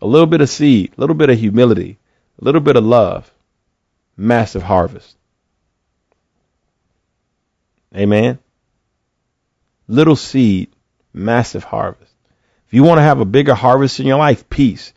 a 0.00 0.06
little 0.06 0.26
bit 0.26 0.40
of 0.40 0.48
seed, 0.48 0.92
a 0.96 1.00
little 1.00 1.14
bit 1.14 1.30
of 1.30 1.38
humility, 1.38 1.98
a 2.40 2.44
little 2.44 2.60
bit 2.60 2.76
of 2.76 2.84
love, 2.84 3.30
massive 4.16 4.62
harvest. 4.62 5.16
Amen. 7.94 8.38
Little 9.88 10.16
seed, 10.16 10.70
massive 11.12 11.64
harvest. 11.64 12.12
If 12.66 12.74
you 12.74 12.84
want 12.84 12.98
to 12.98 13.02
have 13.02 13.20
a 13.20 13.24
bigger 13.24 13.54
harvest 13.54 13.98
in 13.98 14.06
your 14.06 14.18
life, 14.18 14.48
peace, 14.48 14.92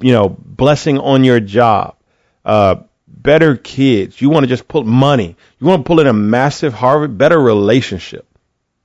you 0.00 0.12
know, 0.12 0.28
blessing 0.28 0.98
on 0.98 1.22
your 1.22 1.38
job, 1.38 1.94
uh, 2.44 2.76
better 3.06 3.56
kids. 3.56 4.20
You 4.20 4.30
want 4.30 4.44
to 4.44 4.48
just 4.48 4.68
put 4.68 4.86
money. 4.86 5.36
You 5.58 5.66
want 5.66 5.84
to 5.84 5.86
pull 5.86 6.00
in 6.00 6.06
a 6.06 6.12
massive 6.12 6.74
harvest, 6.74 7.16
better 7.16 7.40
relationship 7.40 8.26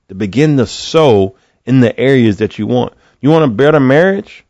to 0.08 0.14
begin 0.14 0.56
to 0.58 0.66
sow 0.66 1.36
in 1.64 1.80
the 1.80 1.98
areas 1.98 2.38
that 2.38 2.58
you 2.58 2.66
want. 2.66 2.94
You 3.20 3.30
want 3.30 3.44
a 3.44 3.48
better 3.48 3.80
marriage? 3.80 4.44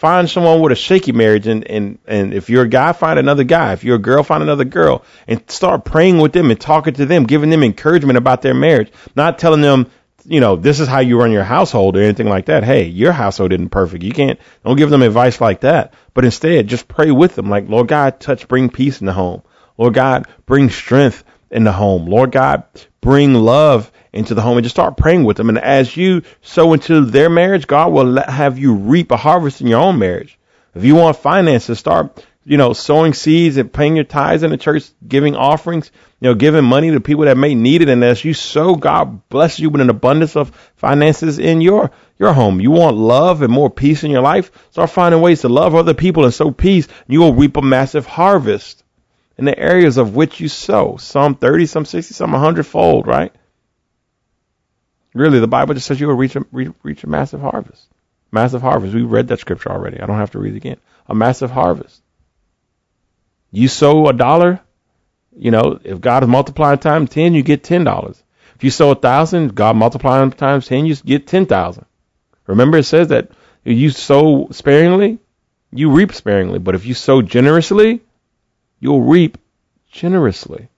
Find 0.00 0.30
someone 0.30 0.62
with 0.62 0.72
a 0.72 0.76
shaky 0.76 1.12
marriage, 1.12 1.46
and, 1.46 1.62
and, 1.68 1.98
and 2.06 2.32
if 2.32 2.48
you're 2.48 2.62
a 2.62 2.68
guy, 2.68 2.94
find 2.94 3.18
another 3.18 3.44
guy. 3.44 3.74
If 3.74 3.84
you're 3.84 3.96
a 3.96 3.98
girl, 3.98 4.22
find 4.22 4.42
another 4.42 4.64
girl, 4.64 5.04
and 5.28 5.42
start 5.50 5.84
praying 5.84 6.16
with 6.20 6.32
them 6.32 6.50
and 6.50 6.58
talking 6.58 6.94
to 6.94 7.04
them, 7.04 7.24
giving 7.24 7.50
them 7.50 7.62
encouragement 7.62 8.16
about 8.16 8.40
their 8.40 8.54
marriage. 8.54 8.90
Not 9.14 9.38
telling 9.38 9.60
them, 9.60 9.90
you 10.24 10.40
know, 10.40 10.56
this 10.56 10.80
is 10.80 10.88
how 10.88 11.00
you 11.00 11.20
run 11.20 11.32
your 11.32 11.44
household 11.44 11.98
or 11.98 12.00
anything 12.00 12.30
like 12.30 12.46
that. 12.46 12.64
Hey, 12.64 12.86
your 12.86 13.12
household 13.12 13.52
isn't 13.52 13.68
perfect. 13.68 14.02
You 14.02 14.12
can't, 14.12 14.40
don't 14.64 14.78
give 14.78 14.88
them 14.88 15.02
advice 15.02 15.38
like 15.38 15.60
that. 15.60 15.92
But 16.14 16.24
instead, 16.24 16.66
just 16.66 16.88
pray 16.88 17.10
with 17.10 17.34
them. 17.34 17.50
Like, 17.50 17.68
Lord 17.68 17.88
God, 17.88 18.20
touch, 18.20 18.48
bring 18.48 18.70
peace 18.70 19.00
in 19.00 19.06
the 19.06 19.12
home. 19.12 19.42
Lord 19.76 19.92
God, 19.92 20.26
bring 20.46 20.70
strength 20.70 21.24
in 21.50 21.64
the 21.64 21.72
home. 21.72 22.06
Lord 22.06 22.32
God, 22.32 22.64
bring 23.02 23.34
love 23.34 23.92
into 24.12 24.34
the 24.34 24.42
home 24.42 24.56
and 24.56 24.64
just 24.64 24.74
start 24.74 24.96
praying 24.96 25.24
with 25.24 25.36
them. 25.36 25.48
And 25.48 25.58
as 25.58 25.96
you 25.96 26.22
sow 26.42 26.72
into 26.72 27.04
their 27.04 27.30
marriage, 27.30 27.66
God 27.66 27.92
will 27.92 28.20
have 28.22 28.58
you 28.58 28.74
reap 28.74 29.10
a 29.10 29.16
harvest 29.16 29.60
in 29.60 29.66
your 29.66 29.80
own 29.80 29.98
marriage. 29.98 30.38
If 30.74 30.84
you 30.84 30.94
want 30.94 31.16
finances, 31.16 31.78
start, 31.78 32.24
you 32.44 32.56
know, 32.56 32.72
sowing 32.72 33.14
seeds 33.14 33.56
and 33.56 33.72
paying 33.72 33.96
your 33.96 34.04
tithes 34.04 34.42
in 34.42 34.50
the 34.50 34.56
church, 34.56 34.88
giving 35.06 35.36
offerings, 35.36 35.90
you 36.20 36.28
know, 36.28 36.34
giving 36.34 36.64
money 36.64 36.90
to 36.90 37.00
people 37.00 37.24
that 37.24 37.36
may 37.36 37.54
need 37.54 37.82
it. 37.82 37.88
And 37.88 38.04
as 38.04 38.24
you 38.24 38.34
sow, 38.34 38.74
God 38.74 39.28
bless 39.28 39.58
you 39.58 39.70
with 39.70 39.80
an 39.80 39.90
abundance 39.90 40.36
of 40.36 40.50
finances 40.76 41.38
in 41.38 41.60
your, 41.60 41.90
your 42.18 42.32
home. 42.32 42.60
You 42.60 42.70
want 42.70 42.96
love 42.96 43.42
and 43.42 43.52
more 43.52 43.70
peace 43.70 44.04
in 44.04 44.10
your 44.10 44.22
life? 44.22 44.50
Start 44.70 44.90
finding 44.90 45.20
ways 45.20 45.42
to 45.42 45.48
love 45.48 45.74
other 45.74 45.94
people 45.94 46.24
and 46.24 46.34
sow 46.34 46.50
peace. 46.50 46.88
You 47.06 47.20
will 47.20 47.34
reap 47.34 47.56
a 47.56 47.62
massive 47.62 48.06
harvest 48.06 48.84
in 49.38 49.44
the 49.44 49.58
areas 49.58 49.96
of 49.96 50.14
which 50.14 50.38
you 50.38 50.48
sow. 50.48 50.98
Some 50.98 51.34
30, 51.34 51.66
some 51.66 51.84
60, 51.84 52.14
some 52.14 52.32
100 52.32 52.66
fold, 52.66 53.06
right? 53.06 53.32
Really, 55.14 55.40
the 55.40 55.48
Bible 55.48 55.74
just 55.74 55.86
says 55.86 56.00
you 56.00 56.06
will 56.06 56.14
reach 56.14 56.36
a, 56.36 56.44
reach 56.52 57.04
a 57.04 57.08
massive 57.08 57.40
harvest. 57.40 57.86
Massive 58.30 58.62
harvest. 58.62 58.94
We 58.94 59.02
read 59.02 59.28
that 59.28 59.40
scripture 59.40 59.70
already. 59.70 60.00
I 60.00 60.06
don't 60.06 60.18
have 60.18 60.30
to 60.32 60.38
read 60.38 60.54
it 60.54 60.58
again. 60.58 60.76
A 61.08 61.14
massive 61.14 61.50
harvest. 61.50 62.00
You 63.50 63.66
sow 63.66 64.06
a 64.06 64.12
dollar, 64.12 64.60
you 65.36 65.50
know, 65.50 65.80
if 65.82 66.00
God 66.00 66.22
is 66.22 66.28
multiplying 66.28 66.78
times 66.78 67.10
10, 67.10 67.34
you 67.34 67.42
get 67.42 67.64
$10. 67.64 68.22
If 68.54 68.64
you 68.64 68.70
sow 68.70 68.92
a 68.92 68.94
thousand, 68.94 69.54
God 69.54 69.76
multiplying 69.76 70.30
times 70.30 70.66
10, 70.68 70.86
you 70.86 70.94
get 70.96 71.26
10,000. 71.26 71.84
Remember, 72.46 72.78
it 72.78 72.84
says 72.84 73.08
that 73.08 73.30
if 73.64 73.76
you 73.76 73.90
sow 73.90 74.48
sparingly, 74.52 75.18
you 75.72 75.90
reap 75.90 76.12
sparingly. 76.12 76.58
But 76.58 76.74
if 76.74 76.86
you 76.86 76.94
sow 76.94 77.22
generously, 77.22 78.00
you'll 78.78 79.02
reap 79.02 79.38
generously. 79.90 80.68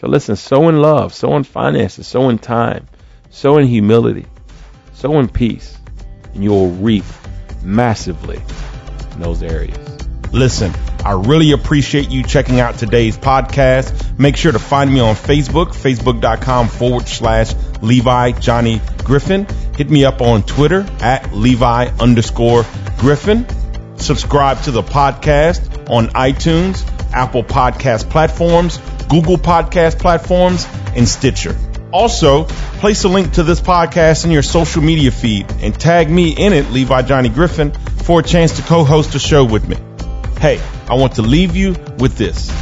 So 0.00 0.08
listen, 0.08 0.36
sow 0.36 0.68
in 0.68 0.80
love, 0.80 1.14
sow 1.14 1.36
in 1.36 1.44
finances, 1.44 2.06
sow 2.06 2.28
in 2.28 2.38
time, 2.38 2.86
sow 3.36 3.58
in 3.58 3.66
humility, 3.66 4.24
sow 4.94 5.18
in 5.18 5.28
peace, 5.28 5.76
and 6.32 6.42
you 6.42 6.48
will 6.48 6.70
reap 6.70 7.04
massively 7.62 8.40
in 9.12 9.20
those 9.20 9.42
areas. 9.42 9.76
Listen, 10.32 10.72
I 11.04 11.12
really 11.12 11.52
appreciate 11.52 12.08
you 12.08 12.22
checking 12.22 12.60
out 12.60 12.78
today's 12.78 13.18
podcast. 13.18 14.18
Make 14.18 14.38
sure 14.38 14.52
to 14.52 14.58
find 14.58 14.92
me 14.92 15.00
on 15.00 15.14
Facebook, 15.14 15.66
facebook.com 15.66 16.68
forward 16.68 17.08
slash 17.08 17.54
Levy 17.82 18.32
Johnny 18.40 18.80
Griffin. 19.04 19.46
Hit 19.76 19.90
me 19.90 20.06
up 20.06 20.22
on 20.22 20.42
Twitter 20.42 20.86
at 21.00 21.30
Levy 21.34 21.92
underscore 22.00 22.64
Griffin. 22.96 23.46
Subscribe 23.98 24.62
to 24.62 24.70
the 24.70 24.82
podcast 24.82 25.90
on 25.90 26.08
iTunes, 26.08 26.88
Apple 27.12 27.44
Podcast 27.44 28.08
platforms, 28.08 28.78
Google 29.10 29.36
Podcast 29.36 29.98
platforms, 29.98 30.66
and 30.94 31.06
Stitcher. 31.06 31.54
Also, 31.96 32.44
place 32.44 33.04
a 33.04 33.08
link 33.08 33.32
to 33.32 33.42
this 33.42 33.58
podcast 33.58 34.26
in 34.26 34.30
your 34.30 34.42
social 34.42 34.82
media 34.82 35.10
feed 35.10 35.50
and 35.62 35.74
tag 35.80 36.10
me 36.10 36.28
in 36.36 36.52
it, 36.52 36.70
Levy 36.70 37.02
Johnny 37.04 37.30
Griffin, 37.30 37.72
for 37.72 38.20
a 38.20 38.22
chance 38.22 38.56
to 38.56 38.62
co-host 38.62 39.14
a 39.14 39.18
show 39.18 39.46
with 39.46 39.66
me. 39.66 39.78
Hey, 40.38 40.60
I 40.90 40.96
want 40.96 41.14
to 41.14 41.22
leave 41.22 41.56
you 41.56 41.70
with 41.98 42.18
this. 42.18 42.52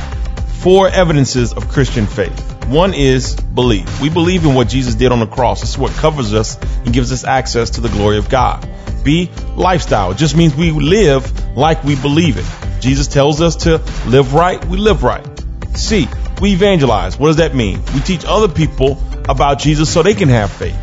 Four 0.61 0.87
evidences 0.87 1.53
of 1.53 1.69
Christian 1.69 2.07
faith. 2.07 2.65
One 2.67 2.95
is 2.95 3.35
belief. 3.35 4.01
We 4.01 4.09
believe 4.09 4.45
in 4.45 4.55
what 4.55 4.69
Jesus 4.69 4.95
did 4.95 5.11
on 5.11 5.19
the 5.19 5.27
cross. 5.27 5.65
Is 5.65 5.77
what 5.77 5.91
covers 5.95 6.33
us 6.33 6.57
and 6.85 6.93
gives 6.95 7.11
us 7.11 7.25
access 7.25 7.71
to 7.71 7.81
the 7.81 7.89
glory 7.89 8.19
of 8.19 8.29
God. 8.29 8.65
B, 9.03 9.33
lifestyle. 9.57 10.13
It 10.13 10.19
just 10.19 10.37
means 10.37 10.55
we 10.55 10.71
live 10.71 11.57
like 11.57 11.83
we 11.83 11.97
believe 11.97 12.37
it. 12.39 12.47
Jesus 12.81 13.09
tells 13.09 13.41
us 13.41 13.57
to 13.65 13.83
live 14.07 14.33
right, 14.33 14.65
we 14.67 14.79
live 14.79 15.03
right. 15.03 15.27
C, 15.75 16.07
we 16.41 16.53
evangelize. 16.53 17.19
What 17.19 17.27
does 17.27 17.37
that 17.39 17.53
mean? 17.53 17.83
We 17.93 17.99
teach 17.99 18.25
other 18.25 18.47
people 18.47 19.03
about 19.29 19.59
Jesus 19.59 19.93
so 19.93 20.03
they 20.03 20.15
can 20.15 20.29
have 20.29 20.51
faith. 20.51 20.77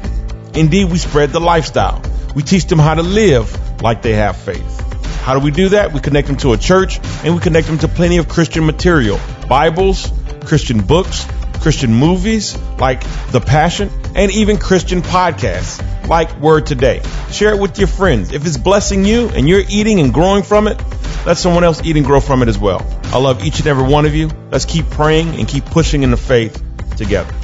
Indeed, 0.56 0.92
we 0.92 0.98
spread 0.98 1.32
the 1.32 1.40
lifestyle. 1.40 2.02
We 2.36 2.44
teach 2.44 2.66
them 2.66 2.80
how 2.80 2.96
to 2.96 3.04
live 3.04 3.82
like 3.82 4.02
they 4.02 4.14
have 4.14 4.38
faith. 4.38 4.80
How 5.22 5.34
do 5.34 5.40
we 5.40 5.52
do 5.52 5.70
that? 5.70 5.94
We 5.94 6.00
connect 6.00 6.28
them 6.28 6.38
to 6.38 6.54
a 6.54 6.58
church 6.58 7.00
and 7.24 7.36
we 7.36 7.42
connect 7.42 7.68
them 7.68 7.78
to 7.80 7.88
plenty 7.88 8.18
of 8.18 8.28
Christian 8.28 8.66
material. 8.66 9.20
Bibles, 9.48 10.12
Christian 10.46 10.82
books, 10.82 11.28
Christian 11.62 11.94
movies 11.94 12.58
like 12.80 13.04
The 13.32 13.40
Passion, 13.40 13.90
and 14.16 14.32
even 14.32 14.58
Christian 14.58 15.02
podcasts 15.02 15.80
like 16.08 16.36
Word 16.40 16.66
Today. 16.66 17.02
Share 17.32 17.54
it 17.54 17.62
with 17.62 17.78
your 17.78 17.88
friends. 17.88 18.32
If 18.34 18.46
it's 18.46 18.58
blessing 18.58 19.06
you 19.06 19.30
and 19.30 19.48
you're 19.48 19.64
eating 19.70 20.00
and 20.00 20.14
growing 20.14 20.44
from 20.44 20.68
it, 20.68 20.82
let 21.26 21.38
someone 21.38 21.64
else 21.64 21.82
eat 21.84 21.98
and 21.98 22.06
grow 22.06 22.20
from 22.20 22.42
it 22.42 22.48
as 22.48 22.58
well. 22.58 22.86
I 23.06 23.20
love 23.20 23.46
each 23.46 23.60
and 23.60 23.68
every 23.68 23.88
one 23.88 24.06
of 24.06 24.16
you. 24.16 24.30
Let's 24.50 24.66
keep 24.66 24.90
praying 24.90 25.36
and 25.36 25.48
keep 25.48 25.66
pushing 25.66 26.02
in 26.02 26.10
the 26.10 26.18
faith 26.18 26.64
together. 26.98 27.41